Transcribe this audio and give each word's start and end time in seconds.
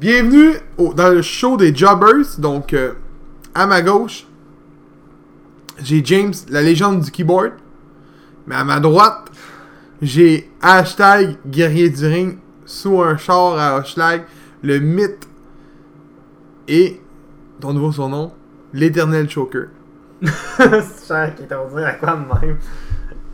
Bienvenue 0.00 0.52
dans 0.94 1.08
le 1.08 1.22
show 1.22 1.56
des 1.56 1.74
Jobbers. 1.74 2.38
Donc, 2.38 2.72
euh, 2.72 2.92
à 3.52 3.66
ma 3.66 3.82
gauche, 3.82 4.28
j'ai 5.82 6.04
James, 6.04 6.34
la 6.50 6.62
légende 6.62 7.00
du 7.00 7.10
keyboard. 7.10 7.54
Mais 8.46 8.54
à 8.54 8.62
ma 8.62 8.78
droite, 8.78 9.28
j'ai 10.00 10.48
hashtag 10.62 11.36
guerrier 11.44 11.90
du 11.90 12.06
ring 12.06 12.38
sous 12.64 13.02
un 13.02 13.16
char 13.16 13.58
à 13.58 13.78
hashtag 13.78 14.22
le 14.62 14.78
mythe 14.78 15.26
et 16.68 17.00
ton 17.58 17.72
nouveau 17.72 17.90
surnom, 17.90 18.32
l'éternel 18.72 19.28
choker. 19.28 19.66
C'est 20.22 21.06
cher 21.08 21.34
qui 21.34 21.42
t'ont 21.42 21.74
dit 21.74 21.82
à 21.82 21.94
quoi 21.94 22.14
même? 22.14 22.58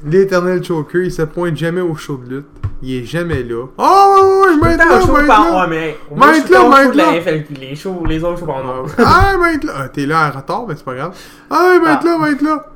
L'éternel 0.05 0.63
choker, 0.63 1.03
il 1.05 1.13
se 1.13 1.23
pointe 1.23 1.57
jamais 1.57 1.81
au 1.81 1.95
show 1.95 2.17
de 2.19 2.37
lutte. 2.37 2.47
Il 2.83 2.97
est 2.97 3.05
jamais 3.05 3.43
là. 3.43 3.65
Oh, 3.79 4.45
être 4.51 4.61
Putain, 4.61 4.77
là, 4.77 5.27
par 5.27 5.51
là. 5.53 5.67
mais. 5.67 5.97
Suis 6.43 6.53
là, 6.53 6.69
la 6.69 6.95
là. 6.95 7.33
Les 7.59 7.75
shows, 7.75 8.05
les 8.07 8.23
autres 8.23 8.41
shows 8.41 8.47
par 8.47 8.63
non. 8.63 8.85
Ah, 8.99 9.35
être 9.55 9.65
là. 9.65 9.73
Ah, 9.77 9.89
T'es 9.89 10.05
là 10.05 10.29
en 10.29 10.37
retard, 10.37 10.67
mais 10.69 10.75
c'est 10.77 10.85
pas 10.85 10.95
grave. 10.95 11.17
Ah, 11.49 11.73
il 11.77 11.81
va 11.83 11.95
être 11.95 12.05
là, 12.05 12.15
il 12.17 12.21
va 12.21 12.31
être 12.31 12.43
là. 12.43 12.67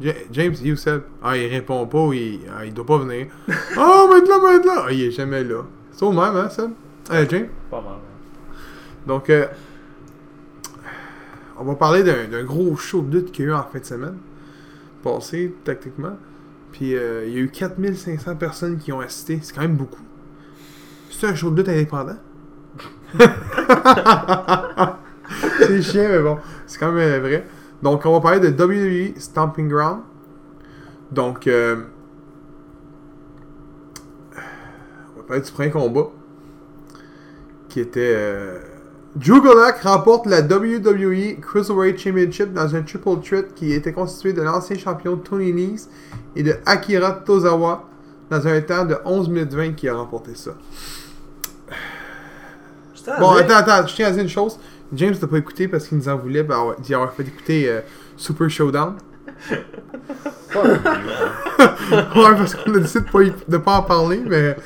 Ja- 0.00 0.12
James, 0.30 0.54
you 0.62 0.76
said. 0.76 1.02
Ah, 1.22 1.36
il 1.36 1.48
répond 1.48 1.84
pas, 1.86 2.08
il, 2.14 2.40
ah, 2.56 2.64
il 2.64 2.72
doit 2.72 2.86
pas 2.86 2.98
venir. 2.98 3.26
Il 3.48 3.54
va 3.74 4.16
être 4.18 4.28
là, 4.28 4.54
être 4.54 4.64
là. 4.66 4.84
Ah, 4.86 4.92
il 4.92 5.02
est 5.02 5.10
jamais 5.10 5.42
là. 5.42 5.62
C'est 5.92 6.04
au 6.04 6.12
même, 6.12 6.36
hein, 6.36 6.48
Seb? 6.48 6.70
Euh, 7.12 7.26
James? 7.28 7.48
Pas 7.70 7.80
mal. 7.80 7.94
Donc, 9.06 9.28
euh, 9.30 9.46
on 11.58 11.64
va 11.64 11.74
parler 11.74 12.02
d'un 12.04 12.44
gros 12.44 12.76
show 12.76 13.02
de 13.02 13.18
lutte 13.18 13.32
qu'il 13.32 13.46
y 13.46 13.48
a 13.48 13.50
eu 13.50 13.54
en 13.54 13.64
fin 13.64 13.80
de 13.80 13.84
semaine. 13.84 14.16
Passé, 15.02 15.54
tactiquement. 15.64 16.16
Puis, 16.72 16.94
euh, 16.94 17.24
il 17.26 17.32
y 17.32 17.36
a 17.36 17.40
eu 17.40 17.50
4500 17.50 18.36
personnes 18.36 18.78
qui 18.78 18.92
ont 18.92 19.00
assisté. 19.00 19.40
C'est 19.42 19.54
quand 19.54 19.62
même 19.62 19.76
beaucoup. 19.76 20.02
C'est 21.10 21.26
un 21.26 21.34
show 21.34 21.50
de 21.50 21.56
lutte 21.56 21.68
indépendant? 21.68 22.16
c'est 25.58 25.82
chiant, 25.82 26.08
mais 26.08 26.20
bon. 26.20 26.38
C'est 26.66 26.78
quand 26.78 26.92
même 26.92 27.12
euh, 27.12 27.20
vrai. 27.20 27.46
Donc, 27.82 28.06
on 28.06 28.12
va 28.12 28.20
parler 28.20 28.40
de 28.40 28.50
WWE 28.50 29.18
Stomping 29.18 29.68
Ground. 29.68 30.02
Donc, 31.10 31.46
euh, 31.46 31.82
on 35.16 35.20
va 35.20 35.26
parler 35.26 35.42
du 35.42 35.50
premier 35.50 35.70
combat. 35.70 36.10
Qui 37.68 37.80
était... 37.80 38.14
euh, 38.16 38.58
Drew 39.16 39.40
Gulak 39.40 39.80
remporte 39.82 40.26
la 40.26 40.40
WWE 40.40 41.40
Cruiserweight 41.40 41.98
Championship 41.98 42.52
dans 42.52 42.74
un 42.76 42.82
triple 42.82 43.20
threat 43.20 43.54
qui 43.54 43.72
était 43.72 43.92
constitué 43.92 44.32
de 44.32 44.40
l'ancien 44.42 44.78
champion 44.78 45.16
Tony 45.16 45.52
Nese 45.52 45.88
et 46.36 46.42
de 46.44 46.54
Akira 46.64 47.12
Tozawa 47.12 47.88
dans 48.30 48.46
un 48.46 48.60
temps 48.60 48.84
de 48.84 48.96
11 49.04 49.28
minutes 49.28 49.52
20 49.52 49.72
qui 49.72 49.88
a 49.88 49.94
remporté 49.94 50.34
ça. 50.36 50.52
Bon, 53.18 53.30
attends, 53.32 53.54
attends, 53.56 53.86
je 53.88 53.94
tiens 53.96 54.08
à 54.08 54.10
dire 54.12 54.22
une 54.22 54.28
chose. 54.28 54.58
James 54.92 55.14
n'a 55.20 55.26
pas 55.26 55.38
écouté 55.38 55.66
parce 55.66 55.88
qu'il 55.88 55.98
nous 55.98 56.08
en 56.08 56.16
voulait 56.16 56.42
ben, 56.44 56.62
ouais, 56.64 56.74
d'y 56.80 56.94
avoir 56.94 57.12
fait 57.12 57.22
écouter 57.24 57.68
euh, 57.68 57.80
Super 58.16 58.48
Showdown. 58.48 58.94
ouais, 60.54 60.62
parce 62.14 62.54
qu'on 62.54 62.74
a 62.74 62.78
décidé 62.78 63.04
de 63.04 63.10
pas, 63.10 63.22
y- 63.22 63.32
de 63.48 63.56
pas 63.56 63.76
en 63.78 63.82
parler, 63.82 64.22
mais. 64.24 64.56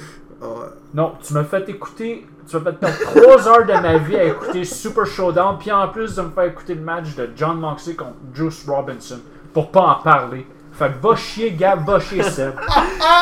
euh, 0.42 0.46
Non, 0.94 1.12
tu 1.22 1.32
m'as 1.34 1.44
fait 1.44 1.68
écouter. 1.68 2.26
Tu 2.48 2.56
m'as 2.56 2.62
fait 2.62 2.72
perdre 2.78 2.96
3 2.98 3.48
heures 3.48 3.66
de 3.66 3.72
ma 3.72 3.96
vie 3.98 4.16
à 4.16 4.24
écouter 4.24 4.64
Super 4.64 5.06
Showdown, 5.06 5.56
puis 5.58 5.72
en 5.72 5.88
plus 5.88 6.14
de 6.14 6.22
me 6.22 6.30
faire 6.30 6.44
écouter 6.44 6.74
le 6.74 6.82
match 6.82 7.14
de 7.16 7.30
John 7.36 7.58
Moxley 7.58 7.94
contre 7.94 8.14
Juice 8.34 8.64
Robinson 8.68 9.18
pour 9.52 9.70
pas 9.70 9.80
en 9.98 10.02
parler. 10.02 10.46
Fait 10.72 10.90
que 10.92 11.06
va 11.06 11.14
chier 11.14 11.52
Gab, 11.52 11.86
va 11.86 12.00
chier 12.00 12.22
Seb. 12.22 12.52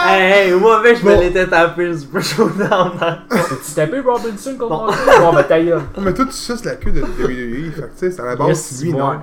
Hey, 0.07 0.49
hey, 0.49 0.53
moi, 0.59 0.81
mec, 0.83 0.97
je 0.99 1.03
Bon. 1.05 1.11
me 1.17 1.21
l'étais 1.23 1.47
tapé 1.47 1.87
le 1.87 1.99
Super 1.99 2.23
Showdown. 2.23 2.93
hein. 3.01 3.19
T'as-tu 3.29 3.75
tapé 3.75 4.01
Robinson 4.01 4.57
contre 4.59 4.69
Bon. 4.71 4.87
Moxley? 4.87 5.19
Bon, 5.21 5.33
ben 5.35 5.43
ta 5.45 5.61
gueule. 5.63 5.83
Mais 6.01 6.15
toi, 6.15 6.25
tu 6.25 6.33
suces 6.33 6.65
la 6.65 6.77
queue 6.77 6.93
de 6.93 7.01
WWE. 7.03 7.73
fait 7.73 7.81
que, 7.83 7.87
tu 7.87 7.91
sais, 7.97 8.11
c'est 8.11 8.21
à 8.23 8.25
la 8.25 8.37
base, 8.37 8.49
Yes, 8.49 8.83
lui, 8.83 8.93
non? 8.95 9.21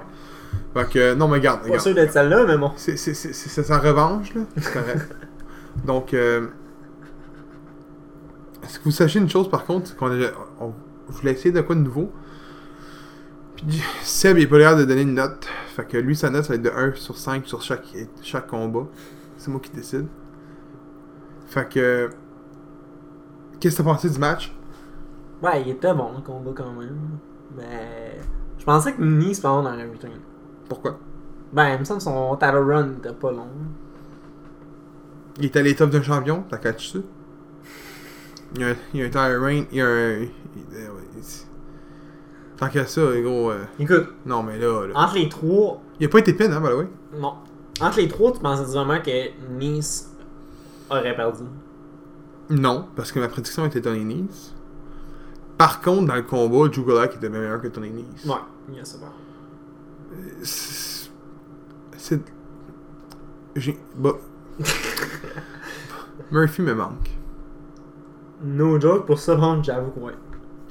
Fait 0.75 0.87
que, 0.89 1.13
non, 1.15 1.27
mais 1.27 1.37
regarde, 1.37 1.59
Pas 1.61 1.65
regarde. 1.65 1.81
sûr 1.81 1.95
d'être 1.95 2.13
celle-là, 2.13 2.45
mais 2.47 2.57
bon. 2.57 2.71
C'est 2.75 2.95
c'est- 2.97 3.15
c'est- 3.15 3.33
c'est 3.33 3.63
sa 3.63 3.79
revanche, 3.79 4.33
là. 4.35 4.41
C'est 4.57 4.73
correct. 4.73 5.15
Donc, 5.85 6.13
euh, 6.13 6.47
est-ce 8.69 8.79
que 8.79 8.83
vous 8.85 8.91
sachez 8.91 9.19
une 9.19 9.29
chose, 9.29 9.49
par 9.49 9.65
contre, 9.65 9.87
c'est 9.87 9.97
qu'on 9.97 10.11
a- 10.11 10.31
on- 10.61 10.73
je 11.09 11.17
voulais 11.17 11.31
essayer 11.33 11.51
de 11.51 11.61
quoi 11.61 11.75
de 11.75 11.81
nouveau. 11.81 12.11
Puis 13.55 13.81
Seb, 14.03 14.37
il 14.37 14.43
est 14.43 14.47
pas 14.47 14.57
l'air 14.59 14.77
de 14.77 14.85
donner 14.85 15.01
une 15.01 15.15
note. 15.15 15.45
Fait 15.75 15.85
que 15.85 15.97
lui, 15.97 16.15
sa 16.15 16.29
note, 16.29 16.43
ça 16.43 16.49
va 16.49 16.55
être 16.55 16.61
de 16.61 16.69
1 16.69 16.93
sur 16.95 17.17
5 17.17 17.45
sur 17.45 17.61
chaque, 17.61 17.87
chaque 18.21 18.47
combat. 18.47 18.85
C'est 19.37 19.49
moi 19.51 19.59
qui 19.59 19.71
décide. 19.71 20.07
Fait 21.47 21.67
que... 21.67 22.09
Qu'est-ce 23.59 23.77
que 23.77 23.81
t'as 23.83 23.91
pensé 23.91 24.09
du 24.09 24.19
match? 24.19 24.55
Ouais, 25.41 25.61
il 25.61 25.69
était 25.69 25.93
bon 25.93 26.11
le 26.15 26.21
combat 26.21 26.51
quand 26.55 26.71
même. 26.73 26.97
Mais. 27.57 28.19
Je 28.57 28.63
pensais 28.65 28.93
que 28.93 29.01
Nice, 29.01 29.39
par 29.39 29.53
contre, 29.55 29.71
dans 29.71 29.75
le 29.75 29.89
retain. 29.89 30.09
Pourquoi? 30.67 30.99
Ben, 31.51 31.73
il 31.73 31.79
me 31.79 31.83
semble 31.85 31.97
que 31.99 32.03
son 32.03 32.35
title 32.35 32.57
run 32.57 32.91
était 32.99 33.13
pas 33.13 33.31
long. 33.31 33.47
Il 35.39 35.45
est 35.45 35.55
à 35.55 35.61
l'étoffe 35.61 35.89
d'un 35.89 36.01
champion, 36.01 36.43
t'as 36.49 36.57
catch 36.57 36.93
ça? 36.93 36.99
Il 38.55 38.61
y 38.61 38.63
a, 38.63 38.69
un- 38.69 38.75
il 38.93 38.99
y 38.99 39.03
a 39.03 39.05
un 39.05 39.09
tire 39.09 39.41
reign, 39.41 39.65
il 39.71 39.77
y 39.77 39.81
a 39.81 39.85
un... 39.85 39.89
euh, 39.89 40.25
Tant 42.57 42.67
qu'à 42.67 42.85
ça, 42.85 43.01
gros... 43.21 43.51
euh, 43.51 43.63
Écoute, 43.79 44.07
Non, 44.25 44.43
mais 44.43 44.57
là, 44.59 44.87
là... 44.87 44.93
entre 44.97 45.15
les 45.15 45.29
trois, 45.29 45.81
Il 45.99 46.05
a 46.07 46.09
pas 46.09 46.19
été 46.19 46.33
pin, 46.33 46.51
hein, 46.51 46.59
by 46.59 46.69
the 46.69 46.73
way? 46.77 46.87
non. 47.19 47.35
Entre 47.81 47.97
les 47.99 48.07
trois, 48.09 48.31
tu 48.33 48.39
pensais 48.39 48.63
vraiment 48.63 48.99
que 49.01 49.29
Nice 49.57 50.09
aurait 50.89 51.15
perdu? 51.15 51.43
Non, 52.49 52.87
parce 52.95 53.11
que 53.13 53.19
ma 53.19 53.29
prédiction 53.29 53.65
était 53.65 53.79
Tony 53.79 54.03
Nese. 54.03 54.53
Par 55.57 55.79
contre, 55.81 56.07
dans 56.07 56.15
le 56.15 56.23
combat, 56.23 56.67
Gulak 56.67 57.15
était 57.15 57.29
bien 57.29 57.39
meilleur 57.39 57.61
que 57.61 57.67
Tony 57.67 57.91
Nese. 57.91 58.25
Ouais, 58.25 58.35
il 58.69 58.75
y 58.75 58.79
a 58.79 58.85
ça. 58.85 58.97
bon. 58.97 59.05
C'est... 60.43 61.09
C'est... 61.95 62.21
J'ai... 63.55 63.77
Bah... 63.95 64.13
Murphy 66.31 66.61
me 66.63 66.73
manque. 66.73 67.09
No 68.43 68.79
joke, 68.79 69.05
pour 69.05 69.19
ça, 69.19 69.35
bon, 69.35 69.61
j'avoue 69.63 69.91
que 69.91 69.99
ouais. 69.99 70.13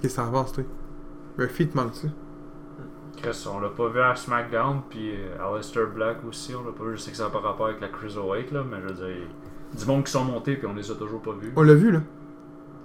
Qu'est-ce 0.01 0.17
que 0.17 0.21
t'en 0.23 0.31
penses, 0.31 0.53
toi? 0.53 0.65
Murphy 1.37 1.69
te 1.69 1.77
manque-tu? 1.77 2.09
Chris, 3.17 3.47
on 3.53 3.59
l'a 3.61 3.69
pas 3.69 3.89
vu 3.89 4.01
à 4.01 4.15
SmackDown, 4.15 4.81
puis 4.89 5.11
euh, 5.13 5.37
Aleister 5.53 5.85
Black 5.93 6.19
aussi, 6.29 6.55
on 6.55 6.65
l'a 6.65 6.73
pas 6.73 6.85
vu. 6.85 6.97
Je 6.97 7.03
sais 7.03 7.11
que 7.11 7.17
ça 7.17 7.25
n'a 7.25 7.31
pas 7.31 7.41
rapport 7.41 7.67
avec 7.67 7.81
la 7.81 7.89
Cruiserweight, 7.89 8.53
là, 8.53 8.63
mais 8.69 8.77
je 8.83 8.89
veux 8.89 8.95
dire, 8.95 9.23
du 9.79 9.87
monde 9.87 10.05
qui 10.05 10.13
sont 10.13 10.25
montés, 10.25 10.55
puis 10.57 10.67
on 10.67 10.75
les 10.75 10.89
a 10.91 10.95
toujours 10.95 11.21
pas 11.21 11.33
vus. 11.33 11.53
On 11.57 11.63
l'a 11.63 11.75
vu, 11.75 11.91
là. 11.91 12.01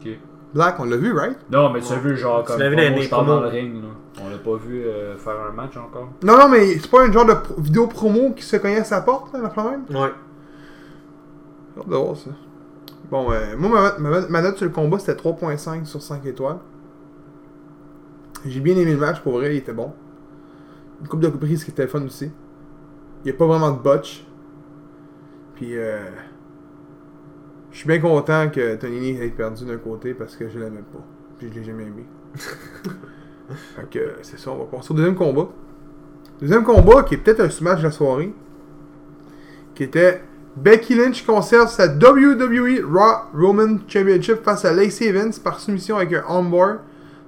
Ok. 0.02 0.10
Black, 0.56 0.80
on 0.80 0.86
l'a 0.86 0.98
vu, 0.98 1.14
right? 1.14 1.38
Non, 1.52 1.72
mais 1.72 1.82
tu 1.82 1.92
as 1.94 1.96
Ouais. 1.96 2.02
vu, 2.02 2.18
genre, 2.18 2.42
Tu 2.44 2.48
comme 2.52 2.60
l'as 2.60 2.70
vu 2.70 2.76
promo, 2.76 3.02
je 3.02 3.10
parle 3.10 3.26
dans 3.28 3.34
le 3.42 3.48
promos. 3.48 3.56
ring, 3.56 3.76
là. 3.84 3.90
On 4.24 4.30
l'a 4.30 4.38
pas 4.38 4.56
vu 4.56 4.84
euh, 4.86 5.18
faire 5.18 5.40
un 5.40 5.52
match 5.52 5.78
encore. 5.78 6.10
Non, 6.24 6.38
non, 6.38 6.50
mais 6.50 6.78
c'est 6.78 6.90
pas 6.92 7.04
un 7.04 7.12
genre 7.12 7.26
de 7.26 7.34
pro- 7.34 7.56
vidéo 7.60 7.88
promo 7.88 8.32
qui 8.34 8.44
se 8.44 8.58
cognait 8.58 8.80
à 8.80 8.84
sa 8.84 9.02
porte, 9.02 9.34
là, 9.34 9.40
la 9.42 9.64
même? 9.64 9.86
Ouais. 9.90 10.12
J'ai 11.76 11.82
hâte 11.82 11.90
de 11.90 11.96
voir 11.96 12.16
ça. 12.18 12.30
Bon, 13.10 13.32
euh, 13.32 13.56
moi, 13.58 13.96
ma, 14.00 14.10
ma- 14.10 14.28
ma 14.28 14.42
note 14.42 14.58
sur 14.58 14.66
le 14.66 14.72
combat, 14.72 14.98
c'était 15.00 15.16
3.5 15.16 15.86
sur 15.86 16.02
5 16.02 16.26
étoiles. 16.26 16.58
J'ai 18.46 18.60
bien 18.60 18.76
aimé 18.76 18.92
le 18.94 18.98
match, 19.00 19.22
pour 19.22 19.34
vrai, 19.34 19.54
il 19.56 19.58
était 19.58 19.74
bon. 19.74 19.94
Une 21.02 21.08
coupe 21.08 21.20
de 21.22 21.30
prises 21.30 21.64
qui 21.64 21.72
était 21.72 21.88
fun 21.88 22.04
aussi. 22.04 22.26
Il 22.26 23.26
n'y 23.26 23.32
a 23.32 23.34
pas 23.34 23.48
vraiment 23.48 23.72
de 23.72 23.80
botch. 23.80 24.26
Puis, 25.56 25.78
euh, 25.78 26.10
je 27.72 27.78
suis 27.80 27.88
bien 27.88 28.00
content 28.00 28.50
que 28.50 28.76
Tony 28.76 29.00
Nese 29.14 29.22
ait 29.22 29.30
perdu 29.30 29.66
d'un 29.66 29.78
côté 29.78 30.14
parce 30.14 30.36
que 30.36 30.48
je 30.50 30.60
l'aimais 30.60 30.84
pas. 30.94 31.04
Puis 31.38 31.50
je 31.50 31.60
l'ai 31.60 31.64
jamais 31.66 31.84
aimé. 31.84 32.06
fait 33.76 33.90
que, 33.90 34.16
c'est 34.22 34.40
ça, 34.40 34.52
on 34.52 34.58
va 34.58 34.66
passer 34.66 34.92
au 34.92 34.96
deuxième 34.96 35.16
combat. 35.16 35.50
Deuxième 36.40 36.64
combat 36.64 37.04
qui 37.04 37.16
est 37.16 37.18
peut-être 37.18 37.42
un 37.42 37.50
smash 37.50 37.80
de 37.80 37.86
la 37.86 37.92
soirée. 37.92 38.34
Qui 39.76 39.84
était 39.84 40.22
Becky 40.56 40.96
Lynch 40.96 41.26
conserve 41.26 41.70
sa 41.70 41.88
WWE 41.88 42.84
Raw 42.86 43.30
Roman 43.34 43.80
Championship 43.88 44.44
face 44.44 44.66
à 44.66 44.74
Lacey 44.74 45.08
Evans 45.08 45.34
par 45.44 45.60
soumission 45.60 45.98
avec 45.98 46.14
un 46.14 46.24
onboard 46.28 46.80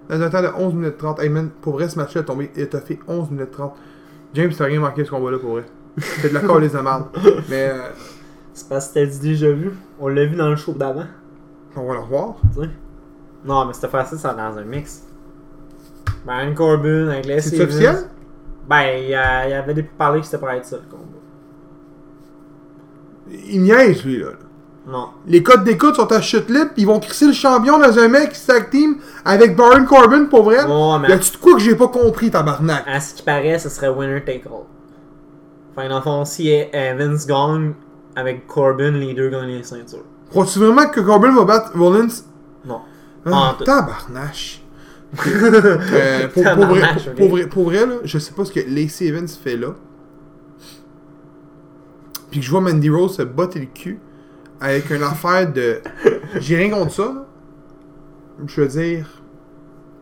dans 0.09 0.21
un 0.21 0.29
temps 0.29 0.43
de 0.43 0.49
11 0.55 0.73
minutes 0.75 0.97
30. 0.97 1.19
Hey 1.19 1.29
man, 1.29 1.49
pour 1.61 1.73
vrai, 1.73 1.89
ce 1.89 1.97
match-là 1.97 2.21
a 2.21 2.23
tombé, 2.23 2.51
il 2.55 2.63
a 2.71 2.79
fait 2.81 2.99
11 3.07 3.31
minutes 3.31 3.51
30. 3.51 3.73
James, 4.33 4.51
t'as 4.55 4.65
rien 4.65 4.79
marqué 4.79 5.03
ce 5.05 5.09
combat-là 5.09 5.39
pour 5.39 5.51
vrai. 5.53 5.65
C'était 5.97 6.29
de 6.29 6.33
la 6.35 6.41
calice 6.41 6.73
de 6.73 6.79
merde. 6.79 7.05
Mais 7.49 7.69
euh, 7.69 7.89
C'est 8.53 8.69
parce 8.69 8.89
que 8.89 8.99
c'était 8.99 9.19
déjà 9.19 9.51
vu? 9.51 9.71
On 9.99 10.07
l'a 10.07 10.25
vu 10.25 10.35
dans 10.35 10.49
le 10.49 10.55
show 10.55 10.73
d'avant. 10.73 11.05
on 11.75 11.87
va 11.87 11.93
le 11.93 11.99
revoir. 12.01 12.35
Non, 13.43 13.65
mais 13.65 13.73
c'était 13.73 13.87
facile, 13.87 14.17
ça 14.17 14.33
dans 14.33 14.57
un 14.57 14.63
mix. 14.63 15.03
Baron 16.25 16.53
Corbin 16.53 17.09
avec 17.09 17.25
les 17.25 17.39
C'est 17.41 17.61
officiel? 17.61 17.95
Ben, 18.67 18.99
il 18.99 19.09
y, 19.09 19.15
avait 19.15 19.73
des 19.73 19.83
parlé 19.83 20.19
que 20.19 20.25
c'était 20.25 20.39
pour 20.39 20.49
être 20.49 20.65
ça, 20.65 20.77
le 20.77 20.89
combat. 20.89 21.03
Il 23.49 23.61
niaise, 23.63 24.03
lui, 24.05 24.19
là. 24.19 24.27
Non. 24.87 25.07
Les 25.25 25.41
codes 25.41 25.63
d'écoute 25.63 25.95
sont 25.95 26.11
à 26.11 26.21
chute 26.21 26.47
libre, 26.49 26.69
pis 26.75 26.81
ils 26.81 26.85
vont 26.85 26.99
crisser 26.99 27.25
le 27.25 27.33
champion 27.33 27.79
dans 27.79 27.97
un 27.97 28.07
mec 28.07 28.33
tag 28.45 28.69
team 28.69 28.97
avec 29.25 29.55
Baron 29.55 29.83
Corbin, 29.85 30.25
pour 30.25 30.43
vrai. 30.43 30.63
Ouais, 30.63 30.99
mais 31.01 31.09
Y 31.09 31.11
a-tu 31.13 31.31
de 31.31 31.37
quoi 31.37 31.53
que 31.55 31.59
j'ai 31.59 31.75
pas 31.75 31.87
compris, 31.87 32.29
tabarnak? 32.29 32.83
à 32.87 32.99
ce 32.99 33.15
qui 33.15 33.23
paraît, 33.23 33.57
ce 33.57 33.69
serait 33.69 33.89
winner 33.89 34.23
take 34.23 34.43
all. 34.45 34.65
Enfin, 35.75 35.89
dans 35.89 35.95
le 35.97 36.01
fond, 36.03 36.23
si 36.23 36.51
Vince 36.71 37.25
gagne 37.25 37.73
avec 38.15 38.45
Corbin, 38.47 38.91
les 38.91 39.13
deux 39.15 39.29
gagnent 39.29 39.57
les 39.57 39.63
ceintures. 39.63 40.03
Crois-tu 40.29 40.59
vraiment 40.59 40.87
que 40.87 40.99
Corbin 41.01 41.33
va 41.35 41.45
battre 41.45 41.71
Rollins? 41.75 42.07
Non. 42.65 42.81
Ah, 43.25 43.55
tabarnache. 43.65 44.61
Euh, 45.25 46.27
pour, 46.27 46.43
pour 46.43 46.65
vrai, 46.65 46.81
Tabarnak, 46.81 47.03
pour, 47.05 47.15
pour 47.15 47.29
vrai, 47.29 47.47
pour 47.47 47.63
vrai, 47.65 47.85
là, 47.85 47.93
je 48.03 48.19
sais 48.19 48.33
pas 48.33 48.43
ce 48.45 48.51
que 48.51 48.59
Lacey 48.67 49.05
Evans 49.05 49.27
fait 49.27 49.55
là. 49.55 49.69
Puis 52.35 52.41
que 52.41 52.47
je 52.47 52.51
vois 52.51 52.59
Mandy 52.59 52.89
Rose 52.89 53.15
se 53.15 53.21
botter 53.21 53.59
le 53.61 53.67
cul 53.67 53.97
avec 54.59 54.89
une 54.89 55.03
affaire 55.03 55.53
de. 55.53 55.79
J'ai 56.41 56.57
rien 56.57 56.69
contre 56.69 56.91
ça, 56.91 57.05
là. 57.05 57.25
Je 58.45 58.59
veux 58.61 58.67
dire. 58.67 59.21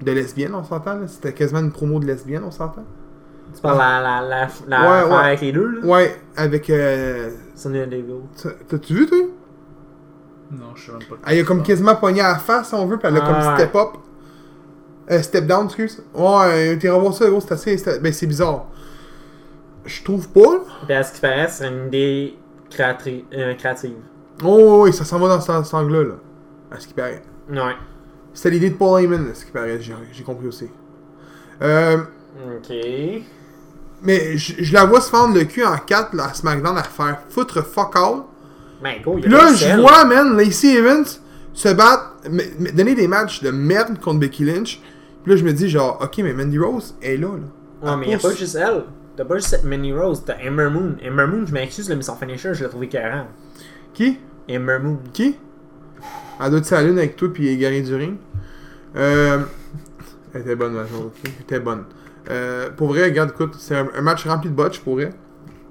De 0.01 0.11
lesbienne, 0.11 0.55
on 0.55 0.63
s'entend, 0.63 0.95
là. 0.95 1.05
C'était 1.07 1.31
quasiment 1.33 1.59
une 1.59 1.71
promo 1.71 1.99
de 1.99 2.07
lesbienne, 2.07 2.41
on 2.43 2.49
s'entend. 2.49 2.85
Tu 3.53 3.61
parles 3.61 3.77
la, 3.77 4.01
la, 4.01 4.21
la, 4.27 4.47
la 4.67 4.81
Ouais, 4.81 4.97
affaire 4.97 5.09
ouais. 5.11 5.23
avec 5.27 5.41
les 5.41 5.51
deux, 5.51 5.67
là? 5.79 5.85
Ouais, 5.85 6.19
avec. 6.35 6.69
Euh... 6.71 7.29
Sonya 7.53 7.85
Deville. 7.85 8.21
t'as- 8.41 8.49
T'as-tu 8.67 8.95
vu, 8.95 9.05
toi? 9.05 9.17
Non, 10.51 10.65
je 10.75 10.85
sais 10.87 10.91
même 10.91 11.01
pas. 11.07 11.15
Elle 11.27 11.39
a 11.39 11.43
comme 11.43 11.61
quasiment 11.61 11.95
pogné 11.95 12.21
à 12.21 12.29
la 12.29 12.39
face, 12.39 12.69
si 12.69 12.73
on 12.73 12.87
veut, 12.87 12.97
puis 12.97 13.07
elle 13.09 13.17
a 13.17 13.21
Ah, 13.23 13.27
comme 13.27 13.47
ouais. 13.53 13.59
step 13.59 13.75
up. 13.75 13.89
Euh, 15.11 15.21
step 15.21 15.45
down, 15.45 15.65
excuse. 15.65 16.01
Ouais, 16.15 16.77
t'es 16.79 16.89
revoir 16.89 17.13
ça, 17.13 17.29
gros, 17.29 17.41
c'est 17.41 17.51
assez. 17.53 17.77
c'est- 17.77 17.99
Ben, 17.99 18.11
c'est 18.11 18.25
bizarre. 18.25 18.65
Je 19.85 20.03
trouve 20.03 20.29
pas. 20.29 20.63
Puis 20.85 20.93
à 20.93 21.03
ce 21.03 21.13
qui 21.13 21.21
paraît, 21.21 21.47
c'est 21.49 21.67
une 21.67 21.87
idée 21.87 22.37
créatri- 22.71 23.25
euh, 23.33 23.53
créative. 23.55 23.95
Oh, 24.43 24.83
oui, 24.85 24.93
ça 24.93 25.03
s'en 25.05 25.19
va 25.19 25.27
dans 25.27 25.41
ce- 25.41 25.63
cet 25.63 25.73
angle-là, 25.73 26.03
là. 26.03 26.15
À 26.71 26.79
ce 26.79 26.87
qui 26.87 26.93
paraît. 26.93 27.21
Ouais. 27.49 27.75
C'était 28.33 28.49
l'idée 28.51 28.69
de 28.71 28.75
Paul 28.75 29.01
Heyman, 29.01 29.27
à 29.29 29.33
ce 29.35 29.45
qui 29.45 29.51
paraît, 29.51 29.79
j'ai 29.79 30.23
compris 30.23 30.47
aussi. 30.47 30.69
Euh, 31.61 31.97
Ok. 32.57 32.73
mais 34.01 34.37
je 34.37 34.73
la 34.73 34.85
vois 34.85 35.01
se 35.01 35.09
fendre 35.09 35.35
le 35.35 35.43
cul 35.45 35.63
en 35.63 35.77
4 35.77 36.13
là, 36.15 36.25
à 36.25 36.33
SmackDown 36.33 36.77
à 36.77 36.83
faire 36.83 37.19
foutre 37.29 37.63
fuck 37.63 37.95
all. 37.95 38.23
Ben, 38.81 39.01
go, 39.03 39.15
il 39.17 39.23
y 39.23 39.27
a 39.27 39.29
là, 39.37 39.53
je 39.53 39.79
vois, 39.79 40.03
man, 40.05 40.35
Lacey 40.35 40.73
Evans 40.75 41.05
se 41.53 41.69
battre, 41.69 42.15
donner 42.73 42.95
des 42.95 43.07
matchs 43.07 43.41
de 43.43 43.51
merde 43.51 43.99
contre 43.99 44.19
Becky 44.19 44.43
Lynch. 44.45 44.81
Puis 45.23 45.31
là, 45.31 45.37
je 45.37 45.43
me 45.45 45.53
dis, 45.53 45.69
genre, 45.69 45.99
ok, 46.01 46.17
mais 46.17 46.33
Mandy 46.33 46.57
Rose 46.59 46.95
est 47.01 47.15
là, 47.15 47.27
là. 47.27 47.91
Ouais, 47.91 47.97
mais 47.97 48.09
y'a 48.09 48.17
pousse. 48.17 48.31
pas 48.31 48.35
juste 48.37 48.55
elle. 48.55 48.83
T'as 49.15 49.25
pas 49.25 49.35
juste 49.35 49.49
cette 49.49 49.63
Minnie 49.63 49.93
Rose, 49.93 50.23
t'as 50.25 50.35
Ember 50.37 50.69
Moon. 50.69 50.95
Ember 51.05 51.27
Moon, 51.27 51.45
je 51.45 51.53
m'excuse, 51.53 51.89
mais 51.89 52.01
son 52.01 52.15
finisher, 52.15 52.53
je 52.53 52.63
l'ai 52.63 52.69
trouvé 52.69 52.87
carré. 52.87 53.21
Qui? 53.93 54.19
Ember 54.49 54.79
Moon. 54.79 54.97
Qui? 55.13 55.37
Elle 56.43 56.49
doit 56.49 56.59
être 56.59 56.81
lune 56.81 56.97
avec 56.97 57.15
toi, 57.15 57.29
puis 57.31 57.47
égarer 57.47 57.81
du 57.81 57.93
ring. 57.95 58.17
Euh. 58.95 59.39
Elle 60.33 60.41
était 60.41 60.55
bonne, 60.55 60.73
ma 60.73 60.87
chose, 60.87 61.11
Elle 61.23 61.31
était 61.41 61.59
bonne. 61.59 61.83
Euh, 62.31 62.71
pour 62.71 62.87
vrai, 62.87 63.03
regarde, 63.03 63.29
écoute, 63.29 63.55
c'est 63.59 63.75
un, 63.75 63.87
un 63.95 64.01
match 64.01 64.25
rempli 64.25 64.49
de 64.49 64.55
botch, 64.55 64.79
pour 64.79 64.95
vrai. 64.95 65.11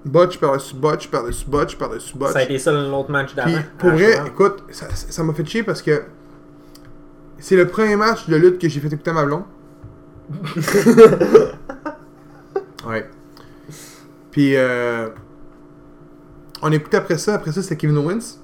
Botch 0.05 0.39
par-dessus 0.39 0.75
botch, 0.77 1.09
par-dessus 1.09 1.47
botch, 1.49 1.77
par-dessus 1.77 2.17
botch. 2.17 2.33
Ça 2.33 2.41
a 2.41 2.43
été 2.43 2.59
ça 2.59 2.73
l'autre 2.73 3.11
match 3.11 3.35
d'avant. 3.35 3.59
Pour 3.79 3.91
Ah, 3.91 3.95
vrai, 3.95 4.21
écoute, 4.27 4.65
ça 4.71 4.87
ça 4.95 5.23
m'a 5.23 5.33
fait 5.33 5.45
chier 5.47 5.63
parce 5.63 5.81
que 5.83 6.03
c'est 7.39 7.57
le 7.57 7.67
premier 7.69 7.95
match 7.97 8.29
de 8.29 8.35
lutte 8.37 8.59
que 8.61 8.69
j'ai 8.69 8.81
fait 8.81 8.93
écouter 8.93 9.11
à 9.11 9.15
ma 9.15 9.25
blonde. 9.25 9.45
ouais. 12.87 13.09
Puis, 14.33 14.57
euh, 14.57 15.09
on 16.63 16.73
écoutait 16.73 16.97
après 16.97 17.19
ça. 17.19 17.35
Après 17.35 17.53
ça, 17.53 17.63
c'était 17.63 17.77
Kevin 17.77 17.99
Owens. 17.99 18.39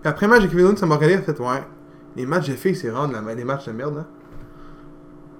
Puis 0.00 0.08
après 0.08 0.26
le 0.26 0.32
match 0.32 0.42
de 0.42 0.46
Kevin 0.48 0.66
Owens, 0.66 0.76
ça 0.76 0.86
m'a 0.86 0.94
regardé 0.96 1.16
a 1.16 1.22
fait 1.22 1.38
Ouais, 1.40 1.62
les 2.16 2.24
matchs 2.26 2.48
de 2.48 2.54
filles, 2.54 2.74
c'est 2.76 2.88
vraiment 2.88 3.08
de 3.08 3.14
la- 3.26 3.34
des 3.34 3.44
matchs 3.44 3.66
de 3.66 3.72
merde. 3.72 3.98
Hein. 3.98 4.06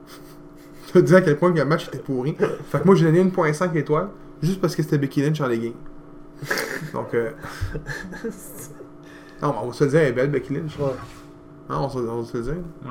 Je 0.89 0.93
te 0.93 0.99
dis 0.99 1.15
à 1.15 1.21
quel 1.23 1.39
point 1.39 1.53
que 1.53 1.59
le 1.59 1.65
match 1.65 1.87
était 1.89 1.99
pourri. 1.99 2.37
Fait 2.69 2.81
que 2.81 2.85
moi, 2.85 2.95
j'ai 2.97 3.05
donné 3.07 3.21
1.5 3.23 3.75
étoiles 3.77 4.09
juste 4.43 4.61
parce 4.61 4.75
que 4.75 4.83
c'était 4.83 4.99
Becky 4.99 5.23
Lynch 5.23 5.41
en 5.41 5.47
legging. 5.47 5.75
Donc, 6.93 7.15
euh, 7.15 7.31
non, 9.43 9.55
on 9.63 9.67
va 9.69 9.73
se 9.73 9.85
le 9.85 9.91
dire, 9.91 10.01
elle 10.01 10.09
est 10.09 10.13
belle, 10.13 10.31
Becky 10.31 10.55
Lynch. 10.55 10.77
Ouais. 10.79 10.93
Non, 11.69 11.85
on, 11.85 11.89
se, 11.89 11.99
on 11.99 12.21
va 12.23 12.27
se 12.27 12.37
le 12.37 12.43
dire. 12.43 12.55
Ouais. 12.85 12.91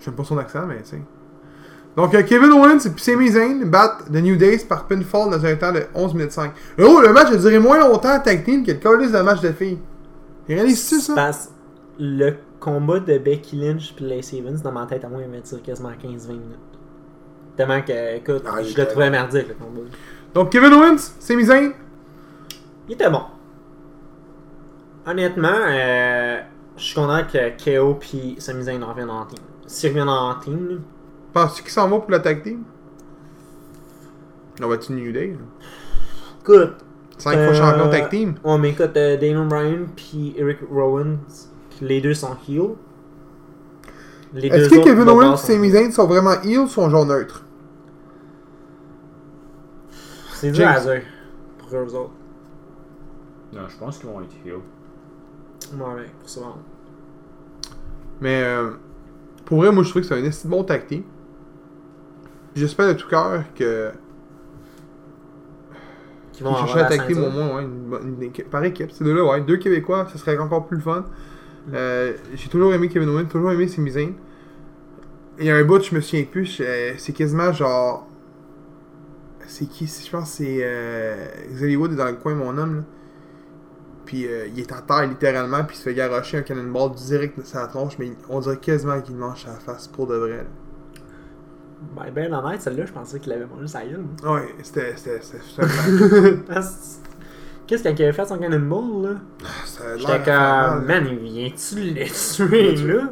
J'aime 0.00 0.14
pas 0.14 0.24
son 0.24 0.36
accent, 0.38 0.66
mais 0.66 0.82
tu 0.82 0.90
sais. 0.90 1.02
Donc, 1.96 2.14
euh, 2.14 2.22
Kevin 2.22 2.52
Owens 2.52 2.78
et 2.84 2.98
Sami 2.98 3.28
Zayn 3.28 3.64
battent 3.64 4.04
The 4.12 4.22
New 4.22 4.36
Days 4.36 4.66
par 4.68 4.86
pinfall 4.86 5.30
dans 5.30 5.44
un 5.44 5.56
temps 5.56 5.72
de 5.72 5.84
11 5.94 6.14
minutes 6.14 6.32
5. 6.32 6.52
Oh, 6.78 7.00
le 7.00 7.12
match 7.12 7.32
a 7.32 7.36
duré 7.36 7.58
moins 7.58 7.78
longtemps 7.78 8.10
à 8.10 8.18
tag 8.18 8.44
team 8.44 8.64
que 8.64 8.72
le 8.72 8.76
calice 8.76 9.12
de 9.12 9.20
match 9.20 9.40
de 9.40 9.52
filles. 9.52 9.78
Réalises-tu 10.46 11.00
ça? 11.00 11.14
Parce 11.14 11.50
le 11.98 12.34
combat 12.60 13.00
de 13.00 13.16
Becky 13.16 13.56
Lynch 13.56 13.94
puis 13.96 14.04
Lacey 14.06 14.36
Evans, 14.38 14.60
dans 14.62 14.72
ma 14.72 14.84
tête, 14.84 15.04
à 15.04 15.08
moi, 15.08 15.22
il 15.22 15.30
m'a 15.30 15.40
tiré 15.40 15.62
quasiment 15.62 15.90
15-20 15.90 16.28
minutes. 16.28 16.58
Tellement 17.56 17.80
que, 17.80 18.16
écoute, 18.16 18.44
Ah, 18.46 18.62
je 18.62 18.76
le 18.76 18.86
trouvais 18.86 19.08
merdique, 19.08 19.48
le 19.48 19.54
combat. 19.54 19.80
Donc, 20.34 20.50
Kevin 20.52 20.74
Owens, 20.74 21.14
Sami 21.18 21.44
Zayn? 21.44 21.72
Il 22.88 22.94
était 22.94 23.08
bon. 23.08 23.22
Honnêtement, 25.06 25.48
euh, 25.48 26.40
je 26.76 26.84
suis 26.84 26.94
content 26.94 27.22
que 27.24 27.78
KO 27.78 27.94
puis 27.94 28.34
Sami 28.38 28.64
Zayn 28.64 28.82
reviennent 28.84 29.08
en 29.10 29.24
team. 29.24 29.38
S'ils 29.66 29.88
reviennent 29.90 30.08
en 30.10 30.34
team, 30.34 30.82
Penses-tu 31.36 31.64
qu'il 31.64 31.70
s'en 31.70 31.86
va 31.90 31.98
pour 31.98 32.10
la 32.10 32.20
tag 32.20 32.42
team? 32.42 32.62
On 34.62 34.68
va-tu 34.68 34.94
New 34.94 35.12
Day? 35.12 35.36
écoute. 36.40 36.76
5 37.18 37.36
euh, 37.36 37.44
fois 37.44 37.54
champion 37.54 37.90
tag 37.90 38.08
team? 38.08 38.36
Ouais, 38.42 38.56
mais 38.56 38.70
écoute, 38.70 38.96
euh, 38.96 39.18
Damon 39.18 39.44
Bryan 39.44 39.86
puis 39.94 40.32
Eric 40.38 40.60
Rowan, 40.72 41.18
les 41.82 42.00
deux 42.00 42.14
sont 42.14 42.34
heel. 42.48 42.70
Les 44.32 44.48
Est-ce 44.48 44.70
que 44.70 44.76
autres 44.76 44.84
Kevin 44.84 45.10
Owens 45.10 45.34
et 45.34 45.36
Sami 45.36 45.70
Zayn 45.72 45.90
sont 45.90 46.06
vraiment 46.06 46.40
heel 46.42 46.60
ou 46.60 46.68
sont 46.68 46.88
genre 46.88 47.04
neutres? 47.04 47.44
C'est 50.36 50.52
dur 50.52 50.66
à 50.66 50.80
James. 50.80 50.84
dire 50.84 51.02
pour 51.58 51.78
eux 51.78 51.94
autres. 51.96 52.12
Non, 53.52 53.68
je 53.68 53.76
pense 53.76 53.98
qu'ils 53.98 54.08
vont 54.08 54.22
être 54.22 54.34
heel. 54.42 54.54
Ouais, 55.78 56.06
pour 56.18 56.28
ça. 56.30 56.40
Mais 58.22 58.42
euh, 58.42 58.70
pour 59.44 59.58
vrai, 59.58 59.70
moi 59.70 59.82
je 59.82 59.90
trouve 59.90 60.00
que 60.00 60.08
c'est 60.08 60.18
un 60.18 60.24
esti 60.24 60.48
bon 60.48 60.64
tag 60.64 60.86
team. 60.86 61.02
J'espère 62.56 62.88
de 62.88 62.92
tout 62.94 63.08
cœur 63.08 63.44
que 63.54 63.90
Qui 66.32 66.42
vont 66.42 66.54
tag 66.88 67.06
team 67.06 67.16
ceinture. 67.16 67.26
au 67.26 67.30
moins, 67.30 67.56
ouais, 67.56 67.62
une, 67.64 68.30
par 68.50 68.64
équipe. 68.64 68.90
Ces 68.92 69.04
deux-là, 69.04 69.24
ouais, 69.24 69.40
deux 69.42 69.56
Québécois, 69.56 70.06
ça 70.12 70.18
serait 70.18 70.36
encore 70.38 70.66
plus 70.66 70.80
fun. 70.80 71.04
Euh, 71.72 72.12
J'ai 72.34 72.48
toujours 72.48 72.72
aimé 72.74 72.88
Kevin 72.88 73.08
Owens, 73.08 73.26
toujours 73.26 73.52
aimé 73.52 73.68
Sami 73.68 73.90
Zayn. 73.90 74.12
Il 75.38 75.44
y 75.46 75.50
a 75.50 75.56
un 75.56 75.64
bout, 75.64 75.82
je 75.82 75.94
me 75.94 76.00
souviens 76.00 76.24
plus, 76.24 76.46
je- 76.58 76.94
c'est 76.98 77.12
quasiment 77.12 77.52
genre. 77.52 78.06
C'est 79.46 79.66
qui 79.66 79.86
Je 79.86 80.10
pense 80.10 80.30
que 80.30 80.36
c'est. 80.38 80.58
Euh, 80.62 81.26
Xavier 81.52 81.76
Wood 81.76 81.92
est 81.92 81.96
dans 81.96 82.06
le 82.06 82.14
coin, 82.14 82.34
mon 82.34 82.56
homme. 82.58 82.76
Là. 82.78 82.82
Puis 84.06 84.26
euh, 84.26 84.46
il 84.48 84.58
est 84.60 84.72
à 84.72 84.80
terre 84.82 85.06
littéralement, 85.06 85.64
puis 85.64 85.76
il 85.76 85.78
se 85.78 85.82
fait 85.84 85.94
garocher 85.94 86.38
un 86.38 86.42
cannonball 86.42 86.92
direct 86.94 87.38
de 87.38 87.44
sa 87.44 87.66
tronche, 87.66 87.98
mais 87.98 88.12
on 88.28 88.40
dirait 88.40 88.56
quasiment 88.58 89.00
qu'il 89.00 89.16
mange 89.16 89.44
à 89.46 89.52
la 89.52 89.58
face 89.60 89.88
pour 89.88 90.06
de 90.06 90.14
vrai. 90.16 90.36
là. 90.38 90.42
Ben, 91.94 92.10
ben 92.14 92.32
honnête, 92.32 92.62
celle-là, 92.62 92.86
je 92.86 92.92
pensais 92.92 93.20
qu'il 93.20 93.32
avait 93.32 93.46
mangé 93.46 93.66
sa 93.66 93.84
gueule. 93.84 94.04
Ouais, 94.24 94.54
c'était. 94.62 94.94
Qu'est-ce 97.66 97.82
qu'il 97.82 98.02
avait 98.02 98.12
fait 98.12 98.24
son 98.24 98.38
cannonball, 98.38 99.02
là? 99.02 99.18
ça 99.64 99.84
a 99.84 99.96
l'air 99.96 99.98
J'étais 99.98 100.18
comme, 100.24 100.86
mal. 100.86 101.02
man, 101.02 101.06
il 101.10 101.18
vient-tu 101.18 101.80
le 101.80 102.06
tuer, 102.06 102.76
là? 102.94 103.08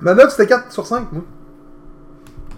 Ma 0.00 0.14
note 0.14 0.30
c'était 0.30 0.46
4 0.46 0.72
sur 0.72 0.86
5, 0.86 1.10
moi. 1.12 1.22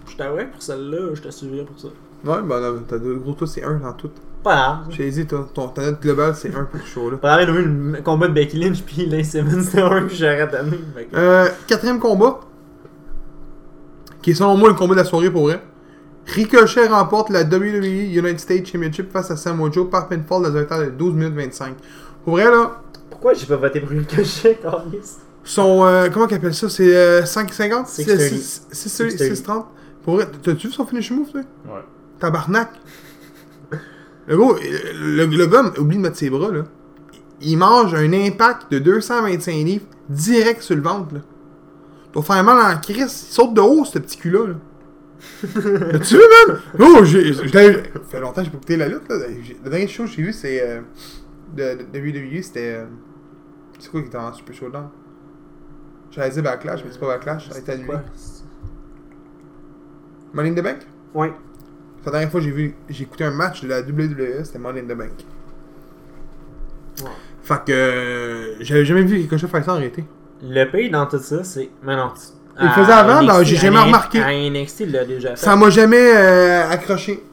Je 0.07 0.15
t'avouais 0.15 0.45
que 0.45 0.51
pour 0.53 0.61
celle-là, 0.61 1.15
je 1.15 1.21
te 1.21 1.29
suivrais 1.29 1.65
pour 1.65 1.79
ça. 1.79 1.87
Ouais, 2.23 2.41
bah 2.43 2.59
non, 2.61 2.83
t'as 2.87 2.99
deux 2.99 3.15
gros, 3.15 3.33
toi 3.33 3.47
c'est 3.47 3.63
1 3.63 3.79
dans 3.79 3.93
tout. 3.93 4.11
Pas 4.43 4.55
grave. 4.55 4.85
J'ai 4.91 5.09
dit, 5.09 5.25
ton, 5.25 5.43
ton, 5.45 5.69
ta 5.69 5.81
note 5.81 5.99
globale 6.01 6.35
c'est 6.35 6.53
1 6.55 6.65
pour 6.65 6.79
ce 6.79 6.85
show-là. 6.85 7.17
Pas 7.17 7.43
grave, 7.43 7.57
le 7.57 8.01
combat 8.03 8.27
de 8.27 8.33
Becky 8.33 8.59
Lynch 8.59 8.83
puis 8.83 9.07
Lacey 9.07 9.39
Evans, 9.39 9.63
c'était 9.63 9.81
un 9.81 10.07
que 10.07 10.13
j'aurais 10.13 10.47
donné. 10.47 10.79
Euh, 11.15 11.49
quatrième 11.67 11.99
combat. 11.99 12.41
Qui 14.21 14.31
est 14.31 14.33
selon 14.35 14.55
moi 14.57 14.69
le 14.69 14.75
combat 14.75 14.93
de 14.93 14.99
la 14.99 15.05
soirée 15.05 15.31
pour 15.31 15.43
vrai. 15.43 15.61
Ricochet 16.27 16.87
remporte 16.87 17.29
la 17.29 17.41
WWE 17.43 17.83
United 18.13 18.39
States 18.39 18.65
Championship 18.67 19.11
face 19.11 19.31
à 19.31 19.35
Samoa 19.35 19.71
Joe 19.71 19.89
par 19.89 20.07
pinfall 20.07 20.43
dans 20.43 20.55
un 20.55 20.63
temps 20.65 20.79
de 20.79 20.85
12 20.91 21.13
minutes 21.15 21.33
25. 21.35 21.75
Pour 22.23 22.33
vrai 22.33 22.45
là, 22.45 22.81
Pourquoi 23.09 23.33
j'ai 23.33 23.47
pas 23.47 23.55
voté 23.55 23.79
pour 23.79 23.91
une 23.91 24.05
cochet, 24.05 24.59
Carlis? 24.61 25.17
son. 25.43 25.83
euh, 25.85 26.09
comment 26.09 26.27
qu'il 26.27 26.37
appelle 26.37 26.53
ça? 26.53 26.69
C'est 26.69 26.95
euh, 26.95 27.23
5,50 27.23 27.87
630. 27.87 28.37
6,30 28.71 29.65
Pour 30.03 30.15
vrai, 30.15 30.27
t'as-tu 30.43 30.67
vu 30.67 30.73
son 30.73 30.85
finish 30.85 31.09
move, 31.11 31.31
toi? 31.31 31.41
Ouais. 31.65 31.81
Tabarnak. 32.19 32.69
Le 34.27 34.37
gars, 34.37 34.55
le, 34.99 35.25
le 35.25 35.47
gars, 35.47 35.73
oublie 35.79 35.97
de 35.97 36.01
mettre 36.03 36.17
ses 36.17 36.29
bras, 36.29 36.51
là. 36.51 36.63
Il 37.41 37.57
mange 37.57 37.95
un 37.95 38.13
impact 38.13 38.71
de 38.71 38.77
225 38.77 39.51
livres 39.53 39.85
direct 40.07 40.61
sur 40.61 40.75
le 40.75 40.81
ventre, 40.83 41.15
là. 41.15 41.21
Il 42.11 42.13
doit 42.13 42.23
faire 42.23 42.43
mal 42.43 42.75
en 42.75 42.79
crise. 42.79 42.97
Il 42.97 43.09
saute 43.09 43.53
de 43.53 43.61
haut, 43.61 43.85
ce 43.85 43.99
petit 43.99 44.17
cul-là, 44.17 44.47
là. 44.47 44.55
As-tu 45.93 46.15
vu, 46.15 46.21
man? 46.47 46.59
Oh, 46.79 47.03
j'ai. 47.05 47.33
Ça 47.33 47.43
fait 47.43 48.19
longtemps 48.19 48.41
que 48.41 48.45
j'ai 48.45 48.49
pas 48.49 48.57
écouté 48.57 48.77
la 48.77 48.87
lutte, 48.87 49.07
là. 49.09 49.15
Le 49.63 49.69
dernier 49.69 49.87
show 49.87 50.03
que 50.03 50.09
j'ai 50.09 50.21
vu, 50.23 50.33
c'est. 50.33 50.61
Euh, 50.61 50.81
de, 51.55 51.77
de 51.93 51.99
WWE, 51.99 52.41
c'était. 52.41 52.75
euh, 52.79 52.85
c'est 53.79 53.89
quoi 53.89 54.01
qui 54.01 54.07
était 54.07 54.17
en 54.17 54.33
Super 54.33 54.55
Showdown? 54.55 54.89
J'allais 56.11 56.31
dire 56.31 56.43
Backlash, 56.43 56.83
mais 56.83 56.91
c'est 56.91 56.99
pas 56.99 57.07
Backlash, 57.07 57.49
ça 57.49 57.55
a 57.55 57.59
été 57.59 57.71
annulé. 57.71 57.93
Money 60.33 60.49
in 60.49 60.53
the 60.55 60.63
Bank? 60.63 60.79
Ouais. 61.13 61.33
La 62.05 62.11
dernière 62.11 62.31
fois 62.31 62.39
que 62.39 62.45
j'ai 62.45 62.51
vu, 62.51 62.75
j'ai 62.89 63.03
écouté 63.03 63.23
un 63.23 63.31
match 63.31 63.61
de 63.63 63.67
la 63.67 63.81
WWE, 63.81 64.43
c'était 64.43 64.59
Money 64.59 64.81
in 64.81 64.85
the 64.85 64.97
Bank. 64.97 65.11
Ouais. 67.01 67.09
Fait 67.43 67.63
que 67.65 67.71
euh, 67.71 68.55
j'avais 68.59 68.85
jamais 68.85 69.03
vu 69.03 69.17
Ricochet 69.17 69.47
faire 69.47 69.63
ça 69.63 69.73
en 69.73 69.77
réalité. 69.77 70.03
Le 70.43 70.65
pire 70.65 70.91
dans 70.91 71.05
tout 71.05 71.19
ça, 71.19 71.43
c'est. 71.43 71.69
Mais 71.83 71.95
non, 71.95 72.09
tu- 72.15 72.33
Il 72.59 72.65
le 72.67 72.71
faisait 72.73 72.91
avant, 72.91 73.21
NXT, 73.21 73.27
non, 73.37 73.43
j'ai 73.43 73.55
jamais 73.55 73.79
remarqué. 73.79 74.21
À 74.21 74.31
NXT, 74.33 74.79
il 74.81 74.91
l'a 74.91 75.05
déjà 75.05 75.29
fait. 75.31 75.35
Ça 75.37 75.55
m'a 75.55 75.69
jamais 75.69 76.13
euh, 76.15 76.69
accroché. 76.69 77.23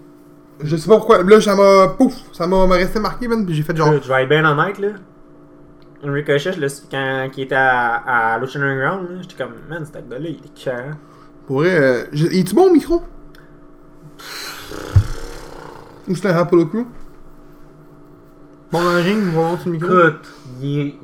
Je 0.63 0.77
sais 0.77 0.89
pas 0.89 0.97
pourquoi. 0.97 1.23
Là, 1.23 1.41
ça 1.41 1.55
m'a. 1.55 1.89
Pouf! 1.97 2.15
Ça 2.33 2.47
m'a 2.47 2.65
resté 2.67 2.99
marqué, 3.01 3.29
man. 3.29 3.45
Puis 3.47 3.55
j'ai 3.55 3.63
fait 3.63 3.77
genre. 3.77 3.93
Je 4.03 4.09
vais 4.09 4.23
être 4.23 4.29
bien 4.29 4.45
honnête, 4.45 4.79
là. 4.79 4.89
Ricochet, 6.05 6.53
je 6.53 6.61
quand 6.91 7.29
il 7.37 7.43
était 7.43 7.55
à, 7.57 8.35
à 8.35 8.39
Lucha 8.39 8.59
Underground, 8.61 9.09
là, 9.11 9.17
j'étais 9.23 9.43
comme, 9.43 9.55
man, 9.69 9.85
cet 9.85 9.97
acte-là, 9.97 10.17
il 10.21 10.27
était 10.37 10.49
cœur. 10.55 10.95
Pour. 11.47 11.63
Euh, 11.63 12.05
je- 12.13 12.27
est-tu 12.27 12.55
bon 12.55 12.69
au 12.69 12.73
micro? 12.73 13.03
Ou 16.09 16.15
c'est 16.15 16.29
un 16.29 16.37
Apollo 16.37 16.67
Crew? 16.67 16.87
Bon 18.71 18.83
dans 18.83 18.93
le 18.93 19.01
ring, 19.01 19.33
bon 19.33 19.57
sur 19.59 19.67
le 19.67 19.73
micro? 19.73 19.89
Écoute, 19.89 20.29
il, 20.61 20.69
il- 20.79 20.97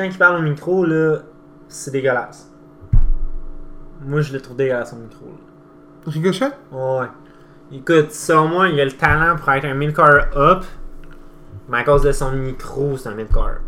quand 0.00 0.10
il 0.10 0.18
parle 0.18 0.38
au 0.38 0.42
micro, 0.42 0.84
là, 0.84 1.18
c'est 1.68 1.90
dégueulasse. 1.90 2.50
Moi, 4.02 4.22
je 4.22 4.32
le 4.32 4.40
trouve 4.40 4.56
dégueulasse 4.56 4.92
au 4.92 4.96
micro. 4.96 5.26
Là. 5.26 6.12
Ricochet? 6.12 6.50
Ouais. 6.72 7.06
Écoute, 7.72 8.12
selon 8.12 8.48
moi, 8.48 8.68
il 8.68 8.80
a 8.80 8.84
le 8.84 8.92
talent 8.92 9.36
pour 9.36 9.50
être 9.52 9.66
un 9.66 9.74
mid-car 9.74 10.34
up, 10.36 10.64
mais 11.68 11.78
à 11.78 11.84
cause 11.84 12.02
de 12.02 12.12
son 12.12 12.32
micro, 12.32 12.96
c'est 12.96 13.08
un 13.08 13.14
mid-car. 13.14 13.58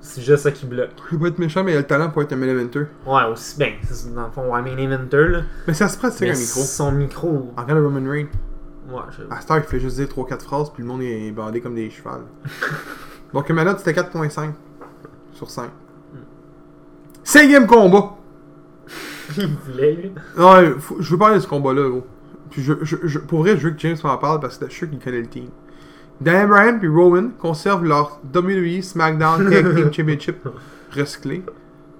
C'est 0.00 0.22
juste 0.22 0.44
ça 0.44 0.50
qui 0.52 0.66
bloque. 0.66 0.90
Veux 1.10 1.18
pas 1.18 1.28
être 1.28 1.38
méchant, 1.38 1.64
mais 1.64 1.72
il 1.72 1.76
a 1.76 1.80
le 1.80 1.86
talent 1.86 2.10
pour 2.10 2.22
être 2.22 2.32
un 2.32 2.36
main 2.36 2.46
eventer. 2.46 2.86
Ouais, 3.04 3.24
aussi 3.24 3.58
bien. 3.58 3.72
c'est 3.82 4.14
Dans 4.14 4.26
le 4.26 4.30
fond, 4.30 4.52
ouais, 4.52 4.62
main 4.62 4.76
eventer, 4.78 5.28
là. 5.28 5.40
Mais 5.66 5.74
ça 5.74 5.88
se 5.88 5.98
pratique 5.98 6.28
un 6.28 6.38
micro. 6.38 6.60
son 6.60 6.92
micro. 6.92 7.52
En 7.56 7.64
cas 7.64 7.74
de 7.74 7.80
Roman 7.80 8.08
Reigns. 8.08 8.28
Ouais, 8.88 9.02
je... 9.10 9.22
À 9.30 9.40
Star, 9.40 9.58
il 9.58 9.64
fait 9.64 9.80
juste 9.80 9.96
dire 9.96 10.06
3-4 10.06 10.42
phrases, 10.42 10.70
puis 10.72 10.82
le 10.82 10.88
monde 10.88 11.02
est 11.02 11.32
bandé 11.32 11.60
comme 11.60 11.74
des 11.74 11.90
chevals. 11.90 12.22
Donc, 13.32 13.50
ma 13.50 13.64
note, 13.64 13.78
c'était 13.78 13.92
4.5 14.00 14.52
sur 15.32 15.50
5. 15.50 15.70
Cinquième 17.24 17.66
combat! 17.66 18.12
il 19.36 19.48
voulait, 19.66 19.92
lui. 19.94 20.12
Non, 20.38 20.78
faut- 20.78 20.96
je 21.00 21.10
veux 21.10 21.18
parler 21.18 21.36
de 21.36 21.40
ce 21.40 21.48
combat-là, 21.48 21.88
gros. 21.90 22.06
Puis 22.50 22.62
je, 22.62 22.72
je, 22.82 22.96
je- 23.02 23.18
pour 23.18 23.40
vrai, 23.40 23.56
je 23.56 23.66
veux 23.68 23.74
que 23.74 23.80
James 23.80 23.96
m'en 24.04 24.16
parle 24.16 24.38
parce 24.40 24.56
que 24.58 24.66
je 24.66 24.70
suis 24.70 24.78
sûr 24.80 24.90
qu'il 24.90 25.00
connaît 25.00 25.20
le 25.20 25.26
team. 25.26 25.48
Dan 26.20 26.48
Bryan 26.48 26.78
puis 26.78 26.88
Rowan 26.88 27.32
conservent 27.38 27.84
leur 27.84 28.20
WWE 28.34 28.80
SmackDown 28.82 29.50
Tag 29.50 29.74
Team 29.74 29.92
Championship 29.92 30.48
recyclé. 30.92 31.42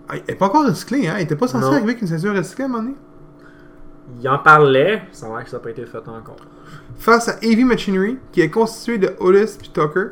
Ah, 0.09 0.17
il 0.17 0.23
est 0.29 0.37
pas 0.37 0.47
encore 0.47 0.67
recyclé, 0.67 1.09
hein? 1.09 1.17
Il 1.19 1.23
était 1.25 1.37
pas 1.37 1.49
censé 1.49 1.67
Non. 1.67 1.73
arriver 1.73 1.91
avec 1.91 2.01
une 2.03 2.09
ceinture 2.09 2.35
recyclée 2.35 2.63
à 2.63 2.67
un 2.67 2.71
moment 2.71 2.83
donné? 2.85 2.95
Il 4.23 4.29
en 4.29 4.39
parlait, 4.39 5.03
ça 5.11 5.29
va 5.29 5.43
que 5.43 5.51
ça 5.51 5.57
n'a 5.57 5.63
pas 5.65 5.71
été 5.71 5.85
fait 5.85 5.99
encore. 6.09 6.37
Face 6.97 7.29
à 7.29 7.35
Heavy 7.43 7.65
Machinery, 7.65 8.19
qui 8.31 8.41
est 8.41 8.51
constitué 8.51 8.99
de 8.99 9.11
Otis 9.19 9.57
puis 9.59 9.69
Tucker, 9.75 10.11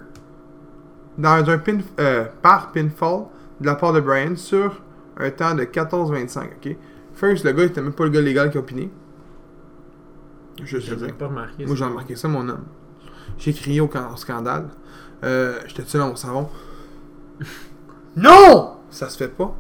dans 1.19 1.49
un 1.51 1.59
pin, 1.59 1.79
euh, 2.01 2.25
par 2.43 2.73
pinfall 2.73 3.25
de 3.61 3.67
la 3.67 3.75
part 3.75 3.93
de 3.93 4.01
Bryan 4.01 4.37
sur 4.37 4.81
un 5.19 5.31
temps 5.31 5.55
de 5.55 5.65
14-25, 5.65 6.45
ok? 6.57 6.77
First, 7.15 7.45
le 7.45 7.53
gars, 7.53 7.63
il 7.63 7.67
était 7.67 7.81
même 7.83 7.93
pas 7.93 8.05
le 8.05 8.11
gars 8.11 8.21
légal 8.21 8.51
qui 8.51 8.57
a 8.57 8.61
opiné. 8.61 8.91
Je 10.63 10.77
même 10.95 11.13
pas 11.15 11.27
remarqué. 11.27 11.67
Moi, 11.67 11.77
j'ai 11.77 11.85
remarqué 11.85 12.17
ça, 12.17 12.29
mon 12.29 12.49
homme. 12.49 12.65
J'ai 13.39 13.53
crié 13.53 13.81
au, 13.81 13.89
can- 13.89 14.13
au 14.13 14.17
scandale. 14.17 14.69
Euh, 15.25 15.59
J'étais 15.67 15.83
seul 15.85 16.01
dans 16.01 16.09
mon 16.09 16.17
savon. 16.17 16.49
non! 18.17 18.77
Ça 18.91 19.09
se 19.09 19.17
fait 19.17 19.29
pas. 19.29 19.55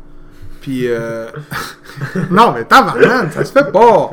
Puis, 0.61 0.87
euh... 0.89 1.29
non, 2.31 2.53
mais 2.53 2.65
tabarnak, 2.65 3.33
ça 3.33 3.45
se 3.45 3.53
fait 3.53 3.71
pas. 3.73 4.11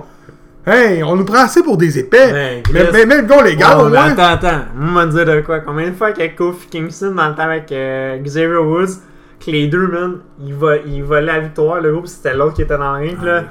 Hey, 0.65 1.01
on 1.03 1.15
nous 1.15 1.25
prend 1.25 1.39
assez 1.45 1.63
pour 1.63 1.75
des 1.77 1.97
épais. 1.97 2.31
Ben, 2.31 2.63
mais, 2.71 2.91
mais, 2.91 3.05
mais 3.07 3.21
le 3.21 3.27
gars 3.27 3.41
légal, 3.41 3.77
Oh, 3.79 3.85
au 3.85 3.89
moins. 3.89 4.11
attends, 4.11 4.23
attends. 4.47 4.61
Moi, 4.75 5.07
me 5.07 5.11
dire 5.11 5.25
de 5.25 5.41
quoi? 5.41 5.59
Combien 5.61 5.89
de 5.89 5.95
fois 5.95 6.11
qu'avec 6.11 6.35
Kofi 6.35 6.67
Kingston 6.67 7.13
dans 7.15 7.29
le 7.29 7.35
temps 7.35 7.43
avec 7.43 7.71
euh, 7.71 8.17
Xavier 8.19 8.57
Woods, 8.57 8.99
que 9.43 9.49
les 9.49 9.67
deux, 9.67 9.87
man, 9.87 10.19
ils, 10.39 10.53
vo 10.53 10.69
ils 10.85 11.03
volaient 11.03 11.25
la 11.33 11.39
victoire, 11.39 11.81
le 11.81 11.91
groupe, 11.91 12.05
c'était 12.05 12.35
l'autre 12.35 12.53
qui 12.53 12.61
était 12.61 12.77
dans 12.77 12.95
le 12.95 13.07
ring, 13.07 13.17
Ah, 13.21 13.25
là. 13.25 13.43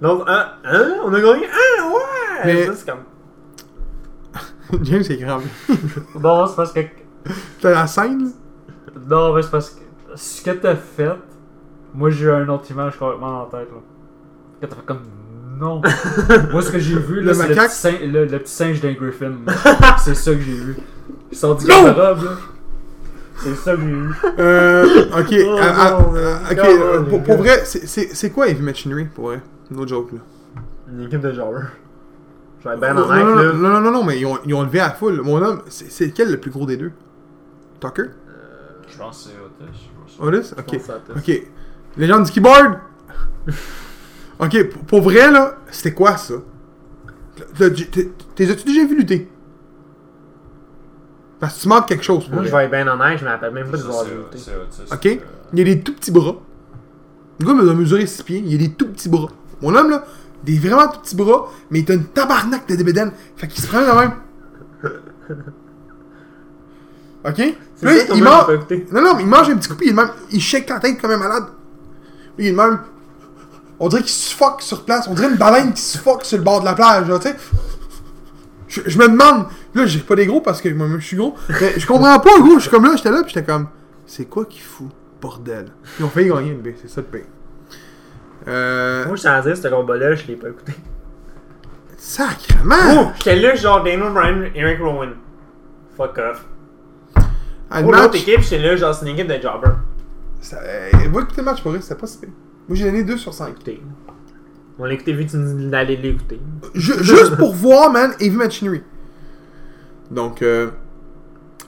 L'autre, 0.00 0.24
hein, 0.26 0.46
hein, 0.64 0.94
on 1.04 1.12
a 1.12 1.20
gagné, 1.20 1.44
hein, 1.46 1.84
ouais! 1.92 2.40
Mais- 2.46 2.66
Ça, 2.66 2.72
c'est 2.74 2.90
comme. 2.90 4.82
James 4.84 5.02
est 5.08 5.16
grave. 5.20 5.42
Non, 6.18 6.46
c'est 6.46 6.56
parce 6.56 6.72
que. 6.72 6.80
T'as 7.60 7.70
la 7.72 7.86
scène, 7.86 8.24
là? 8.24 8.30
Non, 9.08 9.34
mais 9.34 9.42
c'est 9.42 9.50
parce 9.50 9.70
que. 9.70 9.80
Ce 10.16 10.42
que 10.42 10.50
t'as 10.52 10.76
fait, 10.76 11.10
moi 11.92 12.08
j'ai 12.08 12.24
eu 12.26 12.30
un 12.30 12.48
autre 12.48 12.70
image 12.70 12.96
complètement 12.98 13.30
dans 13.32 13.38
la 13.40 13.50
tête, 13.64 13.70
là. 13.70 13.80
Que 14.62 14.66
t'as 14.66 14.76
fait 14.76 14.86
comme. 14.86 15.02
Non. 15.58 15.80
moi, 16.52 16.62
ce 16.62 16.70
que 16.70 16.78
j'ai 16.78 16.98
vu, 16.98 17.20
là, 17.20 17.32
Le 17.32 17.34
c'est 17.34 17.42
le 17.48 17.48
macaque? 17.54 17.70
petit, 17.70 17.76
singe, 17.78 18.00
le, 18.02 18.24
le 18.24 18.38
petit 18.38 18.52
singe 18.52 18.80
d'un 18.80 18.92
Griffin. 18.92 19.32
c'est 20.04 20.14
ça 20.14 20.32
que 20.32 20.40
j'ai 20.40 20.52
vu. 20.54 20.76
Il 21.30 21.36
sort 21.38 21.56
du 21.56 21.66
garde-robe, 21.66 22.24
là. 22.24 22.30
C'est 23.36 23.54
ça 23.56 23.74
que 23.74 23.80
j'ai 23.80 23.86
vu. 23.86 24.10
Euh, 24.38 25.06
ok. 25.18 25.34
Oh, 25.46 25.58
ah, 25.60 25.74
ah, 25.76 25.90
non, 25.90 26.14
ah, 26.16 26.52
ok, 26.52 26.58
euh, 26.58 27.02
pour, 27.20 27.36
vrai, 27.36 27.62
c'est- 27.64 28.30
quoi 28.30 28.48
Heavy 28.48 28.62
Machinery, 28.62 29.04
pour 29.06 29.26
vrai? 29.26 29.40
No 29.70 29.86
joke, 29.86 30.12
là. 30.12 30.18
Une 30.90 31.02
équipe 31.04 31.20
de 31.20 31.32
joueurs. 31.32 31.62
Je 32.62 32.68
vais 32.68 32.74
être 32.74 32.80
bien 32.80 32.94
non, 32.94 33.08
là. 33.08 33.22
non, 33.52 33.54
non, 33.54 33.80
non, 33.80 33.90
non, 33.90 34.04
mais 34.04 34.18
ils 34.18 34.26
ont, 34.26 34.38
ils 34.46 34.54
ont 34.54 34.62
levé 34.62 34.80
à 34.80 34.88
la 34.88 34.94
foule. 34.94 35.20
Mon 35.22 35.42
homme, 35.42 35.62
c'est 35.68 36.06
lequel 36.06 36.30
le 36.30 36.38
plus 36.38 36.50
gros 36.50 36.64
des 36.66 36.76
deux? 36.76 36.92
Tucker? 37.80 38.10
Je 38.88 38.98
pense 38.98 39.24
que 39.24 39.30
c'est 40.18 40.26
Otis. 40.26 40.50
Otis? 40.50 40.54
Ok. 40.58 40.86
pense. 40.86 41.16
Ok. 41.16 41.42
Légende 41.96 42.24
du 42.24 42.32
keyboard? 42.32 42.78
Ok, 44.44 44.64
pour, 44.86 45.02
vrai, 45.02 45.30
là, 45.30 45.58
c'était 45.70 45.92
quoi 45.92 46.16
ça? 46.16 46.34
T'as- 47.58 47.70
t'es- 47.70 48.10
T'es 48.34 48.50
as-tu 48.50 48.64
déjà 48.64 48.84
vu 48.84 48.96
lutter? 48.96 49.28
Parce 51.40 51.56
que 51.56 51.62
tu 51.62 51.68
manques 51.68 51.86
quelque 51.88 52.04
chose 52.04 52.28
Moi, 52.30 52.44
je 52.44 52.50
vais 52.50 52.64
être 52.64 52.70
bien 52.70 52.86
honnête, 52.88 53.18
je 53.18 53.24
me 53.24 53.30
rappelle 53.30 53.52
même 53.52 53.70
pas 53.70 53.76
de 53.76 53.82
voir 53.82 54.04
lutter. 54.04 54.50
Ok? 54.92 55.04
Il 55.52 55.58
y 55.58 55.62
a 55.62 55.64
des 55.64 55.80
tout 55.80 55.94
petits 55.94 56.10
bras. 56.10 56.36
Le 57.40 57.46
gars 57.46 57.54
m'a 57.54 57.74
mesuré 57.74 58.06
6 58.06 58.22
pieds, 58.22 58.38
il 58.38 58.52
y 58.52 58.54
a 58.54 58.58
des 58.58 58.72
tout 58.72 58.88
petits 58.88 59.08
bras. 59.08 59.28
Mon 59.60 59.74
homme, 59.74 59.90
là, 59.90 60.04
des 60.42 60.58
vraiment 60.58 60.88
tout 60.88 61.00
petits 61.00 61.16
bras, 61.16 61.48
mais 61.70 61.80
il 61.80 61.90
a 61.90 61.94
une 61.94 62.06
tabarnak 62.06 62.68
de 62.68 62.76
débédaine. 62.76 63.12
Fait 63.36 63.48
qu'il 63.48 63.62
se 63.62 63.68
prend 63.68 63.84
quand 63.84 63.98
même. 63.98 64.12
Ok? 67.26 67.36
Puis 67.36 67.56
là, 67.82 68.04
qu'on 68.06 68.14
il 68.16 68.22
m'a 68.22 68.46
mange. 68.46 68.58
Non, 68.92 69.00
non, 69.02 69.14
mais 69.16 69.22
il 69.22 69.28
mange 69.28 69.48
un 69.48 69.56
petit 69.56 69.68
coup, 69.68 69.76
puis 69.76 69.86
il, 69.86 69.90
est 69.92 69.94
même... 69.94 70.10
il 70.30 70.40
shake 70.40 70.68
la 70.68 70.78
tête 70.78 71.00
comme 71.00 71.10
un 71.10 71.16
malade. 71.16 71.44
Lui, 72.36 72.44
il 72.44 72.48
est 72.48 72.52
de 72.52 72.56
même. 72.56 72.80
On 73.80 73.88
dirait 73.88 74.02
qu'il 74.02 74.10
suffoque 74.10 74.62
sur 74.62 74.84
place. 74.84 75.08
On 75.08 75.14
dirait 75.14 75.28
une 75.28 75.36
baleine 75.36 75.72
qui 75.72 75.82
suffoque 75.82 76.24
sur 76.24 76.38
le 76.38 76.44
bord 76.44 76.60
de 76.60 76.64
la 76.64 76.74
plage, 76.74 77.06
tu 77.06 77.28
sais. 77.28 77.36
Je, 78.68 78.80
je 78.86 78.98
me 78.98 79.08
demande. 79.08 79.46
Là, 79.74 79.86
j'ai 79.86 80.00
pas 80.00 80.14
des 80.16 80.26
gros 80.26 80.40
parce 80.40 80.60
que 80.60 80.68
moi-même 80.68 81.00
je 81.00 81.06
suis 81.06 81.16
gros. 81.16 81.34
Mais 81.60 81.78
je 81.78 81.86
comprends 81.86 82.18
pas, 82.20 82.38
gros. 82.38 82.56
Je 82.56 82.60
suis 82.62 82.70
comme 82.70 82.84
là, 82.84 82.94
j'étais 82.96 83.10
là, 83.10 83.22
puis 83.22 83.32
j'étais 83.34 83.46
comme. 83.46 83.68
C'est 84.06 84.26
quoi 84.26 84.44
qu'il 84.44 84.62
fout, 84.62 84.90
bordel? 85.20 85.72
Ils 85.98 86.04
ont 86.04 86.08
failli 86.08 86.28
gagner 86.28 86.52
une 86.52 86.60
B, 86.60 86.68
c'est 86.80 86.88
ça 86.88 87.00
le 87.00 87.06
pire. 87.06 87.26
Euh. 88.46 89.06
Moi, 89.06 89.16
je 89.16 89.22
t'en 89.22 89.40
dire, 89.40 89.56
ce 89.56 89.68
combat-là, 89.68 90.14
je 90.14 90.26
l'ai 90.26 90.36
pas 90.36 90.48
écouté. 90.48 90.72
Sacrement! 91.96 92.74
Oh, 92.98 93.06
j'étais 93.16 93.36
là, 93.36 93.54
genre 93.54 93.82
Daniel 93.82 94.12
Bryan, 94.12 94.50
Eric 94.54 94.78
Rowan. 94.80 95.14
Fuck 95.96 96.18
off. 96.18 96.44
Ah, 97.70 97.82
Pour 97.82 97.92
l'autre 97.92 98.16
équipe, 98.16 98.40
j'étais 98.40 98.58
là, 98.58 98.76
genre, 98.76 98.94
c'est 98.94 99.06
une 99.08 99.14
équipe 99.18 99.26
de 99.28 99.40
jobbers. 99.40 99.76
Ça, 100.40 100.58
euh, 100.62 100.90
va 101.10 101.20
écouter 101.22 101.38
le 101.38 101.44
match 101.44 101.62
pour 101.62 101.70
vrai, 101.72 101.80
c'était 101.80 101.94
pas 101.94 102.06
si. 102.06 102.18
Moi 102.68 102.76
j'ai 102.76 102.84
donné 102.86 103.04
2 103.04 103.16
sur 103.16 103.32
5. 103.34 103.50
Écoutez. 103.50 103.82
On 104.78 104.84
l'a 104.86 104.94
écouté 104.94 105.12
vu 105.12 105.24
que 105.26 105.30
tu 105.30 105.36
nous 105.36 105.70
d'aller 105.70 105.96
l'écouter. 105.96 106.40
Ju- 106.74 107.02
juste 107.02 107.36
pour 107.36 107.54
voir, 107.54 107.92
man, 107.92 108.12
Heavy 108.20 108.36
Machinery. 108.36 108.82
Donc, 110.10 110.42
euh, 110.42 110.70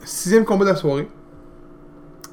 sixième 0.05 0.45
combat 0.45 0.65
de 0.65 0.71
la 0.71 0.76
soirée. 0.76 1.09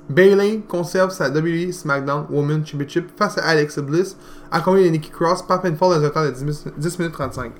Bailey 0.09 0.61
conserve 0.67 1.11
sa 1.11 1.29
WWE 1.29 1.71
SmackDown 1.71 2.25
Women's 2.29 2.67
Championship 2.67 3.07
face 3.17 3.37
à 3.37 3.43
Alexa 3.45 3.81
Bliss, 3.81 4.17
accompagné 4.51 4.85
de 4.85 4.89
Nikki 4.89 5.11
Cross, 5.11 5.43
par 5.43 5.61
pinfall 5.61 5.99
dans 5.99 6.03
un 6.03 6.09
temps 6.09 6.25
de 6.25 6.31
10, 6.31 6.43
mi- 6.43 6.71
10 6.77 6.99
minutes 6.99 7.13
35. 7.13 7.51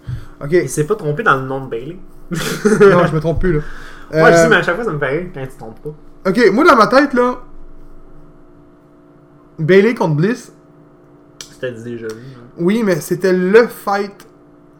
Ok, 0.43 0.51
Il 0.51 0.67
s'est 0.69 0.85
pas 0.85 0.95
trompé 0.95 1.23
dans 1.23 1.37
le 1.39 1.43
nom 1.47 1.63
de 1.65 1.69
Bailey. 1.69 1.99
non, 2.31 3.05
je 3.07 3.13
me 3.15 3.19
trompe 3.19 3.39
plus 3.39 3.53
là. 3.53 3.59
Ouais, 4.11 4.31
je 4.33 4.37
Euh, 4.39 4.49
mais 4.49 4.57
à 4.57 4.61
chaque 4.61 4.75
fois, 4.75 4.83
ça 4.83 4.91
me 4.91 4.99
rire 5.03 5.29
quand 5.33 5.41
tu 5.41 5.47
te 5.53 5.57
trompes 5.57 5.79
pas. 5.81 6.29
Ok, 6.29 6.51
moi 6.51 6.63
dans 6.65 6.75
ma 6.75 6.87
tête 6.87 7.13
là, 7.13 7.39
Bailey 9.59 9.93
contre 9.95 10.15
Bliss, 10.15 10.51
C'était 11.69 11.89
déjà 11.91 12.07
vu. 12.07 12.13
hein. 12.37 12.41
oui, 12.57 12.83
mais 12.83 12.99
c'était 12.99 13.33
le 13.33 13.67
fight 13.67 14.27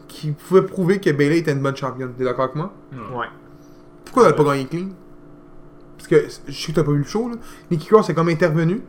qui 0.08 0.32
pouvait 0.32 0.62
prouver 0.64 1.00
que 1.00 1.10
Bailey 1.10 1.40
était 1.40 1.52
une 1.54 1.62
bonne 1.62 1.76
championne. 1.76 2.14
T'es 2.18 2.24
d'accord 2.24 2.46
avec 2.46 2.56
moi? 2.56 2.74
Ouais. 3.16 3.26
Pourquoi 4.06 4.26
elle 4.26 4.34
a 4.34 4.34
pas 4.36 4.44
gagné 4.44 4.66
clean? 4.68 4.90
Parce 5.98 6.08
que 6.08 6.28
je 6.48 6.52
sais 6.54 6.72
que 6.72 6.76
t'as 6.76 6.84
pas 6.84 6.92
vu 6.92 7.00
le 7.00 7.04
show, 7.04 7.30
là. 7.30 7.36
Nikki 7.72 7.88
Cross 7.88 8.10
est 8.10 8.14
comme 8.14 8.30
intervenu, 8.30 8.82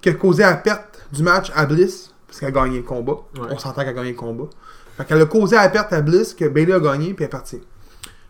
qui 0.00 0.08
a 0.08 0.14
causé 0.14 0.42
la 0.42 0.54
perte 0.56 1.06
du 1.12 1.22
match 1.22 1.52
à 1.54 1.66
Bliss, 1.66 2.12
parce 2.26 2.40
qu'elle 2.40 2.48
a 2.48 2.52
gagné 2.52 2.78
le 2.78 2.82
combat. 2.82 3.12
Ouais. 3.38 3.48
On 3.50 3.58
s'entend 3.58 3.82
qu'elle 3.82 3.90
a 3.90 3.92
gagné 3.92 4.10
le 4.12 4.16
combat. 4.16 4.44
Fait 4.96 5.04
qu'elle 5.04 5.20
a 5.20 5.26
causé 5.26 5.56
la 5.56 5.68
perte 5.68 5.92
à 5.92 6.00
Bliss, 6.00 6.34
que 6.34 6.46
Bailey 6.46 6.72
a 6.72 6.80
gagné, 6.80 7.14
puis 7.14 7.24
elle 7.24 7.26
est 7.26 7.28
partie. 7.28 7.60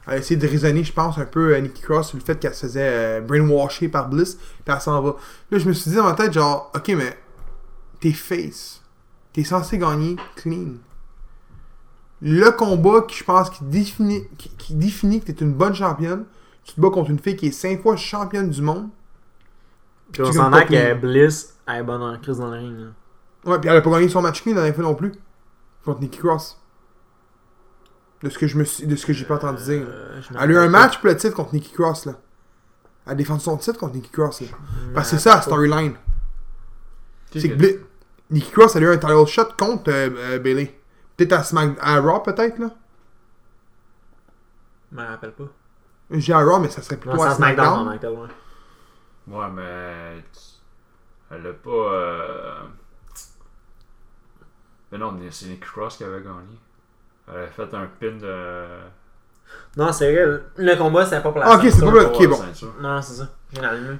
Elle 0.06 0.14
a 0.14 0.16
essayé 0.18 0.36
de 0.38 0.46
raisonner, 0.46 0.84
je 0.84 0.92
pense, 0.92 1.16
un 1.16 1.24
peu 1.24 1.54
à 1.54 1.60
Nikki 1.60 1.80
Cross 1.82 2.08
sur 2.08 2.18
le 2.18 2.24
fait 2.24 2.38
qu'elle 2.38 2.52
se 2.54 2.66
faisait 2.66 2.80
euh, 2.82 3.20
brainwasher 3.20 3.88
par 3.88 4.08
Bliss, 4.10 4.34
puis 4.34 4.74
elle 4.74 4.80
s'en 4.80 5.00
va. 5.00 5.16
Là, 5.50 5.58
je 5.58 5.66
me 5.68 5.72
suis 5.72 5.90
dit 5.90 5.96
dans 5.96 6.04
ma 6.04 6.12
tête, 6.14 6.32
genre, 6.32 6.70
ok, 6.74 6.88
mais 6.96 7.16
t'es 8.04 8.12
face. 8.12 8.82
T'es 9.32 9.44
censé 9.44 9.78
gagner 9.78 10.16
clean. 10.36 10.74
Le 12.20 12.50
combat 12.50 13.02
qui, 13.02 13.16
je 13.16 13.24
pense, 13.24 13.50
qui 13.50 13.64
définit, 13.64 14.24
qui, 14.38 14.48
qui 14.50 14.74
définit 14.74 15.20
que 15.20 15.32
t'es 15.32 15.44
une 15.44 15.54
bonne 15.54 15.74
championne, 15.74 16.24
tu 16.64 16.74
te 16.74 16.80
bats 16.80 16.90
contre 16.90 17.10
une 17.10 17.18
fille 17.18 17.36
qui 17.36 17.46
est 17.46 17.50
5 17.52 17.82
fois 17.82 17.96
championne 17.96 18.50
du 18.50 18.62
monde. 18.62 18.88
Puis 20.12 20.22
on 20.22 20.30
gagnes 20.30 20.50
pas 20.50 20.64
que. 20.64 20.94
Bliss 20.94 21.54
elle 21.66 21.76
est 21.76 21.82
bonne 21.82 22.02
en 22.02 22.18
crise 22.18 22.38
dans 22.38 22.50
le 22.50 22.58
ring. 22.58 22.78
là. 22.78 22.86
Ouais, 23.50 23.58
puis 23.58 23.68
elle 23.70 23.76
a 23.76 23.80
pas 23.80 23.90
gagné 23.90 24.08
son 24.08 24.20
match 24.22 24.42
clean 24.42 24.54
la 24.54 24.60
dernière 24.60 24.74
fois 24.74 24.84
non 24.84 24.94
plus. 24.94 25.12
Contre 25.84 26.00
Nikki 26.00 26.18
Cross. 26.18 26.60
De 28.22 28.28
ce 28.30 28.38
que 28.38 28.46
je 28.46 28.56
me 28.58 28.64
suis, 28.64 28.86
de 28.86 28.96
ce 28.96 29.04
que 29.06 29.12
j'ai 29.14 29.24
pas 29.24 29.36
entendu 29.36 29.62
dire. 29.64 29.84
Euh, 29.88 30.20
Elle 30.30 30.36
a 30.38 30.46
eu 30.46 30.56
un 30.58 30.68
match 30.68 30.98
pour 30.98 31.08
le 31.08 31.16
titre 31.16 31.34
contre 31.34 31.52
Nikki 31.54 31.72
Cross, 31.72 32.06
là. 32.06 32.12
Elle 33.06 33.12
a 33.12 33.14
défendu 33.16 33.40
son 33.42 33.56
titre 33.56 33.78
contre 33.78 33.94
Nikki 33.94 34.10
Cross, 34.10 34.42
là. 34.42 34.46
Parce 34.94 35.10
que 35.10 35.16
c'est 35.16 35.22
ça, 35.22 35.36
la 35.36 35.42
storyline. 35.42 35.94
C'est 37.32 37.48
que 37.50 37.54
Bli- 37.54 37.78
Nikki 38.30 38.50
Cross, 38.50 38.76
elle 38.76 38.84
a 38.84 38.86
eu 38.92 38.94
un 38.94 38.98
title 38.98 39.26
shot 39.26 39.48
contre 39.58 39.90
euh, 39.90 40.10
euh, 40.16 40.38
Bailey. 40.38 40.78
Peut-être 41.16 41.32
à, 41.32 41.42
Smack... 41.44 41.76
à 41.80 42.00
Raw, 42.00 42.20
peut-être, 42.20 42.58
là. 42.58 42.70
Je 44.90 44.96
me 44.96 45.06
rappelle 45.06 45.32
pas. 45.32 45.44
J'ai 46.10 46.32
à 46.32 46.38
Raw, 46.40 46.58
mais 46.60 46.70
ça 46.70 46.82
serait 46.82 46.96
plutôt 46.96 47.16
Non, 47.16 47.22
c'est 47.22 47.28
à 47.28 47.34
SmackDown, 47.34 47.88
ouais. 47.88 47.98
Ouais, 49.28 49.46
mais. 49.54 50.24
Elle 51.30 51.46
a 51.46 51.52
pas. 51.52 51.70
euh, 51.70 52.54
Mais 54.92 54.98
non, 54.98 55.16
c'est 55.30 55.46
Nick 55.46 55.64
Cross 55.64 55.96
qui 55.96 56.04
avait 56.04 56.20
gagné. 56.22 56.58
Elle 57.28 57.42
a 57.44 57.46
fait 57.46 57.62
un 57.74 57.86
pin 58.00 58.12
de. 58.20 58.66
Non, 59.76 59.92
c'est 59.92 60.12
vrai, 60.12 60.42
le- 60.56 60.76
combat, 60.76 61.04
c'était 61.04 61.20
pas 61.22 61.30
pour 61.30 61.38
la 61.40 61.46
Ah, 61.46 61.56
ok, 61.56 61.62
c'est 61.70 61.80
pas 61.84 61.90
pour- 61.90 62.14
ok, 62.14 62.20
la 62.20 62.26
bon. 62.28 62.36
ceinture. 62.36 62.74
Non, 62.80 63.02
c'est 63.02 63.14
ça. 63.14 63.28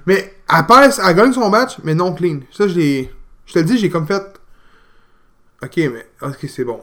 Mais 0.07 0.35
elle, 0.53 0.67
perd, 0.67 0.93
elle 1.05 1.17
gagne 1.17 1.33
son 1.33 1.49
match, 1.51 1.79
mais 1.85 1.95
non 1.95 2.13
clean. 2.15 2.41
Ça, 2.51 2.67
je 2.69 2.75
l'ai. 2.75 3.15
Je 3.47 3.53
te 3.53 3.59
le 3.59 3.65
dis, 3.65 3.79
j'ai 3.79 3.91
comme 3.91 4.07
fait. 4.07 4.41
Ok, 5.63 5.77
mais. 5.77 6.09
Ok, 6.23 6.47
c'est 6.49 6.65
bon. 6.65 6.81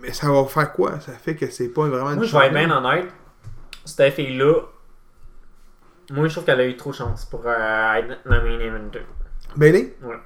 Mais 0.00 0.12
ça 0.12 0.30
va 0.30 0.44
faire 0.46 0.72
quoi? 0.72 1.00
Ça 1.00 1.12
fait 1.12 1.36
que 1.36 1.50
c'est 1.50 1.68
pas 1.68 1.88
vraiment 1.88 2.10
une 2.10 2.16
Moi, 2.16 2.24
je 2.24 2.36
vais 2.36 2.46
être 2.46 2.54
bien 2.54 2.70
honnête. 2.70 3.08
Cette 3.84 4.14
fille-là, 4.14 4.62
moi, 6.10 6.28
je 6.28 6.32
trouve 6.32 6.44
qu'elle 6.44 6.60
a 6.60 6.66
eu 6.66 6.76
trop 6.76 6.90
de 6.90 6.96
chance 6.96 7.24
pour 7.26 7.42
euh, 7.46 7.92
être 7.94 8.26
main 8.26 8.44
event. 8.60 8.90
Bailey? 9.56 9.96
Ouais. 10.02 10.16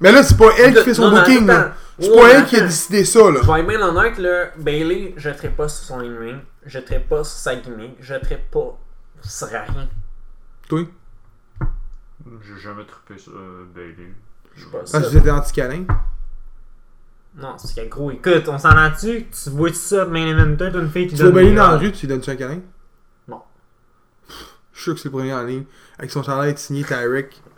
Mais 0.00 0.12
là, 0.12 0.22
c'est 0.22 0.36
pas 0.36 0.50
elle 0.58 0.74
qui 0.74 0.82
fait 0.82 0.94
son 0.94 1.10
Non, 1.10 1.16
booking, 1.16 1.46
là. 1.46 1.74
C'est 1.98 2.10
Ouais, 2.10 2.16
pas 2.16 2.30
elle 2.34 2.44
qui 2.44 2.56
a 2.56 2.60
décidé 2.60 3.04
ça, 3.04 3.30
là. 3.30 3.40
Je 3.42 3.50
vais 3.50 3.60
être 3.60 3.66
bien 3.66 3.80
honnête, 3.80 4.18
là, 4.18 4.50
Bailey, 4.56 5.14
je 5.16 5.30
ne 5.30 5.48
pas 5.48 5.68
sur 5.68 5.84
son 5.86 6.00
in-ring, 6.00 6.38
je 6.66 6.78
ne 6.78 6.98
pas 6.98 7.24
sur 7.24 7.38
sa 7.38 7.56
gimmick, 7.56 7.96
je 8.00 8.14
ne 8.14 8.18
pas 8.18 8.78
sur 9.22 9.48
rien. 9.48 9.88
Toi? 10.68 10.80
J'ai 12.46 12.60
jamais 12.60 12.84
trippé 12.84 13.18
sur 13.18 13.32
euh, 13.36 13.64
Bailey. 13.74 14.12
Je 14.54 14.64
sais 14.64 14.70
pas 14.70 14.78
Parce 14.78 14.90
ça. 14.90 15.00
que 15.02 15.08
j'étais 15.10 15.30
anti-câlin. 15.30 15.84
Non, 17.36 17.54
c'est 17.58 17.68
qu'il 17.74 17.82
y 17.82 17.86
a 17.86 17.88
gros. 17.88 18.10
Écoute, 18.10 18.48
on 18.48 18.58
s'en 18.58 18.70
a-tu? 18.70 19.26
Tu 19.26 19.50
vois 19.50 19.72
ça 19.72 20.04
de 20.06 20.10
main 20.10 20.26
event, 20.26 20.56
t'as 20.56 20.70
une 20.70 20.88
fille 20.90 21.06
qui 21.06 21.14
Tu 21.14 21.22
vois 21.22 21.26
donne 21.26 21.34
Bailey 21.34 21.54
dans 21.54 21.70
la 21.72 21.76
rue, 21.76 21.92
tu 21.92 22.06
lui 22.06 22.08
donnes-tu 22.08 22.30
un 22.30 22.36
câlin? 22.36 22.60
Non. 23.28 23.42
Je 24.72 24.80
suis 24.80 24.82
sûr 24.84 24.94
que 24.94 25.00
c'est 25.00 25.08
le 25.08 25.12
premier 25.12 25.34
en 25.34 25.42
ligne. 25.42 25.64
Avec 25.98 26.10
son 26.10 26.22
chandail 26.22 26.56
signé 26.56 26.84
Tyrick. 26.84 27.42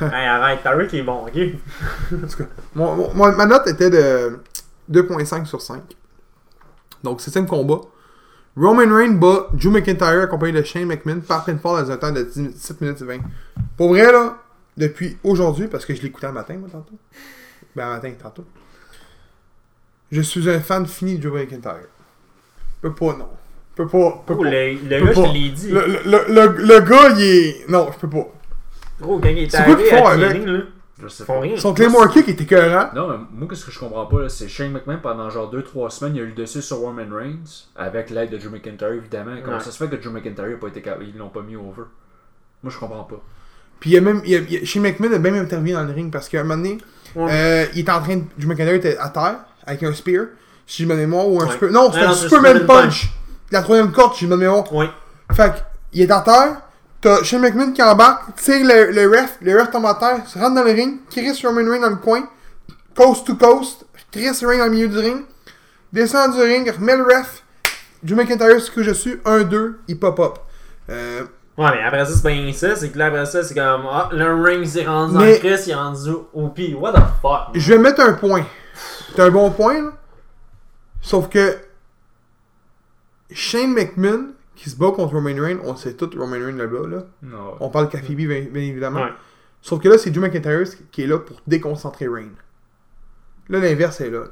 Hey, 0.00 0.26
arrête, 0.26 0.64
Tarek 0.64 0.92
il 0.94 0.98
est 0.98 1.02
bon, 1.04 1.26
ok? 1.28 1.38
En 2.12 2.26
tout 2.26 2.36
cas, 2.38 2.44
mon- 2.74 2.96
mon- 2.96 3.14
mon- 3.14 3.36
ma 3.36 3.46
note 3.46 3.68
était 3.68 3.88
de 3.88 4.40
2.5 4.90 5.44
sur 5.46 5.62
5. 5.62 5.80
Donc, 7.04 7.20
septième 7.20 7.46
combat. 7.46 7.82
Roman 8.56 8.94
Reigns 8.94 9.18
bat 9.18 9.48
Drew 9.52 9.70
McIntyre 9.70 10.22
accompagné 10.22 10.52
de 10.52 10.62
Shane 10.64 10.86
McMahon 10.86 11.20
par 11.20 11.44
pinfall 11.44 11.84
dans 11.84 11.90
un 11.90 11.96
temps 11.96 12.12
de 12.12 12.22
17 12.22 12.80
minutes 12.80 13.00
et 13.02 13.04
20. 13.04 13.18
Pour 13.76 13.88
vrai, 13.90 14.10
là, 14.10 14.38
depuis 14.76 15.18
aujourd'hui, 15.22 15.68
parce 15.68 15.84
que 15.84 15.94
je 15.94 16.02
l'écoutais 16.02 16.26
le 16.28 16.32
matin, 16.32 16.54
moi, 16.58 16.68
tantôt. 16.70 16.94
Ben, 17.74 17.84
le 17.86 17.90
matin, 17.96 18.12
tantôt. 18.22 18.44
Je 20.10 20.20
suis 20.22 20.48
un 20.48 20.60
fan 20.60 20.86
fini 20.86 21.18
de 21.18 21.28
Drew 21.28 21.36
McIntyre. 21.38 21.88
Peut 22.80 22.94
pas, 22.94 23.16
non. 23.16 23.28
Peut 23.74 23.86
pas. 23.86 24.22
Peut 24.26 24.34
Oh, 24.38 24.42
pas. 24.42 24.50
le, 24.50 24.72
le 24.72 24.78
Peux 25.00 25.06
gars, 25.06 25.12
je 25.12 25.20
te 25.22 25.32
l'ai 25.34 25.50
dit. 25.50 25.70
Le, 25.70 25.86
le, 25.86 26.24
le, 26.32 26.64
le 26.64 26.80
gars, 26.80 27.10
il 27.10 27.22
est. 27.22 27.68
Non, 27.68 27.90
je 27.92 27.98
peux 27.98 28.08
pas. 28.08 28.28
Gros, 29.00 29.18
quand 29.18 29.28
il 29.28 29.38
est 29.40 29.48
quoi 29.50 29.60
arrivé 29.60 29.90
à 29.92 30.08
avec? 30.08 30.42
TNA, 30.44 30.52
là, 30.52 30.62
Je 31.02 31.08
sais 31.08 31.24
pas. 31.24 31.38
rien. 31.40 31.56
Son 31.58 31.74
Claymore 31.74 32.08
Kick 32.10 32.26
était 32.28 32.44
écœurant. 32.44 32.88
Non, 32.94 33.08
mais 33.08 33.16
moi, 33.32 33.48
qu'est-ce 33.48 33.66
que 33.66 33.70
je 33.70 33.78
comprends 33.78 34.06
pas, 34.06 34.22
là, 34.22 34.28
c'est 34.30 34.48
Shane 34.48 34.72
McMahon, 34.72 34.98
pendant 35.02 35.28
genre 35.28 35.50
2-3 35.52 35.90
semaines, 35.90 36.16
il 36.16 36.20
a 36.20 36.24
eu 36.24 36.28
le 36.28 36.32
dessus 36.32 36.62
sur 36.62 36.78
Roman 36.78 37.04
Reigns, 37.12 37.66
avec 37.76 38.08
l'aide 38.10 38.30
de 38.30 38.38
Drew 38.38 38.48
McIntyre, 38.50 38.92
évidemment. 38.92 39.32
Comment 39.44 39.58
Ouais. 39.58 39.62
ça 39.62 39.70
se 39.70 39.76
fait 39.76 39.88
que 39.90 39.96
Drew 40.02 40.10
McIntyre 40.10 40.44
a 40.56 40.58
pas 40.60 40.68
été 40.68 40.80
capable, 40.80 41.04
ils 41.04 41.16
l'ont 41.18 41.28
pas 41.28 41.42
mis 41.42 41.54
over? 41.56 41.82
Moi, 42.62 42.72
je 42.72 42.78
comprends 42.78 43.04
pas. 43.04 43.20
Puis 43.78 43.90
il 43.90 43.92
y 43.92 43.96
a 43.98 44.00
même. 44.00 44.22
il 44.24 44.30
y 44.30 44.36
a- 44.36 44.38
il 44.38 44.52
y 44.52 44.56
a- 44.56 44.64
Shane 44.64 44.82
McMahon 44.82 45.12
a 45.12 45.18
même 45.18 45.34
intervenu 45.34 45.72
dans 45.72 45.84
le 45.84 45.92
ring 45.92 46.10
parce 46.10 46.30
qu'à 46.30 46.40
un 46.40 46.44
moment 46.44 46.56
donné, 46.62 46.78
Ouais. 47.14 47.30
euh, 47.30 47.66
il 47.74 47.80
était 47.80 47.92
en 47.92 48.00
train 48.00 48.16
de. 48.16 48.22
Drew 48.38 48.48
McIntyre 48.48 48.72
était 48.74 48.96
à 48.96 49.10
terre 49.10 49.40
avec 49.66 49.82
un 49.82 49.92
spear. 49.92 50.26
Si 50.66 50.82
je 50.84 50.88
me 50.88 50.94
mémoire, 50.96 51.28
ou 51.28 51.40
un 51.42 51.44
Ouais. 51.46 51.52
super. 51.52 51.70
Non, 51.70 51.86
c'était 51.92 51.98
Ouais, 51.98 52.04
un 52.04 52.08
non, 52.08 52.14
c'est 52.14 52.20
Superman 52.28 52.52
Superman 52.60 52.84
punch. 52.84 53.10
La 53.52 53.62
troisième 53.62 53.92
corde, 53.92 54.14
si 54.14 54.24
je 54.24 54.30
me 54.30 54.36
mémoire. 54.36 54.64
Oui. 54.72 54.86
Fait 55.32 55.50
que, 55.52 55.58
il 55.92 56.00
est 56.02 56.10
à 56.10 56.20
terre. 56.22 56.62
T'as 57.06 57.22
Shane 57.22 57.40
McMahon 57.40 57.70
qui 57.72 57.80
embarque, 57.82 58.34
tire 58.34 58.66
le, 58.66 58.90
le 58.90 59.08
ref, 59.08 59.38
le 59.40 59.56
ref 59.60 59.70
tombe 59.70 59.86
à 59.86 59.94
terre, 59.94 60.26
se 60.26 60.36
rentre 60.40 60.56
dans 60.56 60.64
le 60.64 60.72
ring, 60.72 60.98
Chris 61.08 61.40
Roman 61.44 61.70
Reigns 61.70 61.80
dans 61.82 61.90
le 61.90 61.96
coin, 61.96 62.28
coast 62.96 63.24
to 63.24 63.36
coast, 63.36 63.86
Chris 64.10 64.44
Reigns 64.44 64.58
dans 64.58 64.64
le 64.64 64.70
milieu 64.70 64.88
du 64.88 64.98
ring, 64.98 65.24
descend 65.92 66.34
du 66.34 66.40
ring, 66.42 66.68
remet 66.68 66.96
le 66.96 67.04
ref, 67.04 67.44
Drew 68.02 68.16
McIntyre, 68.16 68.60
ce 68.60 68.72
que 68.72 68.82
je 68.82 68.90
suis, 68.90 69.14
1-2, 69.24 69.74
il 69.86 70.00
pop-up. 70.00 70.38
Euh, 70.90 71.22
Ouais, 71.56 71.70
mais 71.74 71.84
après 71.86 72.04
ça, 72.04 72.12
c'est 72.12 72.22
pas 72.22 72.28
rien 72.30 72.52
ça. 72.52 72.74
C'est 72.76 72.90
que 72.90 72.98
là, 72.98 73.06
après 73.06 73.24
ça, 73.24 73.42
c'est 73.42 73.54
comme. 73.54 73.86
Ah, 73.90 74.10
le 74.12 74.34
ring 74.42 74.62
s'est 74.66 74.84
rendu 74.84 75.16
Mais- 75.16 75.36
en 75.36 75.38
Chris, 75.38 75.62
il 75.66 75.70
est 75.70 75.74
rendu 75.74 76.10
au 76.34 76.48
P. 76.48 76.74
What 76.74 76.92
the 76.92 76.96
fuck? 77.22 77.32
man? 77.32 77.50
Je 77.54 77.72
vais 77.72 77.78
mettre 77.78 78.00
un 78.02 78.12
point. 78.12 78.44
C'est 79.14 79.22
un 79.22 79.30
bon 79.30 79.50
point, 79.50 79.80
là. 79.84 79.92
Sauf 81.00 81.30
que 81.30 81.56
Shane 83.30 83.72
McMahon 83.72 84.32
qui 84.56 84.68
se 84.70 84.76
bat 84.76 84.90
contre 84.90 85.14
Roman 85.14 85.34
Reigns, 85.40 85.60
on 85.64 85.76
sait 85.76 85.94
tout 85.94 86.10
Roman 86.16 86.36
Reigns 86.44 86.56
là-bas, 86.56 86.88
là. 86.88 87.04
Non. 87.22 87.54
On 87.60 87.68
parle 87.70 87.88
Kafibi, 87.88 88.26
bien, 88.26 88.46
bien 88.50 88.62
évidemment. 88.62 89.02
Ouais. 89.04 89.12
Sauf 89.62 89.80
que 89.80 89.88
là, 89.88 89.98
c'est 89.98 90.10
Drew 90.10 90.20
McIntyre 90.20 90.64
qui 90.90 91.02
est 91.02 91.06
là 91.06 91.18
pour 91.18 91.40
déconcentrer 91.46 92.08
Reigns. 92.08 92.34
Là, 93.48 93.60
l'inverse 93.60 94.00
est 94.00 94.10
là. 94.10 94.20
là. 94.20 94.30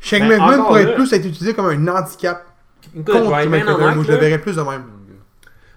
Shane 0.00 0.20
Ben, 0.28 0.38
McMahon 0.38 0.52
encore 0.54 0.66
pourrait 0.68 0.84
là- 0.84 0.92
plus 0.92 1.12
être 1.12 1.24
utilisé 1.26 1.52
comme 1.54 1.66
un 1.66 1.88
handicap 1.88 2.46
Écoute, 2.94 3.04
je 3.06 3.12
contre 3.12 3.24
Drew 3.42 3.48
McIntyre. 3.50 3.94
Moi, 3.94 4.04
je 4.04 4.12
le 4.12 4.18
verrais 4.18 4.38
plus 4.40 4.56
de 4.56 4.62
même. 4.62 4.84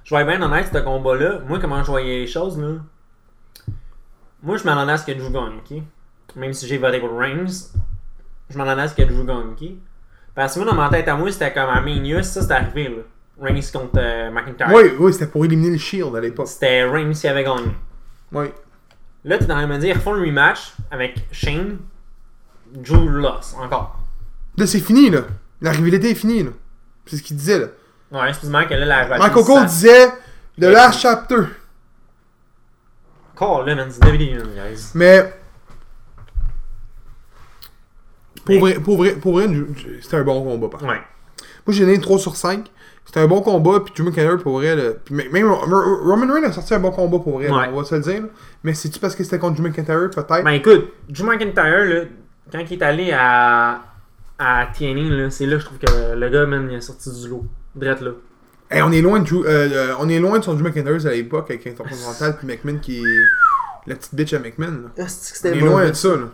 Je 0.04 0.16
vais 0.16 0.22
être 0.22 0.28
bien 0.28 0.42
honnête, 0.42 0.70
ce 0.74 0.80
combat-là. 0.80 1.40
Moi, 1.48 1.60
comment 1.60 1.84
je 1.84 1.92
voyais 1.92 2.20
les 2.22 2.28
choses, 2.28 2.60
là? 2.60 2.78
Moi, 4.42 4.58
je 4.58 4.64
m'en 4.64 4.72
à 4.88 4.98
ce 4.98 5.06
que 5.06 5.12
Drew 5.12 5.32
gagne, 5.32 5.58
ok? 5.58 5.84
Même 6.36 6.54
si 6.54 6.68
j'ai 6.68 6.78
voté 6.78 7.00
pour 7.00 7.18
Reigns, 7.18 7.46
je 8.50 8.58
m'en 8.58 8.64
à 8.64 8.88
ce 8.88 8.96
que 8.96 9.02
Drew 9.04 9.26
gagne, 9.26 9.52
ok? 9.52 9.64
Parce 10.36 10.54
que 10.54 10.60
moi, 10.60 10.70
dans 10.70 10.76
ma 10.76 10.90
tête 10.90 11.08
à 11.08 11.16
moi, 11.16 11.32
c'était 11.32 11.54
comme 11.54 11.70
à 11.70 11.82
Mania, 11.82 12.24
ça, 12.24 12.42
c'était 12.42 12.54
arrivé, 12.54 12.90
là. 12.90 13.04
Reigns 13.42 13.72
contre 13.72 13.98
euh, 13.98 14.32
McIntyre. 14.32 14.68
Oui, 14.74 14.92
oui, 15.00 15.14
c'était 15.14 15.28
pour 15.28 15.46
éliminer 15.46 15.72
le 15.72 15.78
Shield 15.78 16.14
à 16.16 16.20
l'époque. 16.20 16.48
C'était 16.48 16.84
Reigns 16.84 17.14
qui 17.14 17.28
avait 17.28 17.44
gagné. 17.44 17.72
Oui. 18.32 18.48
Là, 19.24 19.38
tu 19.38 19.46
es 19.46 19.52
en 19.52 19.56
train 19.56 19.68
de 19.68 19.74
me 19.74 19.78
dire, 19.78 19.96
ils 19.96 20.02
font 20.02 20.14
le 20.14 20.22
rematch 20.22 20.74
avec 20.92 21.26
Shane. 21.32 21.78
Drew 22.74 23.08
lost, 23.08 23.56
encore. 23.58 24.00
Là, 24.58 24.68
c'est 24.68 24.80
fini, 24.80 25.10
là. 25.10 25.22
La 25.62 25.72
rivalité 25.72 26.12
est 26.12 26.16
finie, 26.16 26.44
là. 26.44 26.52
C'est 27.06 27.18
ce 27.18 27.24
qu'il 27.24 27.38
disait, 27.38 27.60
là. 27.60 27.68
Ouais, 28.12 28.30
excuse-moi 28.30 28.66
que 28.66 28.74
là, 28.74 28.86
la 28.86 29.18
Michael 29.18 29.44
Cole 29.44 29.66
disait 29.66 30.08
The 30.60 30.66
Last 30.66 31.00
Chapter. 31.00 31.44
Encore 33.34 33.64
là, 33.66 33.76
man, 33.76 33.90
c'est 33.90 34.02
guys. 34.02 34.92
Mais. 34.96 35.39
Pour 38.58 38.60
vrai, 38.68 38.74
pour 38.76 38.98
vrai, 38.98 39.12
pour 39.14 39.34
vrai, 39.34 39.48
c'était 40.02 40.18
un 40.18 40.24
bon 40.24 40.44
combat, 40.44 40.68
par. 40.70 40.82
Ouais. 40.84 40.98
Moi, 41.68 41.76
j'ai 41.76 41.86
donné 41.86 42.00
3 42.00 42.18
sur 42.20 42.36
5. 42.36 42.66
C'était 43.06 43.22
un 43.22 43.28
bon 43.28 43.42
combat, 43.42 43.80
puis 43.80 43.92
Drew 43.96 44.04
McIntyre, 44.12 44.38
pour 44.38 44.60
vrai, 44.60 44.76
là, 44.76 44.92
puis 45.04 45.16
même 45.16 45.32
même 45.32 45.50
Ro- 45.52 45.66
Ro- 45.66 46.10
Roman 46.12 46.32
Reigns 46.32 46.44
a 46.44 46.52
sorti 46.52 46.76
un 46.76 46.80
bon 46.80 46.92
combat, 46.92 47.18
pour 47.18 47.40
vrai, 47.40 47.48
là, 47.48 47.70
on 47.74 47.78
va 47.78 47.84
se 47.84 47.96
le 47.96 48.02
dire. 48.02 48.22
là. 48.22 48.28
Mais 48.64 48.74
c'est-tu 48.76 49.00
parce 49.00 49.16
que 49.16 49.24
c'était 49.24 49.40
contre 49.40 49.60
Drew 49.60 49.68
McIntyre, 49.68 50.10
peut-être? 50.14 50.44
Ben 50.44 50.52
écoute, 50.52 50.94
Drew 51.10 51.24
McIntyre, 51.26 51.86
là, 51.86 52.02
quand 52.52 52.60
il 52.70 52.74
est 52.74 52.84
allé 52.84 53.12
à, 53.12 53.82
à 54.38 54.68
TNA, 54.78 55.32
c'est 55.32 55.48
là 55.48 55.56
que 55.56 55.62
je 55.62 55.66
trouve 55.66 55.80
que 55.80 56.16
le 56.16 56.30
gars, 56.30 56.46
man, 56.46 56.68
il 56.70 56.78
est 56.78 56.82
sorti 56.82 57.10
du 57.12 57.30
lot. 57.30 57.46
Drette 57.76 58.02
là. 58.02 58.12
Hey, 58.70 58.84
on, 58.84 58.92
est 58.92 59.02
loin 59.02 59.20
de 59.20 59.26
Drew- 59.26 59.44
euh, 59.48 59.94
on 60.00 60.08
est 60.08 60.20
loin 60.20 60.38
de 60.38 60.44
son 60.44 60.54
Drew 60.54 60.64
McIntyre 60.66 61.08
à 61.08 61.12
l'époque, 61.12 61.48
avec 61.50 61.66
Intercontinental, 61.66 62.38
puis 62.38 62.46
McMahon 62.48 62.78
qui 62.78 63.00
est. 63.00 63.04
La 63.88 63.96
petite 63.96 64.14
bitch 64.14 64.34
à 64.34 64.40
McMahon, 64.40 64.68
là. 64.72 64.90
Ah, 65.00 65.02
On 65.02 65.08
c'était 65.08 65.58
est 65.58 65.62
loin 65.62 65.88
de 65.88 65.94
ça, 65.94 66.10
là. 66.10 66.26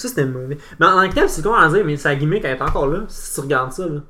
Ça, 0.00 0.08
c'était 0.08 0.24
mauvais. 0.24 0.56
Mais 0.78 0.86
en 0.86 0.92
tant 1.02 1.08
que 1.10 1.14
tel, 1.14 1.28
c'est 1.28 1.46
à 1.46 1.68
dire, 1.68 1.84
mais 1.84 1.96
sa 1.98 2.14
gimmick, 2.16 2.42
elle 2.44 2.56
est 2.56 2.62
encore 2.62 2.86
là, 2.86 3.00
si 3.08 3.34
tu 3.34 3.40
regardes 3.40 3.72
ça, 3.72 3.86
là. 3.86 4.00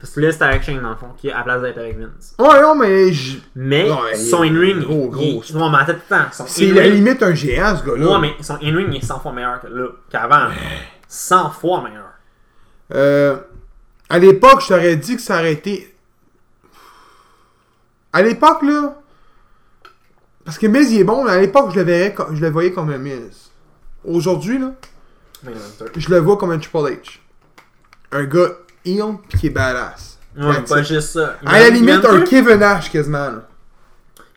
Parce 0.00 0.12
que 0.14 0.20
là, 0.20 0.32
c'était 0.32 0.44
avec 0.46 0.62
Shane, 0.62 0.80
dans 0.82 0.90
le 0.90 0.96
fond, 0.96 1.10
qui 1.16 1.28
est 1.28 1.32
à 1.32 1.38
la 1.38 1.44
place 1.44 1.62
d'être 1.62 1.78
avec 1.78 1.98
Vince. 1.98 2.34
Ouais, 2.38 2.60
non, 2.60 2.74
mais. 2.74 3.12
Mais, 3.54 3.86
Non, 3.88 3.98
mais 4.10 4.16
son 4.16 4.42
in-ring, 4.42 4.80
gros, 4.82 5.08
gros, 5.08 5.22
il- 5.22 5.56
Ouais, 5.56 5.68
mais 5.70 5.76
attends, 5.78 5.92
attends, 6.10 6.44
C'est 6.46 6.66
la 6.72 6.88
limite 6.88 7.22
un 7.22 7.34
géant, 7.34 7.76
ce 7.76 7.84
gars-là. 7.84 8.10
Ouais, 8.10 8.18
mais 8.18 8.42
son 8.42 8.54
in-ring, 8.54 8.92
est 8.96 9.04
100 9.04 9.20
fois 9.20 9.32
meilleur 9.32 9.60
que 9.60 9.68
là, 9.68 9.86
qu'avant. 10.10 10.48
100 11.06 11.50
fois 11.50 11.82
meilleur. 11.84 12.10
Euh, 12.92 13.36
à 14.08 14.18
l'époque, 14.18 14.62
je 14.62 14.68
t'aurais 14.68 14.96
dit 14.96 15.14
que 15.14 15.22
ça 15.22 15.38
aurait 15.38 15.52
été. 15.52 15.94
À 18.12 18.22
l'époque, 18.22 18.62
là. 18.62 18.96
Parce 20.44 20.58
que 20.58 20.66
Miz, 20.66 20.90
il 20.90 21.00
est 21.00 21.04
bon, 21.04 21.22
mais 21.24 21.30
à 21.30 21.40
l'époque, 21.40 21.70
je 21.72 21.76
le, 21.78 21.84
verrais, 21.84 22.16
je 22.32 22.40
le 22.40 22.50
voyais 22.50 22.72
comme 22.72 22.90
un 22.90 22.98
Miz. 22.98 23.50
Aujourd'hui, 24.04 24.58
là, 24.58 24.72
Je 25.96 26.10
le 26.10 26.18
vois 26.18 26.36
comme 26.36 26.50
un 26.50 26.58
Triple 26.58 26.78
H. 26.78 27.18
Un 28.12 28.24
gars 28.24 28.50
heel 28.84 29.18
pis 29.28 29.38
qui 29.38 29.46
est 29.46 29.50
badass. 29.50 30.18
Ouais, 30.36 30.62
pas 30.62 30.82
juste 30.82 31.10
ça. 31.10 31.36
Il 31.42 31.48
À 31.48 31.60
la 31.60 31.70
limite, 31.70 32.04
un 32.04 32.20
Kevin 32.22 32.56
Nash, 32.56 32.90
quasiment. 32.90 33.30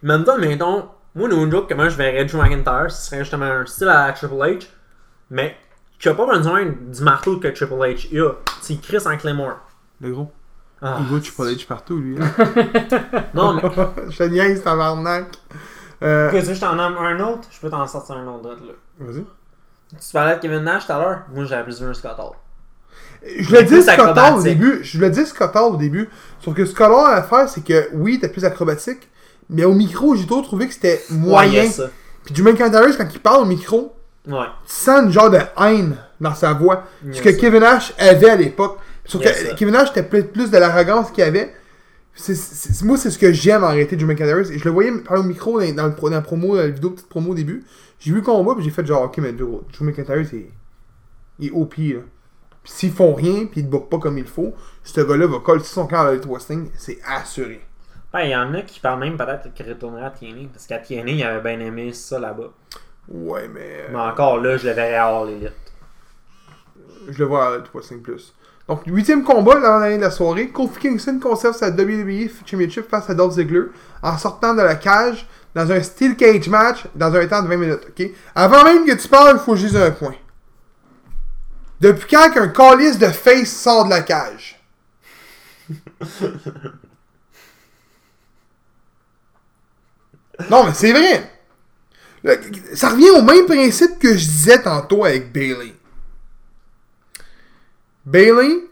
Même 0.02 0.24
temps, 0.24 0.38
mettons, 0.38 0.90
Moi, 1.16 1.30
no 1.30 1.50
joke, 1.50 1.70
comment 1.70 1.88
je 1.88 1.96
verrais 1.96 2.26
Drew 2.26 2.38
McIntyre, 2.38 2.92
ce 2.92 3.06
serait 3.08 3.20
justement 3.20 3.46
un 3.46 3.66
style 3.66 3.88
à 3.90 4.12
Triple 4.12 4.34
H, 4.36 4.68
mais 5.30 5.56
tu 6.00 6.10
as 6.10 6.16
pas 6.16 6.26
besoin 6.26 6.66
du 6.66 7.02
marteau 7.02 7.38
que 7.38 7.48
Triple 7.48 7.74
H 7.74 8.08
il 8.12 8.22
a. 8.22 8.32
C'est 8.62 8.82
Chris 8.82 9.06
en 9.06 9.16
Claymore. 9.18 9.60
Le 10.02 10.12
gros. 10.12 10.32
Ah. 10.82 10.98
Il 11.00 11.14
va 11.14 11.20
Triple 11.22 11.44
H 11.44 11.68
partout, 11.68 12.00
lui. 12.00 12.18
Hein. 12.20 13.24
Non, 13.34 13.54
mais 13.54 13.62
je 14.10 14.18
te 14.18 14.24
niaise, 14.24 14.64
tabarnak. 14.64 15.28
Euh, 16.02 16.30
que 16.32 16.42
si 16.42 16.56
je 16.56 16.60
t'en 16.60 16.76
nomme 16.76 16.98
un 16.98 17.20
autre, 17.22 17.48
je 17.50 17.60
peux 17.62 17.70
t'en 17.70 17.88
sortir 17.88 18.18
un 18.18 18.28
autre. 18.28 18.50
Là. 18.50 18.74
Vas-y. 19.00 19.24
Tu 20.00 20.12
parlais 20.12 20.36
de 20.36 20.42
Kevin 20.42 20.60
Nash 20.64 20.86
tout 20.86 20.92
à 20.94 20.98
l'heure, 21.00 21.20
moi 21.34 21.46
j'avais 21.46 21.64
plus 21.64 21.82
vu 21.82 21.88
un 21.88 21.94
Scott 21.94 22.16
Hall. 22.18 22.36
Je 23.40 23.52
l'ai 23.56 23.64
dit 23.64 23.74
plus 23.76 23.84
Scott 23.84 24.18
Hall 24.18 24.34
au 24.40 24.44
début. 24.44 24.80
Je 24.84 25.00
l'ai 25.00 25.10
dit 25.10 25.26
Scott 25.26 25.56
Hall 25.56 25.74
au 25.74 25.78
début. 25.78 26.10
Sauf 26.44 26.54
que 26.54 26.66
Scott 26.66 26.92
Hall 26.92 27.14
à 27.14 27.24
faire, 27.24 27.48
c'est 27.48 27.64
que 27.64 27.90
oui, 27.94 28.20
t'es 28.20 28.28
plus 28.28 28.44
acrobatique. 28.46 29.10
Mais 29.50 29.64
au 29.66 29.74
micro, 29.74 30.16
j'ai 30.16 30.24
toujours 30.26 30.44
trouvé 30.44 30.68
que 30.68 30.74
c'était 30.74 31.02
moyen. 31.10 31.64
Ouais. 31.66 31.86
Puis 32.26 32.34
du 32.34 32.42
McIntyre, 32.44 32.98
quand 32.98 33.08
il 33.14 33.20
parle 33.20 33.42
au 33.44 33.46
micro, 33.46 33.94
Ouais. 34.28 34.46
tu 34.66 34.74
sens 34.74 35.04
une 35.04 35.12
genre 35.12 35.30
de 35.30 35.40
haine 35.62 35.98
dans 36.22 36.34
sa 36.34 36.54
voix. 36.54 36.84
Ce 37.12 37.22
que. 37.22 37.30
Kevin 37.30 37.60
Nash 37.62 37.94
avait 38.00 38.30
à 38.30 38.36
l'époque. 38.36 38.78
Sauf 39.06 39.22
que. 39.22 39.54
Kevin 39.56 39.74
Nash, 39.74 39.90
c'était 39.90 40.04
plus, 40.04 40.24
plus 40.24 40.50
de 40.50 40.58
l'arrogance 40.58 41.12
qu'il 41.12 41.24
avait. 41.24 41.54
Moi, 42.84 42.98
c'est 42.98 43.10
ce 43.10 43.18
que 43.18 43.34
j'aime 43.34 43.64
en 43.64 43.70
réalité 43.70 43.96
de 43.96 44.02
Drew 44.06 44.08
McIntyre. 44.14 44.38
Et 44.52 44.58
Je 44.60 44.64
le 44.66 44.72
voyais 44.72 44.92
parler 45.00 45.22
au 45.22 45.26
micro 45.26 45.60
dans, 45.60 45.74
dans 45.74 45.88
le, 45.88 45.94
dans 45.94 46.10
la 46.10 46.22
promo, 46.22 46.56
la 46.56 46.68
vidéo, 46.68 46.92
petite 46.92 47.10
promo 47.10 47.32
au 47.32 47.36
début. 47.36 47.64
J'ai 48.04 48.12
vu 48.12 48.18
le 48.18 48.24
combat, 48.26 48.54
puis 48.56 48.66
j'ai 48.66 48.70
fait 48.70 48.86
genre, 48.86 49.04
ok, 49.04 49.18
mais 49.20 49.32
Drew, 49.32 49.62
Drew 49.72 49.86
McIntyre, 49.86 50.26
c'est. 50.30 50.50
Il 51.40 51.48
est 51.48 51.52
OP, 51.52 51.76
là. 51.78 52.02
Puis 52.64 52.72
s'ils 52.74 52.92
font 52.92 53.14
rien, 53.14 53.46
puis 53.46 53.62
ils 53.62 53.66
te 53.66 53.70
bookent 53.72 53.90
pas 53.90 53.98
comme 54.00 54.18
il 54.18 54.26
faut, 54.28 54.54
ce 54.84 55.00
gars-là 55.02 55.28
va 55.28 55.40
coller 55.40 55.64
son 55.64 55.88
cœur 55.88 56.02
à 56.02 56.12
l'Elite 56.12 56.26
Wrestling, 56.26 56.70
c'est 56.78 57.00
assuré. 57.08 57.62
Ben, 58.12 58.22
il 58.22 58.32
y 58.32 58.36
en 58.36 58.54
a 58.54 58.62
qui 58.62 58.80
parlent 58.82 59.00
même 59.00 59.18
peut-être 59.18 59.54
qu'il 59.54 59.68
retournerait 59.68 60.04
à 60.06 60.10
TNA, 60.12 60.50
parce 60.52 60.68
qu'à 60.68 60.80
TNA, 60.80 61.12
il 61.12 61.24
avait 61.24 61.42
bien 61.56 61.66
aimé 61.66 61.94
ça 61.94 62.20
là-bas. 62.20 62.52
Ouais, 63.08 63.48
mais. 63.48 63.86
euh, 63.86 63.88
Mais 63.92 64.00
encore 64.00 64.38
là, 64.40 64.58
je 64.58 64.68
le 64.68 64.74
verrais 64.74 64.96
à 64.96 65.08
All 65.08 65.30
Elite. 65.30 65.52
Je 67.10 67.20
le 67.20 67.26
vois 67.26 67.48
à 67.48 67.56
Elite 67.56 67.70
Wrestling 67.74 68.02
Plus. 68.02 68.34
Donc, 68.68 68.82
huitième 68.86 69.24
combat 69.24 69.60
l'année 69.60 69.98
de 69.98 70.02
la 70.04 70.12
soirée. 70.12 70.48
Kofi 70.50 70.80
Kingston 70.80 71.20
conserve 71.22 71.56
sa 71.56 71.70
WWE 71.70 72.30
Championship 72.46 72.90
face 72.90 73.10
à 73.10 73.14
Dolph 73.14 73.34
Ziggler 73.34 73.66
en 74.02 74.18
sortant 74.18 74.54
de 74.54 74.62
la 74.62 74.76
cage 74.76 75.28
dans 75.56 75.72
un 75.72 75.82
Steel 75.82 76.16
Cage 76.16 76.48
match 76.50 76.86
dans 76.96 77.14
un 77.14 77.28
temps 77.28 77.44
de 77.44 77.48
20 77.48 77.58
minutes. 77.58 77.88
ok? 77.88 78.10
Avant 78.36 78.64
même 78.64 78.86
que 78.86 78.94
tu 78.94 79.08
parles, 79.08 79.38
il 79.40 79.44
faut 79.44 79.56
juste 79.56 79.76
un 79.76 79.92
point. 79.92 80.16
Depuis 81.80 82.08
quand 82.10 82.32
qu'un 82.32 82.48
calice 82.48 82.98
de 82.98 83.08
face 83.08 83.52
sort 83.52 83.86
de 83.86 83.90
la 83.90 84.02
cage? 84.02 84.60
Non, 90.50 90.66
mais 90.66 90.74
c'est 90.74 90.92
vrai. 90.92 91.30
Ça 92.74 92.90
revient 92.90 93.12
au 93.12 93.22
même 93.22 93.46
principe 93.46 94.00
que 94.00 94.10
je 94.18 94.26
disais 94.26 94.62
tantôt 94.62 95.06
avec 95.06 95.32
Bailey. 95.32 95.74
Bailey, 98.06 98.64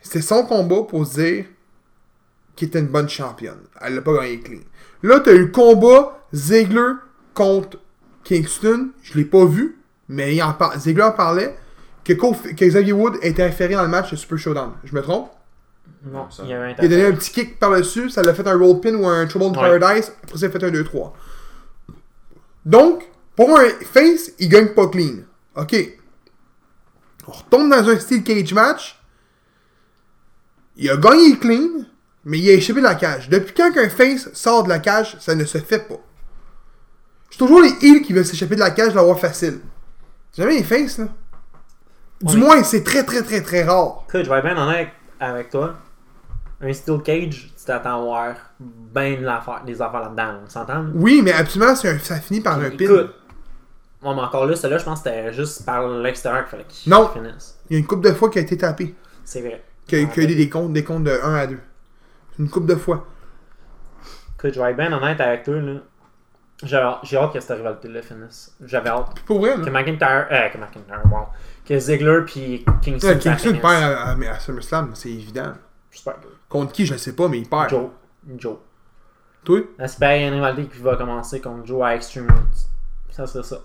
c'était 0.00 0.22
son 0.22 0.44
combat 0.44 0.82
pour 0.82 1.06
dire 1.06 1.46
qu'il 2.54 2.68
était 2.68 2.80
une 2.80 2.86
bonne 2.86 3.08
championne. 3.08 3.62
Elle 3.80 3.96
l'a 3.96 4.02
pas 4.02 4.14
gagné 4.14 4.40
clean. 4.40 4.60
Là, 5.04 5.20
t'as 5.20 5.32
eu 5.32 5.40
le 5.40 5.46
combat 5.48 6.26
Ziggler 6.32 6.92
contre 7.34 7.78
Kingston. 8.24 8.88
Je 9.02 9.18
l'ai 9.18 9.26
pas 9.26 9.44
vu, 9.44 9.78
mais 10.08 10.34
il 10.34 10.42
en 10.42 10.54
par- 10.54 10.78
Ziggler 10.80 11.02
en 11.04 11.12
parlait 11.12 11.54
que, 12.04 12.14
Kofi- 12.14 12.54
que 12.54 12.64
Xavier 12.64 12.94
Wood 12.94 13.16
était 13.20 13.42
inféré 13.42 13.74
dans 13.74 13.82
le 13.82 13.88
match 13.88 14.10
de 14.12 14.16
Super 14.16 14.38
Showdown. 14.38 14.72
Je 14.82 14.94
me 14.94 15.02
trompe? 15.02 15.30
Non, 16.06 16.30
ça- 16.30 16.42
il 16.44 16.48
y 16.48 16.52
avait 16.54 16.72
un 16.72 16.74
Il 16.78 16.84
a 16.86 16.88
donné 16.88 17.04
un 17.06 17.12
petit 17.12 17.32
kick 17.32 17.58
par-dessus, 17.58 18.08
ça 18.08 18.22
l'a 18.22 18.32
fait 18.32 18.46
un 18.48 18.56
roll 18.58 18.80
pin 18.80 18.94
ou 18.94 19.06
un 19.06 19.26
Trouble 19.26 19.44
in 19.44 19.48
Ouais. 19.62 19.78
Paradise, 19.78 20.10
après 20.22 20.38
ça, 20.38 20.46
il 20.46 20.48
a 20.48 20.52
fait 20.58 20.64
un 20.64 20.70
2-3. 20.70 21.12
Donc, 22.64 23.04
pour 23.36 23.58
un 23.58 23.68
face, 23.82 24.32
il 24.38 24.48
gagne 24.48 24.68
pas 24.74 24.86
clean. 24.88 25.16
Ok. 25.54 25.76
On 27.26 27.32
retourne 27.32 27.68
dans 27.68 27.86
un 27.88 27.98
steel 27.98 28.22
cage 28.24 28.54
match. 28.54 28.98
Il 30.76 30.88
a 30.90 30.96
gagné 30.96 31.36
clean, 31.38 31.84
mais 32.24 32.38
il 32.38 32.48
a 32.50 32.52
échappé 32.54 32.80
de 32.80 32.84
la 32.86 32.94
cage. 32.94 33.28
Depuis 33.28 33.54
quand 33.54 33.72
qu'un 33.72 33.88
face 33.88 34.30
sort 34.32 34.64
de 34.64 34.68
la 34.68 34.78
cage, 34.78 35.16
ça 35.20 35.34
ne 35.34 35.44
se 35.44 35.58
fait 35.58 35.80
pas? 35.86 36.00
C'est 37.30 37.38
toujours 37.38 37.60
les 37.62 37.70
heels 37.82 38.02
qui 38.02 38.12
veulent 38.12 38.24
s'échapper 38.24 38.54
de 38.54 38.60
la 38.60 38.70
cage, 38.70 38.94
l'avoir 38.94 39.18
facile. 39.18 39.60
C'est 40.32 40.42
jamais 40.42 40.56
les 40.58 40.62
faces, 40.64 40.98
là. 40.98 41.06
Du 42.22 42.34
Ouais. 42.34 42.40
moins, 42.40 42.62
c'est 42.62 42.84
très 42.84 43.04
très 43.04 43.22
très 43.22 43.42
très 43.42 43.64
rare. 43.64 44.04
Écoute, 44.08 44.24
je 44.24 44.30
vais 44.30 44.38
être 44.38 44.44
bien 44.44 44.56
honnête 44.56 44.88
avec 45.20 45.50
toi. 45.50 45.74
Un 46.60 46.72
Steel 46.72 47.02
Cage, 47.02 47.52
tu 47.58 47.64
t'attends 47.66 48.00
à 48.00 48.04
voir 48.04 48.34
ben 48.60 49.16
de 49.20 49.66
des 49.66 49.82
affaires 49.82 50.00
là-dedans, 50.00 50.40
on 50.46 50.48
s'entend? 50.48 50.86
Oui, 50.94 51.20
mais 51.22 51.32
absolument, 51.32 51.72
un- 51.72 51.98
ça 51.98 52.20
finit 52.20 52.40
par 52.40 52.58
un 52.58 52.70
pin. 52.70 52.76
Écoute, 52.78 53.14
Ouais, 54.02 54.14
mais 54.14 54.20
encore 54.20 54.44
là, 54.46 54.54
celle-là, 54.54 54.76
je 54.78 54.84
pense 54.84 55.00
que 55.02 55.08
c'était 55.08 55.32
juste 55.32 55.64
par 55.64 55.88
l'extérieur 55.88 56.42
qu'il 56.44 56.50
fallait 56.50 56.64
qu'il 56.68 56.90
Non. 56.92 57.08
finisse. 57.08 57.58
Il 57.70 57.72
y 57.72 57.76
a 57.76 57.80
une 57.80 57.86
couple 57.86 58.06
de 58.08 58.12
fois 58.14 58.28
qui 58.28 58.38
a 58.38 58.42
été 58.42 58.56
tapé. 58.56 58.94
C'est 59.24 59.40
vrai. 59.40 59.64
Qui 59.86 59.96
a, 59.96 60.00
Ah, 60.02 60.12
qui 60.12 60.20
a 60.20 60.22
eu 60.24 60.26
des 60.34 60.48
comptes, 60.50 60.72
des 60.74 60.84
comptes 60.84 61.04
de 61.04 61.18
1 61.22 61.34
à 61.34 61.46
2. 61.46 61.58
Une 62.38 62.48
couple 62.50 62.66
de 62.66 62.76
fois. 62.76 63.06
Écoute, 64.38 64.54
je 64.54 64.60
vais 64.60 64.70
être 64.70 64.76
bien 64.76 64.92
honnête 64.92 65.20
avec 65.20 65.42
toi, 65.44 65.54
là. 65.60 65.80
J'avais- 66.62 66.96
J'ai 67.02 67.16
hâte 67.16 67.32
que 67.32 67.40
cette 67.40 67.56
rivalité-là 67.56 68.02
finisse. 68.02 68.54
J'avais 68.64 68.88
hâte. 68.90 69.20
Pour 69.26 69.40
vrai, 69.40 69.54
Que. 69.56 69.70
McIntyre. 69.70 70.26
Euh, 70.30 70.48
que 70.48 70.58
McIntyre, 70.58 71.02
wow. 71.10 71.26
Que 71.64 71.78
Ziggler 71.78 72.20
puis 72.26 72.64
Kingston. 72.82 73.08
Ouais, 73.08 73.14
ça 73.14 73.18
Kingston 73.36 73.58
perd 73.60 73.82
à, 73.82 74.10
à- 74.10 74.30
à 74.34 74.40
SummerSlam, 74.40 74.94
c'est 74.94 75.10
évident. 75.10 75.52
J'espère 75.90 76.20
que. 76.20 76.26
Contre 76.48 76.72
qui, 76.72 76.86
je 76.86 76.94
sais 76.96 77.14
pas, 77.14 77.28
mais 77.28 77.38
il 77.38 77.48
perd. 77.48 77.70
Joe. 77.70 77.88
Joe. 78.38 78.56
Toi? 79.44 79.60
J'espère 79.78 80.12
qu'il 80.12 80.20
y 80.22 80.24
a 80.24 80.28
une 80.28 80.34
rivalité 80.34 80.74
qui 80.76 80.82
va 80.82 80.96
commencer 80.96 81.40
contre 81.40 81.66
Joe 81.66 81.82
à 81.84 81.96
Extreme 81.96 82.28
Rules. 82.30 82.44
Ça 83.10 83.26
serait 83.26 83.42
ça. 83.44 83.58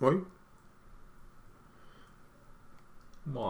Oui. 0.00 0.14
Ouais. 3.34 3.42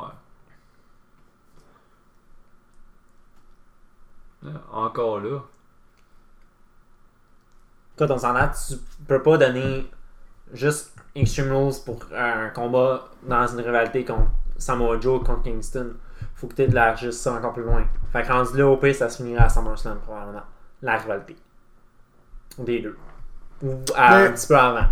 Encore 4.73 5.21
là. 5.21 5.41
Écoute, 7.97 8.11
on 8.11 8.19
s'entend, 8.19 8.49
tu 8.69 8.77
peux 9.09 9.23
pas 9.23 9.39
donner 9.39 9.91
juste 10.53 10.93
Extreme 11.15 11.53
Rules 11.53 11.75
pour 11.85 12.01
un 12.15 12.51
combat 12.51 13.09
dans 13.23 13.47
une 13.47 13.61
rivalité 13.61 14.05
contre 14.05 14.31
Samoa 14.59 15.01
Joe 15.01 15.25
contre 15.25 15.43
Kingston. 15.45 15.95
Faut 16.35 16.47
que 16.47 16.55
tu 16.55 16.63
élargisses 16.63 17.19
ça 17.19 17.33
encore 17.33 17.55
plus 17.55 17.63
loin. 17.63 17.87
Fait 18.13 18.23
que 18.23 18.31
rendu 18.31 18.57
là, 18.59 18.67
au 18.67 18.77
pire, 18.77 18.95
ça 18.95 19.09
se 19.09 19.17
finira 19.23 19.45
à 19.45 19.49
SummerSlam, 19.49 19.99
probablement. 20.01 20.43
La 20.83 20.99
rivalité. 20.99 21.37
Des 22.59 22.81
deux. 22.81 22.99
Ou 23.63 23.81
à- 23.95 24.19
Mais- 24.19 24.27
un 24.29 24.33
petit 24.33 24.47
peu 24.47 24.59
avant. 24.59 24.87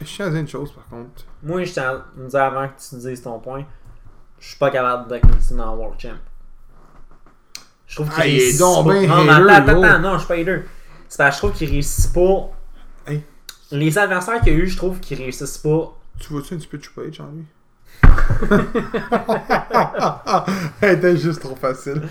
Je 0.00 0.06
tiens 0.06 0.26
à 0.28 0.30
dire 0.30 0.40
une 0.40 0.48
chose, 0.48 0.72
par 0.72 0.86
contre. 0.86 1.24
Moi, 1.42 1.62
je 1.64 1.72
tiens 1.74 1.90
à 1.90 2.04
me 2.18 2.26
dire 2.28 2.42
avant 2.42 2.68
que 2.68 2.80
tu 2.80 2.94
dises 2.96 3.20
ton 3.20 3.38
point, 3.38 3.64
je 4.38 4.48
suis 4.48 4.58
pas 4.58 4.70
capable 4.70 5.10
de 5.10 5.18
Kingston 5.18 5.58
en 5.58 5.76
World 5.76 6.00
Champ. 6.00 6.16
Je 7.90 7.96
trouve 7.96 8.08
qu'il 8.08 8.22
Ah, 8.22 8.26
il 8.26 8.36
est 8.36 8.38
réussit 8.38 8.60
donc 8.60 8.86
pas. 8.86 8.92
ben 8.92 9.06
Non, 9.08 9.24
mais 9.24 9.32
hater, 9.32 9.50
attends, 9.50 9.72
gros. 9.72 9.84
attends, 9.84 9.98
non, 9.98 10.12
je 10.14 10.18
suis 10.18 10.28
pas 10.28 10.34
hater. 10.34 10.62
C'est 11.08 11.18
parce 11.18 11.30
que 11.30 11.34
je 11.34 11.38
trouve 11.38 11.52
qu'il 11.58 11.70
réussit 11.70 12.12
pas. 12.14 12.50
Hein? 13.08 13.18
Les 13.72 13.98
adversaires 13.98 14.40
qu'il 14.40 14.52
y 14.52 14.56
a 14.56 14.58
eu, 14.60 14.68
je 14.68 14.76
trouve 14.76 15.00
qu'ils 15.00 15.18
réussissent 15.18 15.58
pas. 15.58 15.92
Tu 16.20 16.32
vois-tu 16.32 16.54
un 16.54 16.58
petit 16.58 16.68
peu 16.68 16.78
de 16.78 16.82
Triple 16.84 17.10
H 17.10 17.20
en 17.20 17.32
lui? 17.32 17.44
Elle 20.80 20.98
était 20.98 21.16
juste 21.16 21.40
trop 21.42 21.56
facile. 21.56 22.02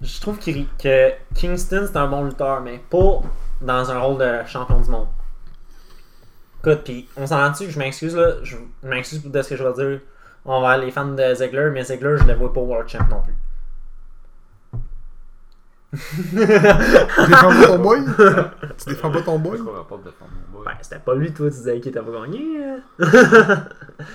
Je 0.00 0.20
trouve 0.20 0.38
qu'il- 0.38 0.66
que 0.78 1.12
Kingston 1.34 1.84
c'est 1.86 1.96
un 1.96 2.08
bon 2.08 2.24
lutteur, 2.24 2.60
mais 2.60 2.80
pas 2.90 3.22
dans 3.60 3.90
un 3.90 3.98
rôle 4.00 4.18
de 4.18 4.40
champion 4.46 4.80
du 4.80 4.90
monde. 4.90 5.06
Écoute, 6.60 6.82
pis 6.84 7.08
on 7.16 7.26
s'en 7.26 7.50
dessus, 7.50 7.70
je 7.70 7.78
m'excuse 7.78 8.16
là, 8.16 8.34
je 8.42 8.56
m'excuse 8.82 9.24
de 9.24 9.42
ce 9.42 9.50
que 9.50 9.56
je 9.56 9.64
vais 9.64 9.72
dire 9.74 10.00
envers 10.44 10.78
les 10.78 10.90
fans 10.90 11.06
de 11.06 11.34
Ziggler, 11.34 11.70
mais 11.72 11.84
Ziggler, 11.84 12.16
je 12.18 12.24
le 12.24 12.34
vois 12.34 12.52
pas 12.52 12.60
World 12.60 12.88
Champ 12.88 13.06
non 13.10 13.20
plus. 13.22 13.34
Tu 15.92 16.34
défends 16.36 17.48
pas 17.50 17.66
ton 17.66 17.78
boy? 17.78 18.00
Tu 18.78 18.88
défends 18.88 19.10
pas 19.10 19.20
ton 19.22 19.38
boy? 19.38 19.58
Je 19.58 19.62
pourrais 19.62 19.84
pas 19.84 19.96
te 19.98 20.04
défendre 20.04 20.30
mon 20.50 20.58
boy? 20.58 20.64
Ben, 20.66 20.72
c'était 20.80 20.98
pas 21.00 21.14
lui, 21.14 21.32
toi, 21.34 21.48
tu 21.50 21.56
disais 21.56 21.80
qu'il 21.80 21.90
était 21.90 22.00
pas 22.00 22.10
gagné. 22.22 22.64
hein. 22.64 22.78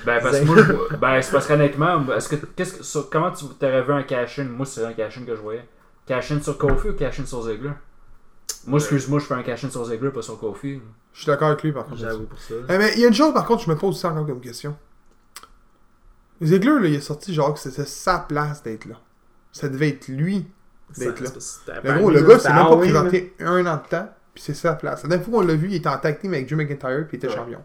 Ben, 0.05 0.19
parce 0.21 0.39
que 0.39 0.45
moi, 0.45 0.55
je- 0.57 0.95
ben, 0.97 1.21
c'est 1.21 1.31
parce 1.31 1.47
qu'honnêtement, 1.47 2.03
est-ce 2.15 2.29
que, 2.29 2.35
qu'est-ce 2.35 2.73
que, 2.75 2.83
sur- 2.83 3.09
comment 3.09 3.31
tu 3.31 3.45
t'aurais 3.59 3.83
vu 3.83 3.93
un 3.93 4.03
cash-in? 4.03 4.45
Moi, 4.45 4.65
c'est 4.65 4.83
un 4.83 4.93
cash-in 4.93 5.23
que 5.23 5.35
je 5.35 5.41
voyais. 5.41 5.67
Cash-in 6.07 6.41
sur 6.41 6.57
Kofi 6.57 6.89
ou 6.89 6.93
cash-in 6.93 7.25
sur 7.25 7.43
Ziggler? 7.43 7.71
Moi, 8.65 8.79
excuse-moi, 8.79 9.19
je 9.19 9.25
fais 9.25 9.33
un 9.35 9.43
cash-in 9.43 9.69
sur 9.69 9.85
Ziggler, 9.85 10.09
pas 10.09 10.21
sur 10.21 10.39
Kofi. 10.39 10.81
Je 11.13 11.17
suis 11.21 11.27
d'accord 11.27 11.49
avec 11.49 11.63
lui, 11.63 11.71
par 11.71 11.85
contre. 11.85 11.97
J'avoue 11.97 12.25
pour 12.25 12.39
ça. 12.39 12.55
Eh, 12.69 12.77
mais 12.77 12.93
il 12.95 13.01
y 13.01 13.05
a 13.05 13.07
une 13.07 13.13
chose, 13.13 13.33
par 13.33 13.45
contre, 13.45 13.63
je 13.63 13.69
me 13.69 13.75
pose 13.75 13.95
aussi 13.95 14.05
encore 14.07 14.25
comme 14.25 14.41
question. 14.41 14.75
Ziggler, 16.41 16.79
là, 16.81 16.87
il 16.87 16.95
est 16.95 17.01
sorti 17.01 17.33
genre 17.33 17.53
que 17.53 17.59
c'était 17.59 17.85
sa 17.85 18.19
place 18.19 18.61
d'être 18.63 18.85
là. 18.85 18.95
Ça 19.51 19.69
devait 19.69 19.89
être 19.89 20.07
lui 20.07 20.45
d'être 20.97 21.19
là. 21.21 21.29
Le 21.83 21.99
gros, 21.99 22.09
le 22.11 22.21
gars 22.21 22.39
s'est 22.39 22.53
même 22.53 22.67
pas 22.67 22.77
présenté 22.77 23.35
un 23.39 23.65
an 23.65 23.77
de 23.77 23.87
temps, 23.89 24.09
puis 24.33 24.43
c'est 24.43 24.53
sa 24.53 24.73
place. 24.75 25.03
La 25.03 25.09
dernière 25.09 25.25
fois 25.27 25.41
qu'on 25.41 25.47
l'a 25.47 25.55
vu, 25.55 25.67
il 25.69 25.75
était 25.75 25.89
en 25.89 25.97
tag 25.97 26.19
team 26.19 26.33
avec 26.33 26.47
Drew 26.49 26.55
McIntyre, 26.57 27.07
puis 27.07 27.13
il 27.13 27.15
était 27.17 27.27
Ouais. 27.27 27.35
champion. 27.35 27.63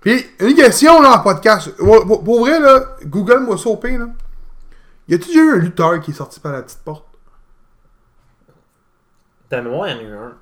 Puis, 0.00 0.24
une 0.40 0.54
question 0.54 1.00
là 1.02 1.18
en 1.18 1.22
podcast. 1.22 1.74
Pour, 1.76 2.40
vrai, 2.40 2.60
là, 2.60 2.96
Google 3.04 3.46
au 3.48 3.76
pire, 3.76 3.98
là. 3.98 4.08
Y 5.08 5.14
a-tu 5.14 5.26
déjà 5.28 5.40
eu 5.40 5.52
un 5.52 5.56
lutteur 5.56 6.00
qui 6.00 6.10
est 6.12 6.14
sorti 6.14 6.38
par 6.38 6.52
la 6.52 6.62
petite 6.62 6.80
porte? 6.80 7.04
T'as 9.48 9.62
noir, 9.62 9.88
il 9.88 9.92
y 9.92 9.94
en 9.96 9.98
a 9.98 10.02
eu 10.02 10.14
un. 10.14 10.36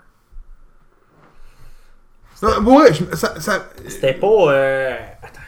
Non, 2.42 2.62
pour 2.64 2.80
vrai, 2.80 2.92
je- 2.92 3.16
ça, 3.16 3.40
ça- 3.40 3.66
C'était 3.88 4.12
pas. 4.14 4.26
Euh... 4.52 4.96
Attends. 5.22 5.40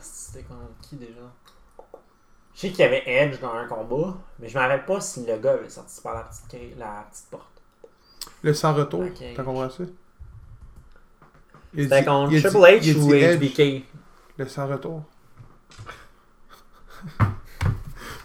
C'était 0.00 0.44
contre 0.44 0.60
qui 0.82 0.94
déjà? 0.96 1.17
Je 2.58 2.62
sais 2.62 2.70
qu'il 2.70 2.80
y 2.80 2.82
avait 2.82 3.04
Edge 3.06 3.38
dans 3.40 3.52
un 3.52 3.66
combat, 3.68 4.16
mais 4.40 4.48
je 4.48 4.58
me 4.58 4.60
rappelle 4.60 4.84
pas 4.84 5.00
si 5.00 5.24
le 5.24 5.36
gars 5.38 5.52
avait 5.52 5.68
sorti 5.68 6.00
par 6.00 6.14
la 6.14 6.22
petite, 6.22 6.48
cri- 6.48 6.74
la 6.76 7.06
petite 7.08 7.26
porte. 7.30 7.44
le 8.42 8.52
sans 8.52 8.74
retour, 8.74 9.02
Ok. 9.02 9.22
t'as 9.36 9.42
compris 9.44 9.70
ça? 9.70 9.84
C'était 11.76 12.04
contre 12.04 12.30
Triple 12.30 12.56
H 12.56 12.96
ou 12.96 13.12
HBK 13.14 13.84
Le 14.38 14.48
sans 14.48 14.66
retour. 14.66 15.04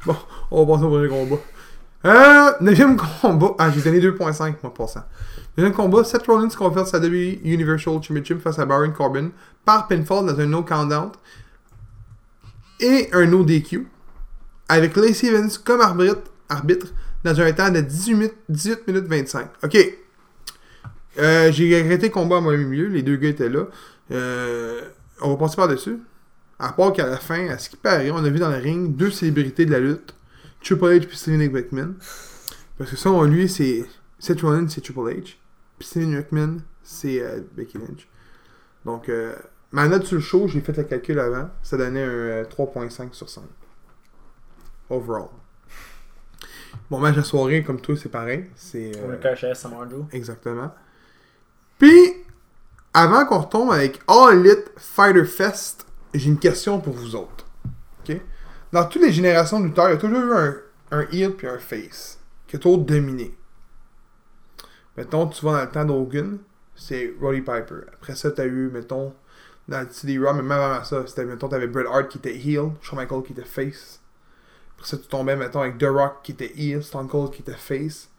bon, 0.05 0.15
on 0.49 0.65
va 0.65 0.73
passer 0.73 0.85
au 0.85 0.89
premier 0.89 1.09
combat. 1.09 1.35
Euh, 2.05 2.51
neuvième 2.59 2.97
combat. 2.97 3.51
Ah, 3.59 3.69
j'ai 3.69 3.81
donné 3.83 3.99
2.5, 3.99 4.55
moi, 4.63 4.73
pour 4.73 4.89
ça. 4.89 5.07
Deuxième 5.55 5.73
combat, 5.75 6.03
Seth 6.03 6.25
Rollins 6.25 6.49
confère 6.49 6.87
sa 6.87 6.97
WWE 6.99 7.39
Universal 7.43 8.01
Championship 8.01 8.39
face 8.39 8.57
à 8.57 8.65
Baron 8.65 8.91
Corbin 8.93 9.29
par 9.63 9.87
pinfall 9.87 10.25
dans 10.25 10.39
un 10.39 10.47
no 10.47 10.63
countdown 10.63 11.11
et 12.79 13.09
un 13.13 13.27
no 13.27 13.43
DQ 13.43 13.87
avec 14.69 14.95
Lacey 14.95 15.27
Evans 15.27 15.49
comme 15.63 15.81
arbitre, 15.81 16.21
arbitre 16.49 16.87
dans 17.23 17.39
un 17.39 17.51
temps 17.53 17.69
de 17.69 17.81
18, 17.81 18.13
minutes- 18.13 18.35
18 18.49 18.87
minutes 18.87 19.05
25. 19.07 19.49
Ok. 19.63 19.77
Euh, 21.19 21.51
j'ai 21.51 21.79
arrêté 21.79 22.07
le 22.07 22.13
combat 22.13 22.37
à 22.37 22.41
mon 22.41 22.51
milieu, 22.57 22.87
les 22.87 23.03
deux 23.03 23.15
gars 23.17 23.29
étaient 23.29 23.49
là. 23.49 23.67
Euh, 24.11 24.81
on 25.21 25.29
va 25.31 25.37
passer 25.37 25.55
par-dessus. 25.55 25.99
À 26.59 26.71
part 26.73 26.93
qu'à 26.93 27.07
la 27.07 27.17
fin, 27.17 27.47
à 27.49 27.57
ce 27.57 27.69
qui 27.69 27.77
paraît, 27.77 28.09
on 28.11 28.23
a 28.23 28.29
vu 28.29 28.39
dans 28.39 28.49
le 28.49 28.57
ring 28.57 28.95
deux 28.95 29.11
célébrités 29.11 29.65
de 29.65 29.71
la 29.71 29.79
lutte. 29.79 30.15
Triple 30.63 30.85
H 30.85 31.07
puis 31.07 31.17
Steven 31.17 31.51
McMahon. 31.51 31.95
Parce 32.77 32.89
que 32.89 32.95
ça, 32.95 33.11
on, 33.11 33.23
lui, 33.23 33.49
c'est... 33.49 33.85
Seth 34.19 34.39
c'est 34.69 34.81
Triple 34.81 34.99
H. 34.99 35.35
Puis 35.77 35.87
Steven 35.87 36.15
McMahon, 36.15 36.57
c'est 36.83 37.21
euh, 37.21 37.41
Becky 37.55 37.77
Lynch. 37.77 38.07
Donc, 38.85 39.09
ma 39.73 39.87
note 39.87 40.05
sur 40.05 40.15
le 40.15 40.21
show, 40.21 40.47
j'ai 40.47 40.61
fait 40.61 40.75
le 40.77 40.83
calcul 40.83 41.19
avant. 41.19 41.49
Ça 41.61 41.77
donnait 41.77 42.03
un 42.03 42.07
euh, 42.07 42.43
3.5 42.45 43.13
sur 43.13 43.29
5. 43.29 43.43
Overall. 44.89 45.29
Mon 46.89 46.99
match 46.99 47.15
de 47.15 47.21
soirée, 47.21 47.63
comme 47.63 47.79
toi, 47.79 47.95
c'est 47.95 48.09
pareil. 48.09 48.49
C'est... 48.55 48.91
euh. 48.97 49.17
Exactement. 50.11 50.71
Puis, 51.77 52.13
avant 52.93 53.25
qu'on 53.25 53.39
retombe 53.39 53.71
avec 53.71 53.99
All 54.07 54.37
Elite 54.39 54.71
Fighter 54.77 55.25
Fest, 55.25 55.87
j'ai 56.13 56.29
une 56.29 56.39
question 56.39 56.79
pour 56.79 56.93
vous 56.93 57.15
autres. 57.15 57.45
OK? 58.07 58.19
Dans 58.71 58.85
toutes 58.85 59.01
les 59.01 59.11
générations 59.11 59.59
de 59.59 59.65
lutteurs, 59.65 59.89
il 59.89 59.93
y 59.93 59.95
a 59.95 59.97
toujours 59.97 60.19
eu 60.19 60.33
un, 60.33 60.55
un 60.91 61.01
heel 61.11 61.31
puis 61.35 61.47
un 61.47 61.57
face 61.59 62.19
qui 62.47 62.55
a 62.55 62.59
toujours 62.59 62.79
dominé. 62.79 63.35
Mettons, 64.97 65.27
tu 65.27 65.43
vas 65.45 65.53
dans 65.53 65.61
le 65.61 65.69
temps 65.69 65.85
d'Hogan, 65.85 66.37
c'est 66.75 67.13
Roddy 67.19 67.41
Piper. 67.41 67.81
Après 67.93 68.15
ça, 68.15 68.31
t'as 68.31 68.45
eu, 68.45 68.69
mettons, 68.71 69.13
dans 69.67 69.81
le 69.81 69.87
CD 69.89 70.19
Raw, 70.19 70.33
mais 70.33 70.41
même 70.43 70.51
avant 70.51 70.83
ça, 70.83 71.03
c'était, 71.07 71.25
mettons, 71.25 71.47
t'avais 71.47 71.67
Bret 71.67 71.85
Hart 71.87 72.09
qui 72.09 72.19
était 72.19 72.35
heel, 72.35 72.71
Shawn 72.81 72.99
Michaels 72.99 73.23
qui 73.23 73.33
était 73.33 73.43
face. 73.43 74.01
Après 74.83 74.97
ça, 74.97 75.01
tu 75.01 75.07
tombais, 75.07 75.37
mettons, 75.37 75.61
avec 75.61 75.77
The 75.77 75.85
Rock 75.85 76.15
qui 76.23 76.33
était 76.33 76.51
heel, 76.57 76.83
Stone 76.83 77.07
Cold 77.07 77.31
qui 77.31 77.41
était 77.41 77.53
face. 77.53 78.09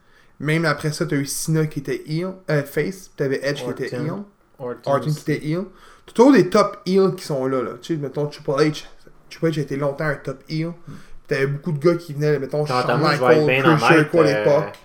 Même 0.40 0.64
après 0.64 0.92
ça, 0.92 1.04
t'as 1.04 1.16
eu 1.16 1.26
Cena 1.26 1.66
qui 1.66 1.80
était 1.80 2.02
heel, 2.06 2.36
euh, 2.48 2.62
face, 2.62 3.08
puis 3.08 3.16
t'avais 3.18 3.38
Edge 3.42 3.62
qui 3.62 3.70
était 3.70 3.94
heel, 3.94 4.22
Orton. 4.58 5.00
Qui 5.00 5.10
était 5.10 5.46
heel. 5.46 5.66
T'as 6.06 6.12
toujours 6.14 6.32
des 6.32 6.48
top 6.48 6.80
heels 6.86 7.14
qui 7.16 7.24
sont 7.24 7.46
là, 7.46 7.60
là. 7.60 7.72
Tu 7.82 7.94
sais, 7.94 8.00
mettons, 8.00 8.26
Triple 8.28 8.52
H. 8.52 8.84
Triple 9.28 9.46
H 9.48 9.58
a 9.58 9.60
été 9.60 9.76
longtemps 9.76 10.06
un 10.06 10.14
top 10.14 10.42
heel. 10.48 10.72
Puis 10.86 10.94
T'avais 11.28 11.46
beaucoup 11.48 11.72
de 11.72 11.78
gars 11.78 11.96
qui 11.96 12.14
venaient, 12.14 12.38
mettons, 12.38 12.64
Shawn 12.64 12.98
Michaels, 12.98 13.62
Chris 13.62 13.86
Jericho 13.86 14.20
à 14.20 14.24
l'époque. 14.24 14.78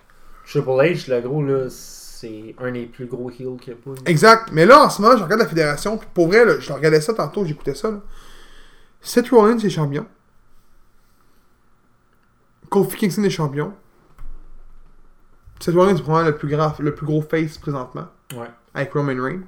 Triple 0.45 0.69
H, 0.69 1.09
le 1.09 1.21
gros, 1.21 1.43
là, 1.43 1.69
c'est 1.69 2.55
un 2.61 2.71
des 2.73 2.87
plus 2.87 3.05
gros 3.05 3.29
heels 3.29 3.57
qu'il 3.61 3.69
y 3.69 3.71
a 3.71 3.75
pas. 3.75 3.91
Exact. 4.05 4.49
Mais 4.51 4.65
là, 4.65 4.83
en 4.83 4.89
ce 4.89 5.01
moment, 5.01 5.15
je 5.15 5.23
regarde 5.23 5.39
la 5.39 5.47
fédération, 5.47 5.97
puis 5.97 6.09
pour 6.13 6.27
vrai, 6.27 6.43
là, 6.43 6.59
je 6.59 6.73
regardais 6.73 6.99
ça 6.99 7.13
tantôt, 7.13 7.45
j'écoutais 7.45 7.75
ça. 7.75 7.89
Là. 7.89 8.01
Seth 8.99 9.29
Rollins 9.29 9.59
est 9.59 9.69
champion. 9.69 10.05
Kofi 12.69 12.97
Kingston 12.97 13.23
est 13.23 13.29
champion. 13.29 13.73
Seth 15.59 15.75
Rollins 15.75 15.95
est 15.95 16.01
probablement 16.01 16.29
le 16.31 16.37
plus, 16.37 16.47
grand, 16.49 16.73
le 16.79 16.93
plus 16.95 17.05
gros 17.05 17.21
face 17.21 17.57
présentement, 17.57 18.07
Ouais. 18.35 18.47
avec 18.73 18.93
Roman 18.93 19.21
Reigns. 19.21 19.43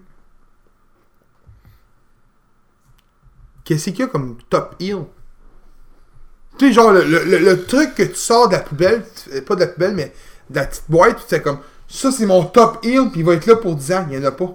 Qu'est-ce 3.63 3.85
qu'il 3.91 3.99
y 3.99 4.03
a 4.03 4.07
comme 4.07 4.37
top 4.49 4.75
heel? 4.79 5.05
Tu 6.57 6.67
sais, 6.67 6.73
genre, 6.73 6.91
le, 6.91 7.03
le- 7.03 7.37
le- 7.39 7.65
truc 7.65 7.95
que 7.95 8.03
tu 8.03 8.15
sors 8.15 8.49
de 8.49 8.53
la 8.55 8.59
poubelle, 8.61 9.03
pas 9.47 9.55
de 9.55 9.61
la 9.61 9.67
poubelle, 9.67 9.95
mais 9.95 10.13
de 10.49 10.55
la 10.55 10.65
petite 10.65 10.89
boîte, 10.89 11.17
tu 11.21 11.27
fais 11.27 11.41
comme, 11.41 11.59
ça 11.87 12.11
c'est 12.11 12.25
mon 12.25 12.43
top 12.45 12.79
heel, 12.83 13.09
puis 13.11 13.21
il 13.21 13.25
va 13.25 13.33
être 13.35 13.45
là 13.45 13.55
pour 13.55 13.75
10 13.75 13.91
ans. 13.93 14.05
Il 14.09 14.17
y 14.17 14.19
en 14.19 14.23
a 14.27 14.31
pas. 14.31 14.53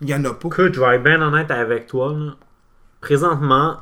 Il 0.00 0.08
y 0.10 0.14
en 0.14 0.24
a 0.24 0.34
pas. 0.34 0.48
Écoute, 0.48 0.74
je 0.74 0.80
vais 0.80 0.96
être 0.96 1.02
bien 1.04 1.22
honnête 1.22 1.50
avec 1.50 1.86
toi. 1.86 2.12
Là. 2.12 2.32
Présentement, 3.00 3.78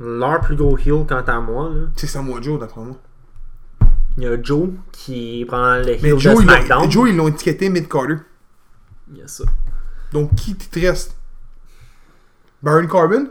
leur 0.00 0.40
plus 0.40 0.56
gros 0.56 0.78
heel 0.78 1.04
quant 1.06 1.22
à 1.26 1.40
moi, 1.40 1.70
C'est 1.94 2.06
Samoa 2.06 2.40
Joe, 2.40 2.58
d'après 2.58 2.80
moi. 2.80 2.96
il 4.16 4.24
y 4.24 4.26
a 4.26 4.42
Joe 4.42 4.70
qui 4.90 5.44
prend 5.46 5.76
le 5.76 5.90
heel 5.90 6.18
Joe, 6.18 6.44
de 6.44 6.84
ils. 6.84 6.90
Joe, 6.90 7.10
ils 7.10 7.16
l'ont 7.16 7.28
étiqueté 7.28 7.68
mid-Carter. 7.68 8.16
Il 9.12 9.18
y 9.18 9.22
a 9.22 9.28
ça. 9.28 9.44
Donc, 10.12 10.34
qui 10.34 10.56
te 10.56 10.80
reste? 10.80 11.14
Baron 12.62 12.86
Corbin? 12.86 13.26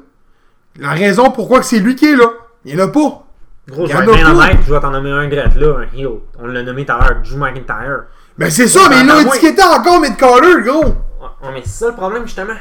La 0.78 0.92
raison 0.92 1.32
pourquoi 1.32 1.64
c'est 1.64 1.80
lui 1.80 1.96
qui 1.96 2.06
est 2.06 2.16
là, 2.16 2.28
il 2.64 2.76
y 2.76 2.82
en 2.82 2.86
a 2.86 2.88
pas. 2.88 3.26
Gros, 3.68 3.86
je 3.86 3.94
vais 3.96 4.04
être 4.04 4.14
bien 4.14 4.52
je 4.66 4.74
vais 4.74 4.80
t'en 4.80 4.92
nommer 4.92 5.12
un 5.12 5.28
direct 5.28 5.56
là, 5.56 5.80
un 5.80 5.98
heel. 5.98 6.20
On 6.40 6.48
l'a 6.48 6.64
nommé 6.64 6.86
tout 6.86 6.94
à 6.94 7.00
l'heure, 7.00 7.22
Drew 7.22 7.38
McIntyre. 7.38 8.06
Ben, 8.38 8.50
c'est 8.50 8.68
ça, 8.68 8.88
mais 8.90 9.02
ils 9.02 9.08
l'ont 9.08 9.20
étiqueté 9.20 9.62
encore 9.64 10.00
mid-Carter, 10.00 10.62
gros. 10.64 10.86
Ouais, 10.86 11.52
mais 11.54 11.62
c'est 11.64 11.86
ça 11.86 11.88
le 11.90 11.96
problème 11.96 12.26
justement. 12.26 12.54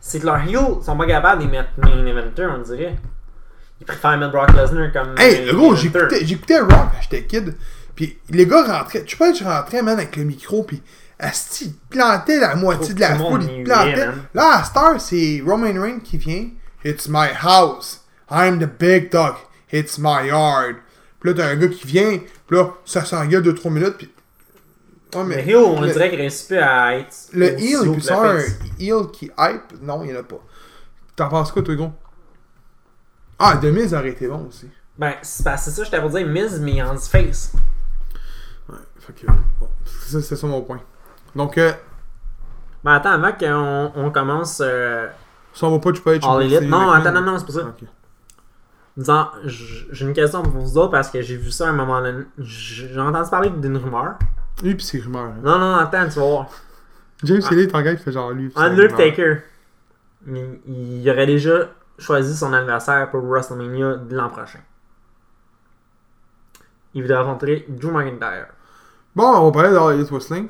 C'est 0.00 0.20
que 0.20 0.26
leurs 0.26 0.42
heels 0.48 0.82
sont 0.82 0.96
pas 0.96 1.06
capables 1.06 1.44
de 1.44 1.50
mettre 1.50 1.70
main 1.78 2.54
on 2.56 2.62
dirait. 2.62 2.96
Ils 3.80 3.86
préfèrent 3.86 4.16
mettre 4.18 4.32
Brock 4.32 4.52
Lesnar 4.54 4.92
comme. 4.92 5.14
Hey, 5.18 5.44
le 5.46 5.52
gros, 5.54 5.74
j'écoutais 5.74 6.24
j'écoutais 6.24 6.60
Rock 6.60 6.70
quand 6.70 7.00
j'étais 7.02 7.24
kid. 7.24 7.54
Puis 7.94 8.18
les 8.30 8.46
gars 8.46 8.62
rentraient. 8.78 9.04
Tu 9.04 9.16
peux 9.16 9.28
être 9.30 9.44
rentré, 9.44 9.82
man, 9.82 9.98
avec 9.98 10.16
le 10.16 10.24
micro. 10.24 10.62
Puis 10.64 10.82
Asti, 11.18 11.66
il 11.66 11.74
plantait 11.96 12.40
la 12.40 12.54
moitié 12.56 12.94
de 12.94 13.00
la 13.00 13.16
foule. 13.16 13.42
Il 13.44 13.64
plantait. 13.64 14.08
Là, 14.34 14.58
à 14.58 14.64
Star, 14.64 15.00
c'est 15.00 15.42
Roman 15.46 15.80
Reigns 15.80 16.00
qui 16.02 16.18
vient. 16.18 16.48
It's 16.84 17.08
my 17.08 17.28
house. 17.40 18.00
I'm 18.30 18.58
the 18.58 18.68
big 18.78 19.10
dog. 19.10 19.34
It's 19.72 19.98
my 19.98 20.26
yard. 20.28 20.76
Puis 21.20 21.30
là, 21.30 21.34
t'as 21.36 21.48
un 21.50 21.56
gars 21.56 21.68
qui 21.68 21.86
vient. 21.86 22.18
Puis 22.46 22.56
là, 22.56 22.70
ça 22.84 23.04
s'engueule 23.04 23.42
2-3 23.42 23.70
minutes. 23.70 23.96
Puis. 23.98 24.10
Ouais, 25.14 25.22
Le 25.22 25.28
mais. 25.28 25.44
heel, 25.46 25.56
on 25.56 25.80
le- 25.80 25.92
dirait 25.92 26.10
qu'il 26.10 26.18
réussit 26.20 26.48
plus 26.48 26.58
à 26.58 26.96
être. 26.96 27.14
Le 27.32 27.52
haut 27.52 27.94
il 27.94 28.00
peut 28.00 28.12
un 28.12 28.38
heel 28.80 29.06
qui 29.12 29.26
hype. 29.38 29.80
Non, 29.82 30.02
il 30.04 30.10
y 30.10 30.16
en 30.16 30.20
a 30.20 30.22
pas. 30.24 30.40
T'en 31.16 31.28
penses 31.28 31.52
quoi, 31.52 31.62
toi, 31.62 31.74
gros? 31.76 31.92
Ah, 33.38 33.56
The 33.56 33.64
Miz 33.64 33.94
aurait 33.94 34.10
été 34.10 34.28
bon 34.28 34.46
aussi. 34.48 34.68
Ben, 34.96 35.14
c'est 35.22 35.56
c'est 35.56 35.70
ça, 35.70 35.84
je 35.84 35.90
t'avais 35.90 36.08
dit 36.08 36.24
Miz, 36.30 36.60
mais 36.60 36.80
en 36.82 36.96
face. 36.96 37.52
Ouais, 38.68 38.76
fait 39.00 39.12
que. 39.12 39.26
Bon, 39.60 39.68
c'est 39.84 40.22
ça, 40.22 40.46
mon 40.46 40.62
point. 40.62 40.80
Donc, 41.34 41.58
euh, 41.58 41.72
Ben 42.84 42.92
attends, 42.92 43.10
avant 43.10 43.32
qu'on 43.32 43.92
on 43.96 44.10
commence. 44.10 44.60
Euh, 44.64 45.08
ça, 45.52 45.66
on 45.66 45.72
va 45.72 45.78
pas 45.80 45.92
du 45.92 46.00
All 46.06 46.42
Elite. 46.42 46.62
Non, 46.62 46.90
attends, 46.90 47.12
non, 47.12 47.22
non, 47.22 47.38
c'est 47.38 47.46
pas 47.46 47.52
ça. 47.52 47.66
Ok. 47.66 47.88
disant, 48.96 49.30
j- 49.44 49.86
j'ai 49.90 50.06
une 50.06 50.12
question 50.12 50.42
pour 50.42 50.52
vous 50.60 50.78
autres 50.78 50.92
parce 50.92 51.10
que 51.10 51.20
j'ai 51.22 51.36
vu 51.36 51.50
ça 51.50 51.66
à 51.66 51.70
un 51.70 51.72
moment 51.72 52.00
donné. 52.00 52.24
J'ai 52.38 52.98
entendu 53.00 53.28
parler 53.30 53.50
d'une 53.50 53.76
rumeur. 53.76 54.14
Lui, 54.62 54.76
pis 54.76 54.84
c'est 54.84 55.00
rumeur. 55.00 55.24
Hein. 55.24 55.40
Non, 55.42 55.58
non, 55.58 55.74
attends, 55.74 56.04
tu 56.08 56.20
vas 56.20 56.26
voir. 56.26 56.48
James 57.24 57.40
Ah. 57.44 57.48
Haley, 57.50 57.66
ton 57.66 57.80
gars, 57.82 57.92
il 57.92 57.98
fait 57.98 58.12
genre 58.12 58.30
lui. 58.30 58.52
Undertaker. 58.54 59.38
Il, 60.28 60.58
il 60.68 61.10
aurait 61.10 61.26
déjà 61.26 61.70
choisi 61.98 62.36
son 62.36 62.52
adversaire 62.52 63.10
pour 63.10 63.22
WrestleMania 63.22 63.96
de 63.96 64.16
l'an 64.16 64.28
prochain. 64.30 64.60
Il 66.94 67.02
voudrait 67.02 67.18
rencontrer 67.18 67.66
Drew 67.68 67.90
McIntyre. 67.90 68.48
Bon, 69.16 69.24
on 69.24 69.46
va 69.46 69.52
parler 69.52 69.70
de 69.70 69.76
All 69.76 69.94
Elite 69.94 70.10
Wrestling. 70.10 70.48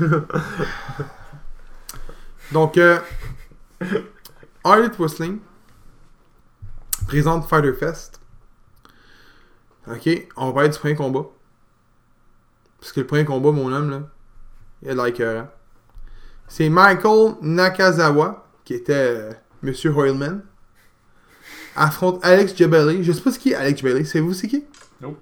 Donc, 2.52 2.78
euh, 2.78 2.98
All 4.64 4.80
Elite 4.80 4.98
Wrestling 4.98 5.40
présente 7.06 7.48
Fighter 7.48 7.72
Fest. 7.74 8.20
Ok, 9.86 10.08
on 10.36 10.48
va 10.48 10.52
parler 10.52 10.68
du 10.68 10.78
premier 10.78 10.94
combat. 10.94 11.24
Parce 12.78 12.92
que 12.92 13.00
le 13.00 13.06
premier 13.06 13.24
combat, 13.24 13.50
mon 13.50 13.72
homme, 13.72 13.90
là, 13.90 14.02
il 14.82 14.96
de 14.96 15.02
l'écœurant. 15.02 15.48
C'est 16.46 16.68
Michael 16.68 17.34
Nakazawa, 17.42 18.46
qui 18.64 18.74
était 18.74 18.92
euh, 18.92 19.32
Monsieur 19.62 19.90
Hoylman, 19.90 20.42
affronte 21.78 22.20
Alex 22.22 22.54
Jabali. 22.56 23.02
Je 23.02 23.12
sais 23.12 23.20
pas 23.20 23.30
c'est 23.30 23.38
qui 23.38 23.54
Alex 23.54 23.80
Jabali. 23.80 24.06
C'est 24.06 24.20
vous, 24.20 24.32
c'est 24.32 24.48
qui? 24.48 24.64
Non. 25.00 25.16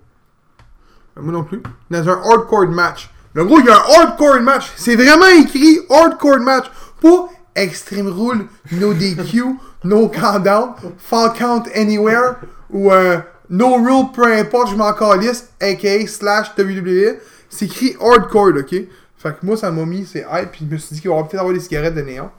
Euh, 1.16 1.22
Moi 1.22 1.32
non 1.32 1.44
plus. 1.44 1.62
Dans 1.90 2.08
un 2.08 2.20
hardcore 2.22 2.68
match. 2.68 3.10
Le 3.34 3.44
gros, 3.44 3.60
il 3.60 3.66
y 3.66 3.68
a 3.68 3.76
un 3.76 4.00
hardcore 4.00 4.40
match. 4.40 4.72
C'est 4.76 4.96
vraiment 4.96 5.26
écrit 5.26 5.78
hardcore 5.90 6.38
match. 6.40 6.66
Pas 7.00 7.28
Extreme 7.56 8.08
Rule, 8.08 8.48
no 8.72 8.92
DQ, 8.92 9.56
no 9.84 10.08
countdown, 10.08 10.74
fall 10.98 11.32
count 11.32 11.64
anywhere, 11.74 12.36
ou 12.70 12.92
euh, 12.92 13.18
no 13.48 13.76
rule, 13.76 14.12
peu 14.12 14.30
importe, 14.30 14.70
je 14.70 14.76
m'en 14.76 14.92
calisse, 14.92 15.48
aka 15.60 16.06
slash 16.06 16.52
WWE. 16.58 17.16
C'est 17.48 17.64
écrit 17.64 17.96
hardcore, 17.98 18.58
ok? 18.58 18.74
Fait 19.16 19.32
que 19.40 19.46
moi, 19.46 19.56
ça 19.56 19.70
m'a 19.70 19.86
mis, 19.86 20.04
c'est 20.04 20.26
hype, 20.30 20.50
puis 20.52 20.66
je 20.68 20.74
me 20.74 20.78
suis 20.78 20.96
dit 20.96 21.00
qu'il 21.00 21.10
va 21.10 21.22
peut-être 21.22 21.40
avoir 21.40 21.54
des 21.54 21.60
cigarettes 21.60 21.94
de 21.94 22.02
néon. 22.02 22.30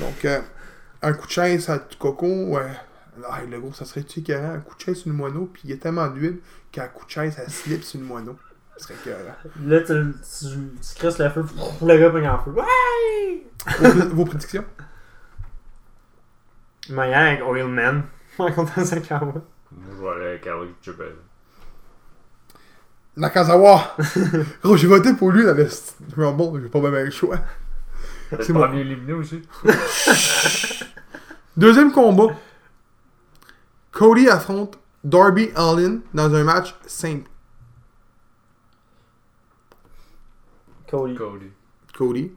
Donc, 0.00 0.24
euh, 0.24 0.40
un 1.02 1.12
coup 1.12 1.26
de 1.28 1.32
chaise 1.32 1.70
à 1.70 1.78
coco, 1.98 2.26
ouais. 2.26 2.62
Ah, 3.28 3.40
le 3.48 3.60
gros, 3.60 3.72
ça 3.72 3.84
serait-tu 3.84 4.20
écœurant? 4.20 4.54
Un 4.54 4.60
coup 4.60 4.74
de 4.74 4.80
chaise 4.80 4.96
sur 4.98 5.10
le 5.10 5.16
moineau, 5.16 5.48
puis 5.52 5.62
il 5.64 5.70
y 5.70 5.72
a 5.72 5.76
tellement 5.76 6.08
d'huile 6.08 6.40
qu'un 6.72 6.88
coup 6.88 7.04
de 7.06 7.10
chaise, 7.10 7.34
ça 7.36 7.48
slip 7.48 7.84
sur 7.84 8.00
le 8.00 8.06
moineau. 8.06 8.36
Ça 8.76 8.88
serait 8.88 8.94
écœurant. 8.94 9.34
Là, 9.64 9.80
tu, 9.82 10.14
tu, 10.40 10.46
tu 10.48 10.94
crisses 10.96 11.18
le 11.18 11.30
feu, 11.30 11.42
pff, 11.44 11.80
le 11.82 11.98
gars 11.98 12.10
pogne 12.10 12.28
en 12.28 12.38
feu. 12.42 12.50
Ouais! 12.50 13.46
Vos, 13.78 14.08
vos 14.16 14.24
prédictions? 14.24 14.64
Il 16.88 16.98
avec 16.98 17.40
Oilman. 17.40 18.02
En 18.38 18.50
comptant 18.50 18.84
ça 18.84 18.98
quand 19.00 19.24
Moi, 19.24 19.42
je 19.72 20.02
vais 20.02 20.08
aller 20.10 20.26
avec 20.26 20.46
Alex 20.46 20.72
Jubel. 20.82 21.14
Nakazawa! 23.16 23.96
Gros, 24.62 24.76
j'ai 24.76 24.88
voté 24.88 25.14
pour 25.14 25.30
lui 25.30 25.44
dans 25.44 25.54
le 25.54 25.68
Rumble, 26.16 26.62
j'ai 26.62 26.68
pas 26.68 26.80
même 26.80 27.04
le 27.04 27.10
choix. 27.12 27.38
C'est 28.30 28.42
C'est 28.42 28.52
pas 28.52 28.66
bon. 28.66 28.76
éliminé 28.76 29.12
aussi. 29.12 29.40
Deuxième 31.56 31.92
combat. 31.92 32.34
Cody 33.94 34.28
affronte 34.28 34.76
Darby 35.04 35.50
Allin 35.54 36.00
dans 36.12 36.34
un 36.34 36.42
match 36.42 36.74
simple. 36.84 37.30
Cody. 40.90 41.14
Cody. 41.14 41.46
Cody. 41.96 42.32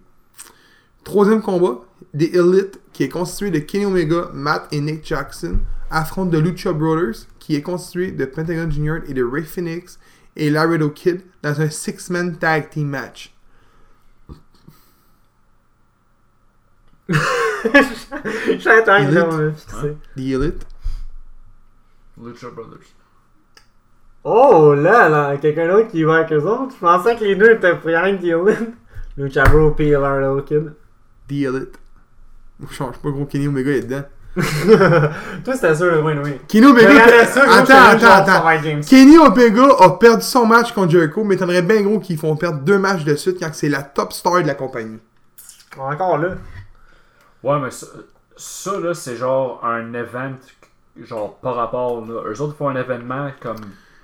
Troisième 1.03 1.41
combat. 1.41 1.79
The 2.13 2.35
Elite, 2.35 2.79
qui 2.93 3.03
est 3.03 3.09
constitué 3.09 3.49
de 3.49 3.57
Kenny 3.57 3.85
Omega, 3.85 4.29
Matt 4.33 4.67
et 4.71 4.79
Nick 4.79 5.03
Jackson, 5.03 5.57
affrontent 5.89 6.29
The 6.29 6.35
Lucha 6.35 6.73
Brothers, 6.73 7.25
qui 7.39 7.55
est 7.55 7.63
constitué 7.63 8.11
de 8.11 8.25
Pentagon 8.25 8.69
Jr. 8.69 8.99
et 9.07 9.15
de 9.15 9.23
Ray 9.23 9.43
Phoenix 9.43 9.97
et 10.35 10.51
Laredo 10.51 10.91
Kid 10.91 11.23
dans 11.41 11.59
un 11.59 11.71
six-man 11.71 12.37
tag 12.37 12.69
team 12.69 12.89
match. 12.89 13.33
J'attends. 18.59 19.07
The 20.15 20.19
Elite? 20.19 20.67
Lucha 22.21 22.49
Brothers. 22.49 22.93
Oh 24.23 24.73
là 24.73 25.07
là, 25.07 25.37
quelqu'un 25.37 25.67
d'autre 25.67 25.87
qui 25.89 26.03
va 26.03 26.17
avec 26.17 26.33
eux 26.33 26.43
autres? 26.43 26.73
Je 26.75 26.79
pensais 26.79 27.15
que 27.15 27.23
les 27.23 27.35
deux 27.35 27.51
étaient 27.51 27.73
Brian 27.75 28.17
Gillen. 28.19 28.73
Lucha 29.17 29.43
Bro 29.45 29.71
pis 29.71 29.91
Lardo 29.91 30.41
Kid. 30.41 30.73
The 31.27 31.31
Elite. 31.31 31.79
Je 32.59 32.73
change 32.73 32.97
pas, 32.97 33.09
gros. 33.09 33.25
Kenny 33.25 33.47
Omega 33.47 33.71
est 33.71 33.81
dedans. 33.81 34.03
Toi, 35.43 35.55
c'était 35.55 35.75
sûr 35.75 35.95
de 35.95 36.01
win, 36.01 36.19
oui. 36.23 36.39
Kenny 36.47 36.65
Omega. 36.65 37.25
Ça, 37.25 37.45
gros, 37.45 37.53
attends, 37.53 38.07
attends, 38.07 38.33
attends. 38.33 38.81
Kenny 38.87 39.17
Omega 39.17 39.67
a 39.79 39.89
perdu 39.91 40.23
son 40.23 40.45
match 40.45 40.71
contre 40.71 40.91
Jericho, 40.91 41.23
mais 41.23 41.35
t'aimerais 41.37 41.61
bien 41.61 41.81
gros 41.81 41.99
qu'ils 41.99 42.17
font 42.17 42.35
perdre 42.35 42.59
deux 42.59 42.77
matchs 42.77 43.03
de 43.03 43.15
suite 43.15 43.37
quand 43.39 43.49
c'est 43.53 43.69
la 43.69 43.83
top 43.83 44.13
star 44.13 44.41
de 44.41 44.47
la 44.47 44.55
compagnie. 44.55 44.99
Encore 45.77 46.17
là. 46.17 46.29
Ouais, 47.43 47.59
mais 47.59 47.71
ça, 47.71 47.87
ça, 48.35 48.79
là, 48.79 48.93
c'est 48.93 49.15
genre 49.15 49.63
un 49.63 49.93
event, 49.93 50.33
genre 51.03 51.35
par 51.37 51.55
rapport, 51.55 52.05
là. 52.05 52.21
Eux 52.25 52.41
autres 52.41 52.55
font 52.55 52.69
un 52.69 52.75
événement 52.75 53.29
comme 53.41 53.57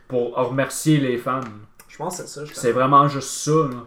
pour 0.07 0.35
remercier 0.35 0.97
les 0.97 1.17
fans. 1.17 1.39
Je 1.87 1.97
pense 1.97 2.17
que 2.21 2.27
c'est 2.27 2.45
ça. 2.45 2.51
C'est 2.53 2.71
vraiment 2.71 3.07
juste 3.07 3.29
ça, 3.29 3.51
là. 3.51 3.77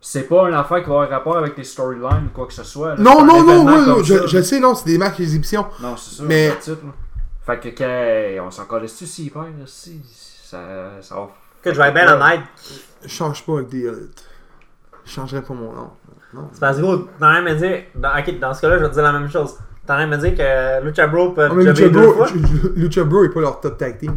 C'est 0.00 0.24
pas 0.28 0.48
une 0.48 0.54
affaire 0.54 0.82
qui 0.82 0.88
va 0.90 0.96
avoir 0.96 1.08
rapport 1.08 1.38
avec 1.38 1.56
les 1.56 1.64
storylines 1.64 2.26
ou 2.26 2.34
quoi 2.34 2.46
que 2.46 2.52
ce 2.52 2.62
soit. 2.62 2.90
là. 2.90 2.96
Non, 2.98 3.24
non, 3.24 3.42
non, 3.42 3.64
ouais, 3.64 3.92
ouais, 3.92 4.04
je, 4.04 4.26
je 4.26 4.42
sais, 4.42 4.60
non, 4.60 4.74
c'est 4.74 4.84
des 4.84 4.98
matchs 4.98 5.16
d'exhibition. 5.16 5.66
Non, 5.80 5.96
c'est 5.96 6.16
ça. 6.16 6.22
Mais- 6.24 6.48
là. 6.48 6.54
Fait 7.46 7.60
que, 7.60 7.68
quand- 7.68 8.46
on 8.46 8.50
s'en 8.50 8.64
calisse-tu 8.66 9.06
s'il 9.06 9.30
perd, 9.30 9.46
là, 9.58 9.64
si, 9.66 10.02
ça, 10.44 10.60
ça 11.00 11.14
va... 11.14 11.28
Que 11.62 11.72
je 11.72 11.80
vais 11.80 11.92
bien 11.92 12.06
honnête. 12.14 12.40
Je 13.02 13.08
change 13.08 13.44
pas 13.46 13.54
avec 13.54 13.70
The 13.70 13.74
Elite. 13.74 14.24
Je 15.06 15.10
changerais 15.10 15.42
pas 15.42 15.54
mon 15.54 15.72
nom. 15.72 15.90
Non. 16.34 16.48
C'est 16.52 16.60
parce 16.60 16.76
que 16.76 16.82
gros, 16.82 17.06
en 17.22 17.54
dire. 17.54 17.84
Dans, 17.94 18.18
ok, 18.18 18.38
dans 18.38 18.52
ce 18.54 18.60
cas-là, 18.62 18.78
je 18.78 18.82
vais 18.84 18.88
te 18.90 18.94
dire 18.94 19.02
la 19.02 19.12
même 19.12 19.30
chose. 19.30 19.56
T'es 19.86 19.92
en 19.92 19.96
train 19.96 20.06
de 20.06 20.10
me 20.10 20.16
dire 20.16 20.34
que 20.34 20.84
Lucha 20.84 21.06
Bro 21.06 21.32
peut 21.32 21.44
Ah, 21.44 21.48
jobber 21.48 21.64
Lucha 21.64 21.88
deux 21.88 22.00
Bro, 22.00 22.12
fois. 22.14 22.28
Lucha 22.76 23.04
Bro 23.04 23.24
est 23.24 23.28
pas 23.30 23.40
leur 23.40 23.60
top 23.60 23.76
tag 23.78 23.98
team. 23.98 24.16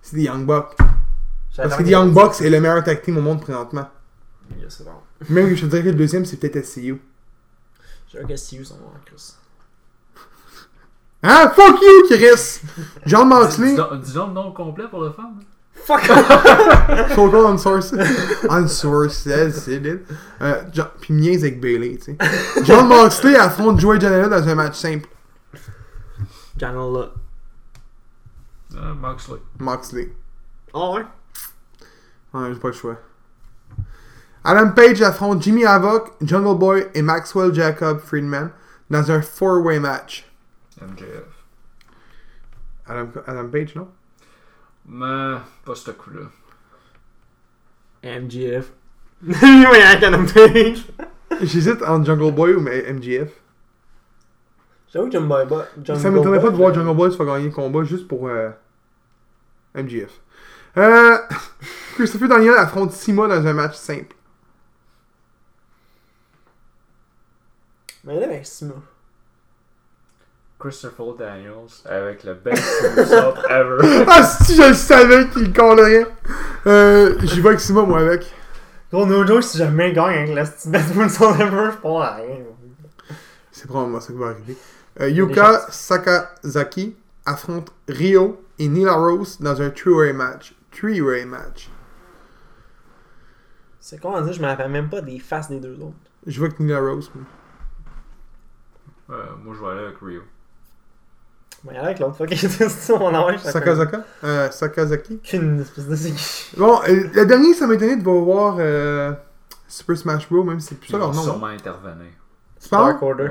C'est 0.00 0.16
des 0.16 0.22
Young 0.24 0.46
Bucks. 0.46 0.76
Parce 1.56 1.74
que 1.74 1.78
que- 1.82 1.88
The 1.88 1.90
Young 1.90 2.12
Bucks 2.12 2.40
est 2.40 2.50
le 2.50 2.60
meilleur 2.60 2.84
tag 2.84 3.02
team 3.02 3.16
au 3.18 3.20
monde 3.20 3.40
présentement. 3.40 3.88
Yeah, 4.56 4.66
c'est 4.68 4.84
bon. 4.84 4.92
Même 5.28 5.48
que 5.48 5.56
je 5.56 5.62
te 5.62 5.66
dirais 5.66 5.82
que 5.82 5.88
le 5.88 5.94
deuxième, 5.94 6.24
c'est 6.24 6.36
peut-être 6.36 6.64
SCU. 6.64 7.00
J'ai 8.12 8.20
un 8.22 8.36
STU 8.36 8.64
son 8.64 8.74
nom, 8.76 8.92
Chris. 9.04 9.34
Hein? 11.22 11.50
Fuck 11.56 11.80
you, 11.82 12.06
Chris! 12.16 12.60
John 13.06 13.28
Moxley, 13.28 13.70
Dis 13.70 13.76
donc 13.76 14.00
dis 14.00 14.12
donc 14.12 14.28
le 14.28 14.34
nom 14.34 14.52
complet 14.52 14.84
pour 14.88 15.02
le 15.02 15.10
fan. 15.10 15.34
Fuck! 15.84 16.02
So 17.14 17.30
called 17.30 17.46
Unsourced. 17.46 17.92
Unsourced, 18.48 19.50
c'est 19.52 19.72
it. 19.84 20.06
Euh, 20.40 20.62
John- 20.72 20.90
Puis 21.00 21.14
niaise 21.14 21.42
avec 21.44 21.60
Bailey, 21.60 21.96
tu 21.98 22.16
sais. 22.16 22.64
John 22.64 22.86
Moxley 22.88 23.36
affronte 23.36 23.80
Joey 23.80 24.00
Janela 24.00 24.28
dans 24.28 24.48
un 24.48 24.54
match 24.54 24.74
simple. 24.76 25.08
Là. 26.60 27.10
Ah, 28.76 28.94
Moxley. 28.94 29.38
Moxley. 29.58 30.12
Oh 30.72 30.96
ouais? 30.96 31.04
Ouais, 32.34 32.52
j'ai 32.54 32.60
pas 32.60 32.68
le 32.68 32.74
choix. 32.74 32.96
Adam 34.44 34.70
Page 34.70 35.02
affronte 35.02 35.42
Jimmy 35.42 35.64
Havoc, 35.64 36.12
Jungle 36.20 36.58
Boy 36.58 36.86
et 36.94 37.02
Maxwell 37.02 37.52
Jacob 37.54 37.98
Friedman 37.98 38.50
dans 38.90 39.10
un 39.10 39.20
four-way 39.22 39.80
match. 39.80 40.30
MJF. 40.80 41.24
Adam, 42.86 43.08
Adam 43.26 43.48
Page, 43.48 43.74
non? 43.74 43.88
Mais, 44.88 45.36
pas 45.64 45.74
ce 45.74 45.90
coup-là. 45.90 46.28
MGF. 48.04 48.72
J'hésite 51.42 51.82
entre 51.82 52.06
Jungle 52.06 52.32
Boy 52.32 52.54
ou 52.54 52.60
mais 52.60 52.92
MGF. 52.92 53.30
J'avoue 54.92 55.10
que 55.10 55.18
bien 55.18 55.46
pas. 55.46 55.66
Ça 55.96 56.10
m'étonnerait 56.10 56.40
pas 56.40 56.50
de 56.50 56.56
voir 56.56 56.72
Jungle 56.72 56.96
Boy 56.96 57.10
se 57.10 57.16
faire 57.16 57.26
gagner 57.26 57.46
le 57.46 57.50
combat 57.50 57.82
juste 57.82 58.06
pour 58.06 58.28
euh, 58.28 58.50
MGF. 59.74 60.20
Euh, 60.76 61.18
Christopher 61.94 62.28
Daniel 62.28 62.54
affronte 62.54 62.92
Sima 62.92 63.26
dans 63.26 63.46
un 63.46 63.52
match 63.52 63.74
simple. 63.74 64.14
Mais 68.04 68.20
là, 68.20 68.26
avec 68.26 68.46
Simo. 68.46 68.74
Christopher 70.66 71.14
Daniels 71.14 71.70
avec 71.84 72.24
le 72.24 72.34
best 72.34 72.64
move-up 72.96 73.38
ever. 73.48 74.04
Ah, 74.08 74.24
si 74.24 74.56
je 74.56 74.62
le 74.68 74.74
savais 74.74 75.28
qu'il 75.28 75.52
rien. 75.56 76.06
Euh, 76.66 77.16
j'y 77.22 77.40
vais 77.40 77.50
avec 77.50 77.60
Sima, 77.60 77.82
moi, 77.82 78.00
avec. 78.00 78.26
Gros, 78.90 79.06
no 79.06 79.24
joke, 79.24 79.44
si 79.44 79.58
jamais 79.58 79.90
il 79.90 79.94
gagne 79.94 80.18
avec 80.18 80.34
la 80.34 80.42
best 80.42 80.94
moonsault 80.96 81.34
ever, 81.36 81.70
je 81.70 81.76
pense 81.76 82.04
à 82.04 82.14
rien. 82.16 82.38
C'est 83.52 83.68
probablement 83.68 84.00
ça 84.00 84.12
qui 84.12 84.18
va 84.18 84.26
arriver. 84.26 84.56
Euh, 85.00 85.08
Yuka. 85.08 85.66
Sakazaki 85.70 86.96
affronte 87.24 87.72
Rio 87.88 88.42
et 88.58 88.66
Nila 88.66 88.94
Rose 88.94 89.40
dans 89.40 89.62
un 89.62 89.70
three-way 89.70 90.12
match. 90.12 90.52
Three-way 90.72 91.26
match. 91.26 91.70
C'est 93.78 94.00
dire, 94.00 94.32
je 94.32 94.42
me 94.42 94.46
rappelle 94.46 94.70
même 94.70 94.90
pas 94.90 95.00
des 95.00 95.20
faces 95.20 95.48
des 95.48 95.60
deux 95.60 95.78
autres. 95.80 95.94
Je 96.26 96.40
vais 96.40 96.46
avec 96.46 96.58
Nila 96.58 96.80
Rose. 96.80 97.08
moi. 97.14 97.24
Euh, 99.10 99.36
moi, 99.44 99.54
je 99.54 99.64
vais 99.64 99.70
aller 99.70 99.86
avec 99.86 99.98
Rio. 100.02 100.22
Mais 101.66 101.72
il 101.72 101.76
y 101.76 101.80
en 101.80 101.82
a 101.82 101.86
avec 101.86 101.98
l'autre 101.98 102.16
fois 102.16 102.26
qui 102.26 102.34
était 102.46 102.68
sur 102.68 102.98
mon 102.98 103.14
envers. 103.14 103.40
Sakazaka? 103.40 104.04
Euh, 104.24 104.50
Sakazaki. 104.50 105.18
Qu'une 105.18 105.60
espèce 105.60 105.86
de 105.88 106.58
Bon, 106.58 106.80
euh, 106.88 107.04
le 107.12 107.26
dernier, 107.26 107.54
ça 107.54 107.66
m'a 107.66 107.74
étonné 107.74 107.96
de 107.96 108.02
voir 108.02 108.56
euh, 108.58 109.12
Super 109.68 109.96
Smash 109.96 110.28
Bros. 110.28 110.44
Même 110.44 110.60
si 110.60 110.68
c'est 110.68 110.74
plus 110.80 110.88
ça 110.88 110.96
Ils 110.96 111.00
leur 111.00 111.12
nom. 111.12 111.20
hein. 111.20 111.24
sûrement 111.24 111.46
intervenir. 111.46 112.06
Tu 112.62 112.68
parles? 112.68 112.92
Dark 112.92 113.02
Order. 113.02 113.24
Ouais. 113.24 113.30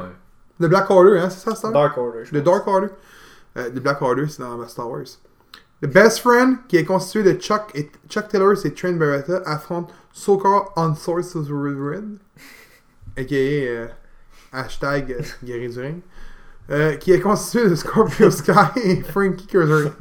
Le 0.59 0.67
Black 0.67 0.89
Order, 0.89 1.19
hein, 1.19 1.29
c'est 1.29 1.49
ça, 1.49 1.55
ça? 1.55 1.71
Dark 1.71 1.97
Order, 1.97 2.23
je 2.23 2.33
Le 2.33 2.41
pense. 2.43 2.53
Dark 2.53 2.67
Order. 2.67 2.87
Euh, 3.57 3.69
le 3.73 3.79
Black 3.79 4.01
Order, 4.01 4.27
c'est 4.27 4.39
dans 4.41 4.67
Star 4.67 4.89
Wars. 4.89 5.01
Le 5.81 5.87
Best 5.87 6.19
Friend, 6.19 6.57
qui 6.67 6.77
est 6.77 6.85
constitué 6.85 7.23
de 7.23 7.39
Chuck, 7.39 7.63
et, 7.73 7.91
Chuck 8.09 8.27
Taylor 8.29 8.53
et 8.65 8.73
Trent 8.73 8.93
Barretta, 8.93 9.41
affronte 9.45 9.93
So-Called 10.13 10.67
Unsourced 10.77 11.47
Red, 11.49 12.17
a.k.a. 13.17 13.35
euh, 13.35 13.87
hashtag 14.53 15.11
euh, 15.11 15.21
Guéri 15.43 15.67
du 15.69 15.79
Ring, 15.79 15.99
euh, 16.69 16.95
qui 16.95 17.11
est 17.11 17.19
constitué 17.19 17.69
de 17.69 17.75
Scorpio 17.75 18.31
Sky 18.31 18.79
et 18.83 19.01
Frankie 19.01 19.47
Kazarian. 19.47 19.91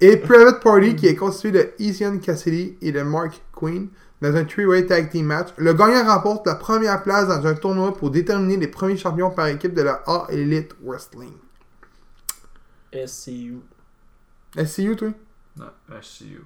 et 0.00 0.16
Private 0.16 0.62
Party, 0.62 0.96
qui 0.96 1.06
est 1.06 1.16
constitué 1.16 1.50
de 1.52 1.70
Isian 1.78 2.18
Cassidy 2.18 2.76
et 2.80 2.92
de 2.92 3.02
Mark 3.02 3.40
Queen, 3.54 3.88
dans 4.20 4.34
un 4.34 4.44
three-way 4.44 4.86
tag 4.86 5.10
team 5.10 5.26
match. 5.26 5.48
Le 5.56 5.72
gagnant 5.72 6.04
remporte 6.04 6.46
la 6.46 6.54
première 6.54 7.02
place 7.02 7.28
dans 7.28 7.46
un 7.46 7.54
tournoi 7.54 7.94
pour 7.96 8.10
déterminer 8.10 8.56
les 8.56 8.68
premiers 8.68 8.96
champions 8.96 9.30
par 9.30 9.46
équipe 9.46 9.74
de 9.74 9.82
la 9.82 10.02
A 10.06 10.26
Elite 10.30 10.74
Wrestling. 10.82 11.32
SCU. 13.06 13.60
SCU, 14.64 14.96
toi? 14.96 15.10
Non, 15.56 15.70
SCU. 16.02 16.42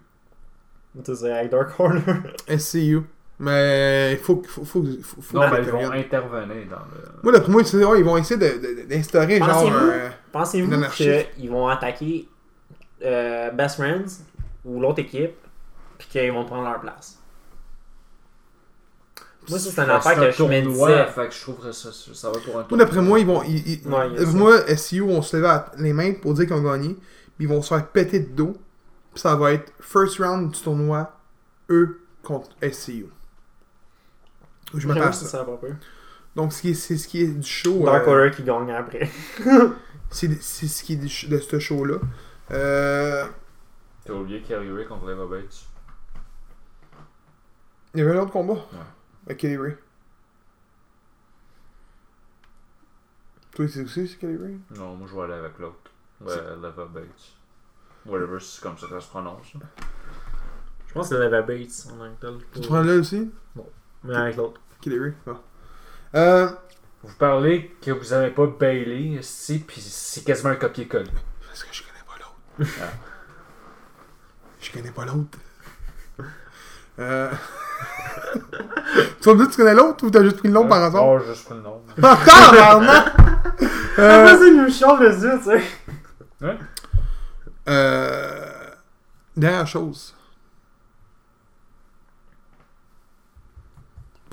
Tu 1.04 1.16
sais, 1.16 1.48
Dark 1.48 1.78
Order. 1.80 2.02
SCU. 2.58 3.02
Mais 3.38 4.12
il 4.12 4.18
faut, 4.18 4.42
faut, 4.46 4.64
faut, 4.64 4.84
faut, 5.02 5.20
faut 5.22 5.36
Non, 5.38 5.48
que 5.50 5.54
mais 5.56 5.62
ils 5.64 5.70
vont 5.70 5.90
intervenir 5.92 6.66
dans 6.70 6.76
le. 6.76 7.20
Moi, 7.22 7.32
d'après 7.32 7.50
moi, 7.52 7.64
c'est- 7.64 7.84
ouais, 7.84 7.98
ils 7.98 8.04
vont 8.04 8.16
essayer 8.16 8.38
d'instaurer 8.86 9.38
genre. 9.38 9.48
Pensez-vous? 9.48 9.76
euh, 9.76 10.08
Pensez-vous 10.32 10.68
Une 10.68 10.74
anarchie. 10.74 11.10
qu'ils 11.36 11.50
vont 11.50 11.66
attaquer 11.68 12.28
euh, 13.02 13.50
Best 13.50 13.76
Friends 13.76 14.22
ou 14.64 14.80
l'autre 14.80 15.00
équipe, 15.00 15.34
puis 15.98 16.06
qu'ils 16.08 16.32
vont 16.32 16.44
prendre 16.44 16.62
leur 16.64 16.80
place? 16.80 17.18
Moi, 19.50 19.58
ça, 19.58 19.70
c'est 19.70 19.80
un 19.80 19.88
affaire 19.90 20.14
que 20.14 20.30
je 20.30 20.42
me 20.42 20.62
tournoi, 20.62 20.88
disais. 20.88 21.06
Fait 21.08 21.28
que 21.28 21.34
je 21.34 21.40
trouverais 21.42 21.72
ça, 21.72 21.90
ça 21.92 22.30
va 22.30 22.38
pour 22.38 22.58
un 22.58 22.66
Moi, 22.70 22.78
d'après 22.78 23.02
moi, 23.02 23.18
ils 23.18 23.26
vont. 23.26 23.42
ils- 23.42 23.68
ils- 23.82 23.88
Ouais, 23.88 24.08
il 24.18 24.26
moi, 24.28 24.56
SCU 24.74 25.00
vont 25.00 25.20
se 25.20 25.36
lever 25.36 25.48
à- 25.48 25.70
les 25.78 25.92
mains 25.92 26.14
pour 26.14 26.32
dire 26.34 26.46
qu'ils 26.46 26.54
ont 26.56 26.62
gagné. 26.62 26.94
Puis 27.36 27.46
ils 27.46 27.48
vont 27.48 27.60
se 27.60 27.74
faire 27.74 27.86
péter 27.88 28.20
de 28.20 28.30
dos. 28.30 28.54
Puis 29.12 29.20
ça 29.20 29.36
va 29.36 29.52
être 29.52 29.70
first 29.80 30.18
round 30.18 30.50
du 30.52 30.60
tournoi, 30.60 31.12
eux 31.68 32.00
contre 32.22 32.48
SCU. 32.62 33.06
Je 34.78 35.12
ça. 35.12 35.46
Donc, 36.36 36.52
ce 36.52 36.60
qui 36.62 36.70
est- 36.70 36.74
c'est 36.74 36.96
ce 36.96 37.06
qui 37.08 37.22
est 37.22 37.28
du 37.28 37.46
show. 37.46 37.84
Dark 37.84 38.06
euh, 38.08 38.10
Order 38.24 38.34
qui 38.36 38.42
gagne 38.42 38.70
après. 38.72 39.08
c'est 40.10 40.42
c'est 40.42 40.66
ce 40.68 40.82
qui 40.82 40.94
est 40.94 40.96
du 40.96 41.26
de 41.28 41.38
ce 41.38 41.58
show-là. 41.58 41.98
Euh, 42.50 43.24
T'as 44.04 44.12
oublié 44.12 44.42
Kelly 44.42 44.70
Ray 44.70 44.86
contre 44.86 45.10
Eva 45.10 45.26
Bates. 45.26 45.64
il 47.94 48.00
y 48.00 48.02
avait 48.02 48.16
un 48.18 48.22
autre 48.22 48.32
combat? 48.32 48.58
Avec 49.26 49.38
Kelly 49.38 49.56
Ray. 49.56 49.76
Toi, 53.54 53.68
c'est 53.68 53.82
aussi 53.82 54.08
c'est 54.08 54.16
Kelly 54.18 54.36
Ray? 54.36 54.58
Non, 54.76 54.96
moi 54.96 55.06
je 55.08 55.14
vais 55.14 55.22
aller 55.22 55.34
avec 55.34 55.58
l'autre. 55.58 55.90
Ouais, 56.20 56.34
Leva 56.60 56.86
Bates. 56.86 57.36
Whatever, 58.06 58.38
c'est 58.40 58.60
comme 58.62 58.76
ça 58.76 58.86
que 58.86 58.92
ça 58.92 59.00
se 59.00 59.08
prononce. 59.08 59.46
Je 60.86 60.92
pense 60.92 61.08
que 61.08 61.14
c'est 61.14 61.20
Leva 61.22 61.42
Bates 61.42 61.86
en 61.92 61.96
tant 61.98 62.14
que 62.14 62.20
tel. 62.20 62.38
Tu 62.52 62.60
te 62.60 62.66
prends 62.66 62.82
là 62.82 62.94
aussi? 62.96 63.30
Mais 64.02 64.14
avec 64.14 64.36
l'autre. 64.36 64.60
Ah. 65.26 65.30
Euh, 66.16 66.48
Vous 67.02 67.14
parlez 67.18 67.76
que 67.82 67.90
vous 67.90 68.12
avez 68.12 68.30
pas 68.30 68.46
Bailey 68.46 69.18
ici, 69.20 69.58
puis 69.66 69.80
c'est 69.80 70.24
quasiment 70.24 70.50
un 70.50 70.56
copier-coller. 70.56 71.10
Parce 71.46 71.64
que 71.64 71.68
je 71.74 71.82
connais 71.82 72.04
pas 72.06 72.14
l'autre. 72.18 72.72
Ah. 72.82 72.92
Je 74.60 74.72
connais 74.72 74.90
pas 74.92 75.04
l'autre. 75.04 75.38
Euh... 76.98 77.30
tu 79.20 79.28
vas 79.28 79.34
me 79.34 79.38
dire 79.38 79.46
que 79.46 79.50
tu 79.50 79.56
connais 79.58 79.74
l'autre 79.74 80.04
ou 80.06 80.10
t'as 80.10 80.22
juste 80.22 80.38
pris 80.38 80.48
le 80.48 80.54
nom 80.54 80.66
par 80.66 80.82
hasard? 80.84 81.06
Oh, 81.06 81.18
juste 81.18 81.44
pris 81.44 81.54
le 81.54 81.60
nom. 81.60 81.82
Encore, 81.98 82.54
vraiment! 82.54 83.04
Euh, 83.98 84.26
Après 84.32 84.46
il 84.48 84.56
nous 84.56 84.72
change 84.72 85.00
les 85.00 85.22
yeux, 85.22 85.38
tu 85.38 85.50
sais. 85.50 86.56
euh... 87.68 88.70
Dernière 89.36 89.66
chose. 89.66 90.14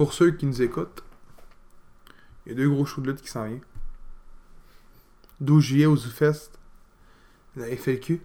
Pour 0.01 0.13
ceux 0.13 0.31
qui 0.31 0.47
nous 0.47 0.63
écoutent, 0.63 1.03
il 2.43 2.51
y 2.51 2.55
a 2.55 2.57
deux 2.57 2.67
gros 2.67 2.87
shows 2.87 3.01
de 3.01 3.11
lutte 3.11 3.21
qui 3.21 3.27
s'en 3.27 3.45
viennent. 3.45 3.61
12 5.41 5.63
juillet 5.63 5.85
au 5.85 5.95
ZooFest, 5.95 6.49
la 7.55 7.67
FLQ. 7.77 8.19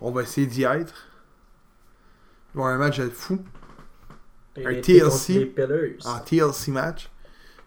On 0.00 0.12
va 0.12 0.22
essayer 0.22 0.46
d'y 0.46 0.62
être. 0.62 1.08
Il 2.54 2.58
va 2.58 2.60
y 2.60 2.64
avoir 2.66 2.68
un 2.68 2.78
match 2.78 3.00
de 3.00 3.10
fou. 3.10 3.42
Et 4.54 4.64
Un 4.64 4.80
TLC. 4.80 5.52
En 6.04 6.20
TLC 6.20 6.68
match. 6.70 7.10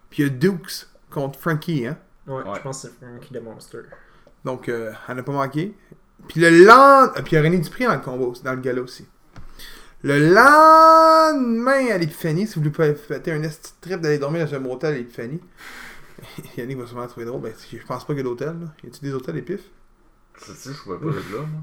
Puis 0.08 0.22
il 0.22 0.26
y 0.26 0.30
a 0.30 0.32
Dukes 0.34 0.86
contre 1.10 1.38
Frankie, 1.38 1.86
hein. 1.86 1.98
Ouais, 2.26 2.36
Ouais. 2.42 2.54
je 2.56 2.60
pense 2.62 2.84
que 2.84 2.88
c'est 2.88 3.06
Frankie 3.06 3.34
the 3.34 3.42
Monster. 3.42 3.80
Donc, 4.46 4.70
euh, 4.70 4.94
elle 5.08 5.16
n'a 5.16 5.22
pas 5.22 5.32
manqué. 5.32 5.76
Puis 6.28 6.40
le 6.40 6.48
lendemain. 6.64 7.12
Puis 7.22 7.32
il 7.32 7.34
y 7.34 7.36
a 7.36 7.42
René 7.42 7.58
Dupré 7.58 7.84
dans 7.84 8.16
le 8.16 8.22
aussi, 8.24 8.42
dans 8.42 8.54
le 8.54 8.62
gala 8.62 8.80
aussi. 8.80 9.06
Le 10.04 10.18
lendemain 10.18 11.90
à 11.90 11.96
l'Épiphanie, 11.96 12.46
si 12.46 12.56
vous 12.56 12.60
voulez 12.60 12.70
pas 12.70 12.92
fêter 12.92 13.32
un 13.32 13.42
esti 13.42 13.72
trip 13.80 14.02
d'aller 14.02 14.18
dormir 14.18 14.44
dans 14.46 14.54
un 14.54 14.58
motel 14.58 14.92
à 14.92 14.96
l'Épiphanie, 14.98 15.40
Yannick 16.58 16.76
va 16.76 16.86
sûrement 16.86 17.06
trouver 17.06 17.24
drôle. 17.24 17.40
Ben, 17.40 17.54
je 17.72 17.78
pense 17.86 18.04
pas 18.04 18.12
qu'il 18.12 18.18
y 18.18 18.20
a 18.20 18.24
d'hôtel, 18.24 18.48
là. 18.48 18.66
Y 18.84 18.88
a-t-il 18.88 19.08
des 19.08 19.14
hôtels 19.14 19.38
Épiph 19.38 19.62
Tu 20.44 20.52
sais, 20.52 20.72
je 20.74 20.82
pouvais 20.82 20.98
pas 20.98 21.18
être 21.18 21.32
là, 21.32 21.38
moi. 21.40 21.62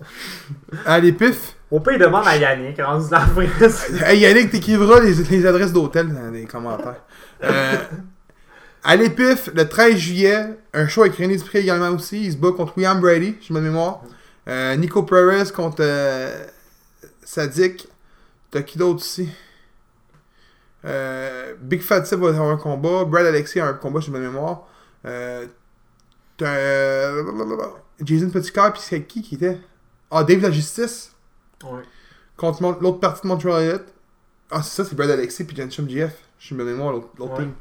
À 0.86 0.98
l'Épiph, 1.00 1.54
On 1.70 1.80
peut 1.80 1.94
y 1.96 1.98
demander 1.98 2.28
à 2.28 2.36
Yannick, 2.38 2.80
rendu 2.80 3.10
dans 3.10 3.18
la. 3.18 4.06
Hey 4.10 4.20
Yannick, 4.20 4.50
t'écrivras 4.50 5.00
les, 5.00 5.12
les 5.12 5.46
adresses 5.46 5.72
d'hôtels 5.72 6.14
dans 6.14 6.30
les 6.30 6.46
commentaires. 6.46 7.04
Euh, 7.42 7.76
à 8.82 8.96
l'Épif, 8.96 9.50
le 9.54 9.68
13 9.68 9.96
juillet, 9.96 10.58
un 10.72 10.88
show 10.88 11.02
avec 11.02 11.14
René 11.16 11.36
Dupré 11.36 11.60
également 11.60 11.90
aussi. 11.90 12.24
Il 12.24 12.32
se 12.32 12.38
bat 12.38 12.52
contre 12.52 12.72
William 12.78 12.98
Brady, 12.98 13.36
je 13.46 13.52
me 13.52 13.60
mémoire. 13.60 14.02
Euh, 14.48 14.76
Nico 14.76 15.02
Perez 15.02 15.50
contre 15.54 15.78
euh, 15.80 16.46
Sadik. 17.24 17.88
T'as 18.50 18.62
qui 18.62 18.78
d'autre 18.78 19.02
Euh, 20.84 21.54
Big 21.60 21.80
Fat 21.80 22.00
va 22.00 22.28
avoir 22.28 22.50
un 22.50 22.56
combat. 22.56 23.04
Brad 23.04 23.26
Alexis 23.26 23.58
a 23.60 23.66
un 23.68 23.74
combat, 23.74 24.00
je 24.00 24.10
me 24.10 24.20
mémoire. 24.20 24.68
Euh, 25.06 25.46
t'as 26.36 26.54
euh, 26.56 27.22
Jason 28.02 28.28
Petitcœur, 28.30 28.72
puis 28.72 28.82
c'est 28.84 29.02
qui 29.02 29.22
qui 29.22 29.36
était? 29.36 29.58
Ah, 30.10 30.24
Dave 30.24 30.40
la 30.40 30.50
Justice 30.50 31.12
Ouais. 31.64 31.82
contre 32.36 32.62
l'autre 32.80 33.00
partie 33.00 33.22
de 33.22 33.28
Montreal. 33.28 33.80
Ah, 34.50 34.62
c'est 34.62 34.82
ça, 34.82 34.88
c'est 34.88 34.94
Brad 34.94 35.10
Alexis 35.10 35.44
puis 35.44 35.56
Jensham 35.56 35.88
GF. 35.88 36.14
Je 36.38 36.46
suis 36.46 36.54
me 36.54 36.64
mémoire 36.64 36.92
l'autre 36.92 37.08
Ouais. 37.18 37.36
team. 37.38 37.52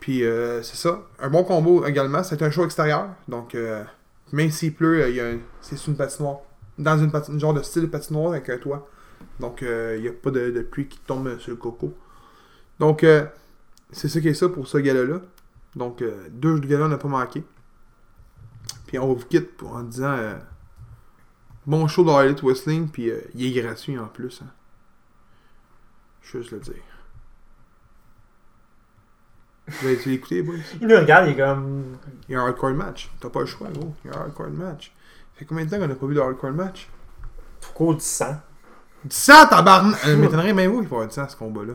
Puis 0.00 0.24
euh, 0.24 0.62
c'est 0.62 0.76
ça. 0.76 1.02
Un 1.20 1.28
bon 1.30 1.44
combo 1.44 1.86
également. 1.86 2.24
C'est 2.24 2.42
un 2.42 2.50
show 2.50 2.64
extérieur. 2.64 3.10
Donc, 3.28 3.54
euh, 3.54 3.84
même 4.32 4.50
s'il 4.50 4.74
pleut, 4.74 5.02
euh, 5.02 5.08
il 5.08 5.14
y 5.16 5.20
a 5.20 5.26
un- 5.28 5.38
c'est 5.60 5.76
sur 5.76 5.90
une 5.90 5.96
patinoire. 5.96 6.40
Dans 6.82 6.98
une, 6.98 7.10
patinoire, 7.10 7.40
genre 7.40 7.54
de 7.54 7.62
style 7.62 7.82
de 7.82 7.86
patinoire 7.86 8.32
avec 8.32 8.48
un 8.50 8.58
toit. 8.58 8.88
Donc, 9.40 9.62
euh, 9.62 9.94
il 9.96 10.02
n'y 10.02 10.08
a 10.08 10.12
pas 10.12 10.30
de, 10.30 10.50
de 10.50 10.62
pluie 10.62 10.88
qui 10.88 10.98
tombe 11.00 11.26
euh, 11.26 11.38
sur 11.38 11.50
le 11.50 11.56
coco. 11.56 11.94
Donc, 12.78 13.04
euh, 13.04 13.24
c'est 13.90 14.08
ça 14.08 14.20
qui 14.20 14.28
est 14.28 14.34
ça 14.34 14.48
pour 14.48 14.66
ce 14.66 14.78
gala-là. 14.78 15.20
Donc, 15.76 16.02
euh, 16.02 16.28
deux 16.30 16.58
galas, 16.58 16.86
on 16.86 16.88
n'a 16.88 16.98
pas 16.98 17.08
manqué. 17.08 17.44
Puis 18.86 18.98
on 18.98 19.06
vous 19.14 19.24
quitte 19.26 19.56
pour- 19.56 19.74
en 19.76 19.82
disant 19.84 20.12
euh, 20.12 20.36
bon 21.66 21.86
show 21.88 22.04
de 22.04 22.10
Harley 22.10 22.34
Wrestling, 22.42 22.88
puis 22.88 23.10
euh, 23.10 23.20
il 23.34 23.56
est 23.56 23.62
gratuit 23.62 23.98
en 23.98 24.06
plus. 24.06 24.42
Hein. 24.42 24.50
Je 26.22 26.36
veux 26.36 26.42
juste 26.42 26.52
le 26.52 26.60
dire. 26.60 26.74
Vous 29.68 29.86
avez-tu 29.86 30.10
l'écouté, 30.10 30.42
boys? 30.42 30.56
Il 30.80 30.88
nous 30.88 30.96
regarde, 30.96 31.28
il 31.28 31.32
est 31.32 31.36
comme. 31.36 31.96
Il 32.28 32.32
y 32.32 32.34
a 32.34 32.40
un 32.42 32.46
hardcore 32.46 32.74
match. 32.74 33.10
T'as 33.20 33.30
pas 33.30 33.40
le 33.40 33.46
choix, 33.46 33.68
gros. 33.70 33.94
Il 34.04 34.10
y 34.10 34.14
a 34.14 34.18
un 34.18 34.22
hardcore 34.22 34.50
match. 34.50 34.92
Ça 35.32 35.38
fait 35.38 35.44
combien 35.44 35.64
de 35.64 35.70
temps 35.70 35.78
qu'on 35.78 35.90
a 35.90 35.94
pas 35.94 36.06
vu 36.06 36.14
de 36.14 36.20
hardcore 36.20 36.52
match? 36.52 36.88
Foucault 37.60 37.94
du 37.94 38.00
sang. 38.00 38.36
Du 39.04 39.16
sang, 39.16 39.46
tabarnak! 39.46 39.96
Euh, 40.06 40.16
m'étonnerait 40.16 40.52
même 40.52 40.70
vous 40.70 40.80
qu'il 40.80 40.88
faut 40.88 40.96
avoir 40.96 41.08
du 41.08 41.14
sang 41.14 41.24
à 41.24 41.28
ce 41.28 41.36
combat-là. 41.36 41.74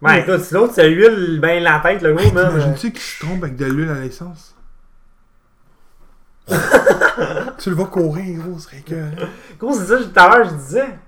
Ben 0.00 0.14
écoute, 0.14 0.40
si 0.40 0.54
l'autre, 0.54 0.74
ça 0.74 0.86
huile 0.86 1.40
ben 1.40 1.62
la 1.62 1.80
tête, 1.80 2.02
le 2.02 2.14
gros, 2.14 2.30
man. 2.32 2.48
T'imagines-tu 2.48 2.92
qu'il 2.92 3.00
se 3.00 3.24
trompe 3.24 3.42
avec 3.42 3.56
de 3.56 3.64
l'huile 3.64 3.90
à 3.90 4.00
l'essence? 4.00 4.54
tu 7.58 7.70
le 7.70 7.76
vois 7.76 7.88
courir, 7.88 8.38
gros, 8.42 8.58
ce 8.58 8.64
serait 8.64 8.80
que. 8.80 9.10
Gros, 9.58 9.74
c'est 9.74 9.86
ça, 9.86 9.98
tout 9.98 10.12
à 10.14 10.28
l'heure, 10.28 10.48
je 10.48 10.54
disais. 10.54 10.98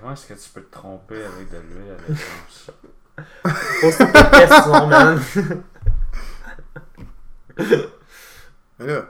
Comment 0.00 0.12
est-ce 0.12 0.26
que 0.26 0.34
tu 0.34 0.50
peux 0.50 0.62
te 0.62 0.72
tromper 0.72 1.22
avec 1.24 1.48
de 1.50 1.58
l'huile 1.58 1.92
à 1.92 2.08
l'essence? 2.08 2.70
Pose 3.80 3.96
pas 3.96 4.22
de 4.22 4.30
questions, 4.36 4.86
man. 4.88 5.20
Mais 8.78 8.86
là, 8.86 9.04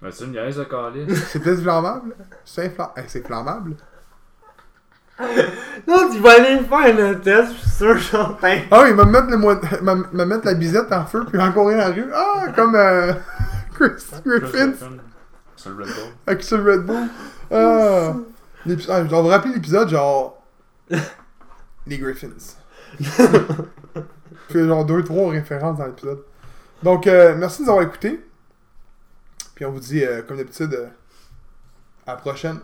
Mais 0.00 0.10
tu 0.10 0.26
me 0.26 0.32
niaises 0.32 0.56
de 0.56 0.64
calice? 0.64 1.24
c'est 1.28 1.40
peut-être 1.40 1.60
flammable? 1.62 2.14
C'est 2.44 2.68
infla- 2.68 2.92
hey, 2.96 3.04
c'est 3.08 3.26
flammable? 3.26 3.74
Non, 5.88 6.08
tu 6.12 6.20
vas 6.20 6.34
aller 6.34 6.60
faire 6.60 6.94
le 6.96 7.20
test, 7.20 7.52
je 7.52 7.58
suis 7.58 7.70
sûr, 7.70 7.98
Chantin. 7.98 8.58
Ah 8.70 8.82
oui, 8.82 8.90
il 8.90 8.94
va 8.94 9.04
me 9.04 9.10
mettre, 9.10 9.26
le 9.30 9.36
me 9.36 10.24
mettre 10.24 10.46
la 10.46 10.54
bisette 10.54 10.92
en 10.92 11.04
feu 11.06 11.24
puis 11.28 11.40
en 11.40 11.50
courir 11.50 11.78
dans 11.78 11.88
la 11.88 11.94
rue. 11.94 12.10
Ah, 12.14 12.44
comme 12.54 12.76
euh, 12.76 13.12
Chris 13.74 14.04
Griffin 14.24 14.72
Sur 15.56 15.70
le 15.72 15.76
Red 15.82 15.86
Bull. 15.92 16.04
avec 16.26 16.42
ce 16.44 16.54
Red 16.54 16.86
Bull. 16.86 17.08
Ah, 17.50 18.12
L'épi- 18.64 18.86
ah, 18.88 19.02
vous 19.02 19.26
rappeler 19.26 19.54
l'épisode 19.54 19.88
genre. 19.88 20.40
Les 21.86 21.98
Griffins. 21.98 22.28
Fait 24.50 24.66
genre 24.66 24.84
deux, 24.84 25.02
trois 25.02 25.30
références 25.30 25.78
dans 25.78 25.86
l'épisode. 25.86 26.22
Donc, 26.82 27.06
euh, 27.08 27.34
merci 27.36 27.62
de 27.62 27.64
nous 27.66 27.70
avoir 27.72 27.84
écoutés. 27.86 28.24
Puis 29.58 29.64
on 29.64 29.72
vous 29.72 29.80
dit, 29.80 30.04
euh, 30.04 30.22
comme 30.22 30.36
d'habitude, 30.36 30.72
euh, 30.72 30.86
à 32.06 32.12
la 32.12 32.16
prochaine. 32.16 32.60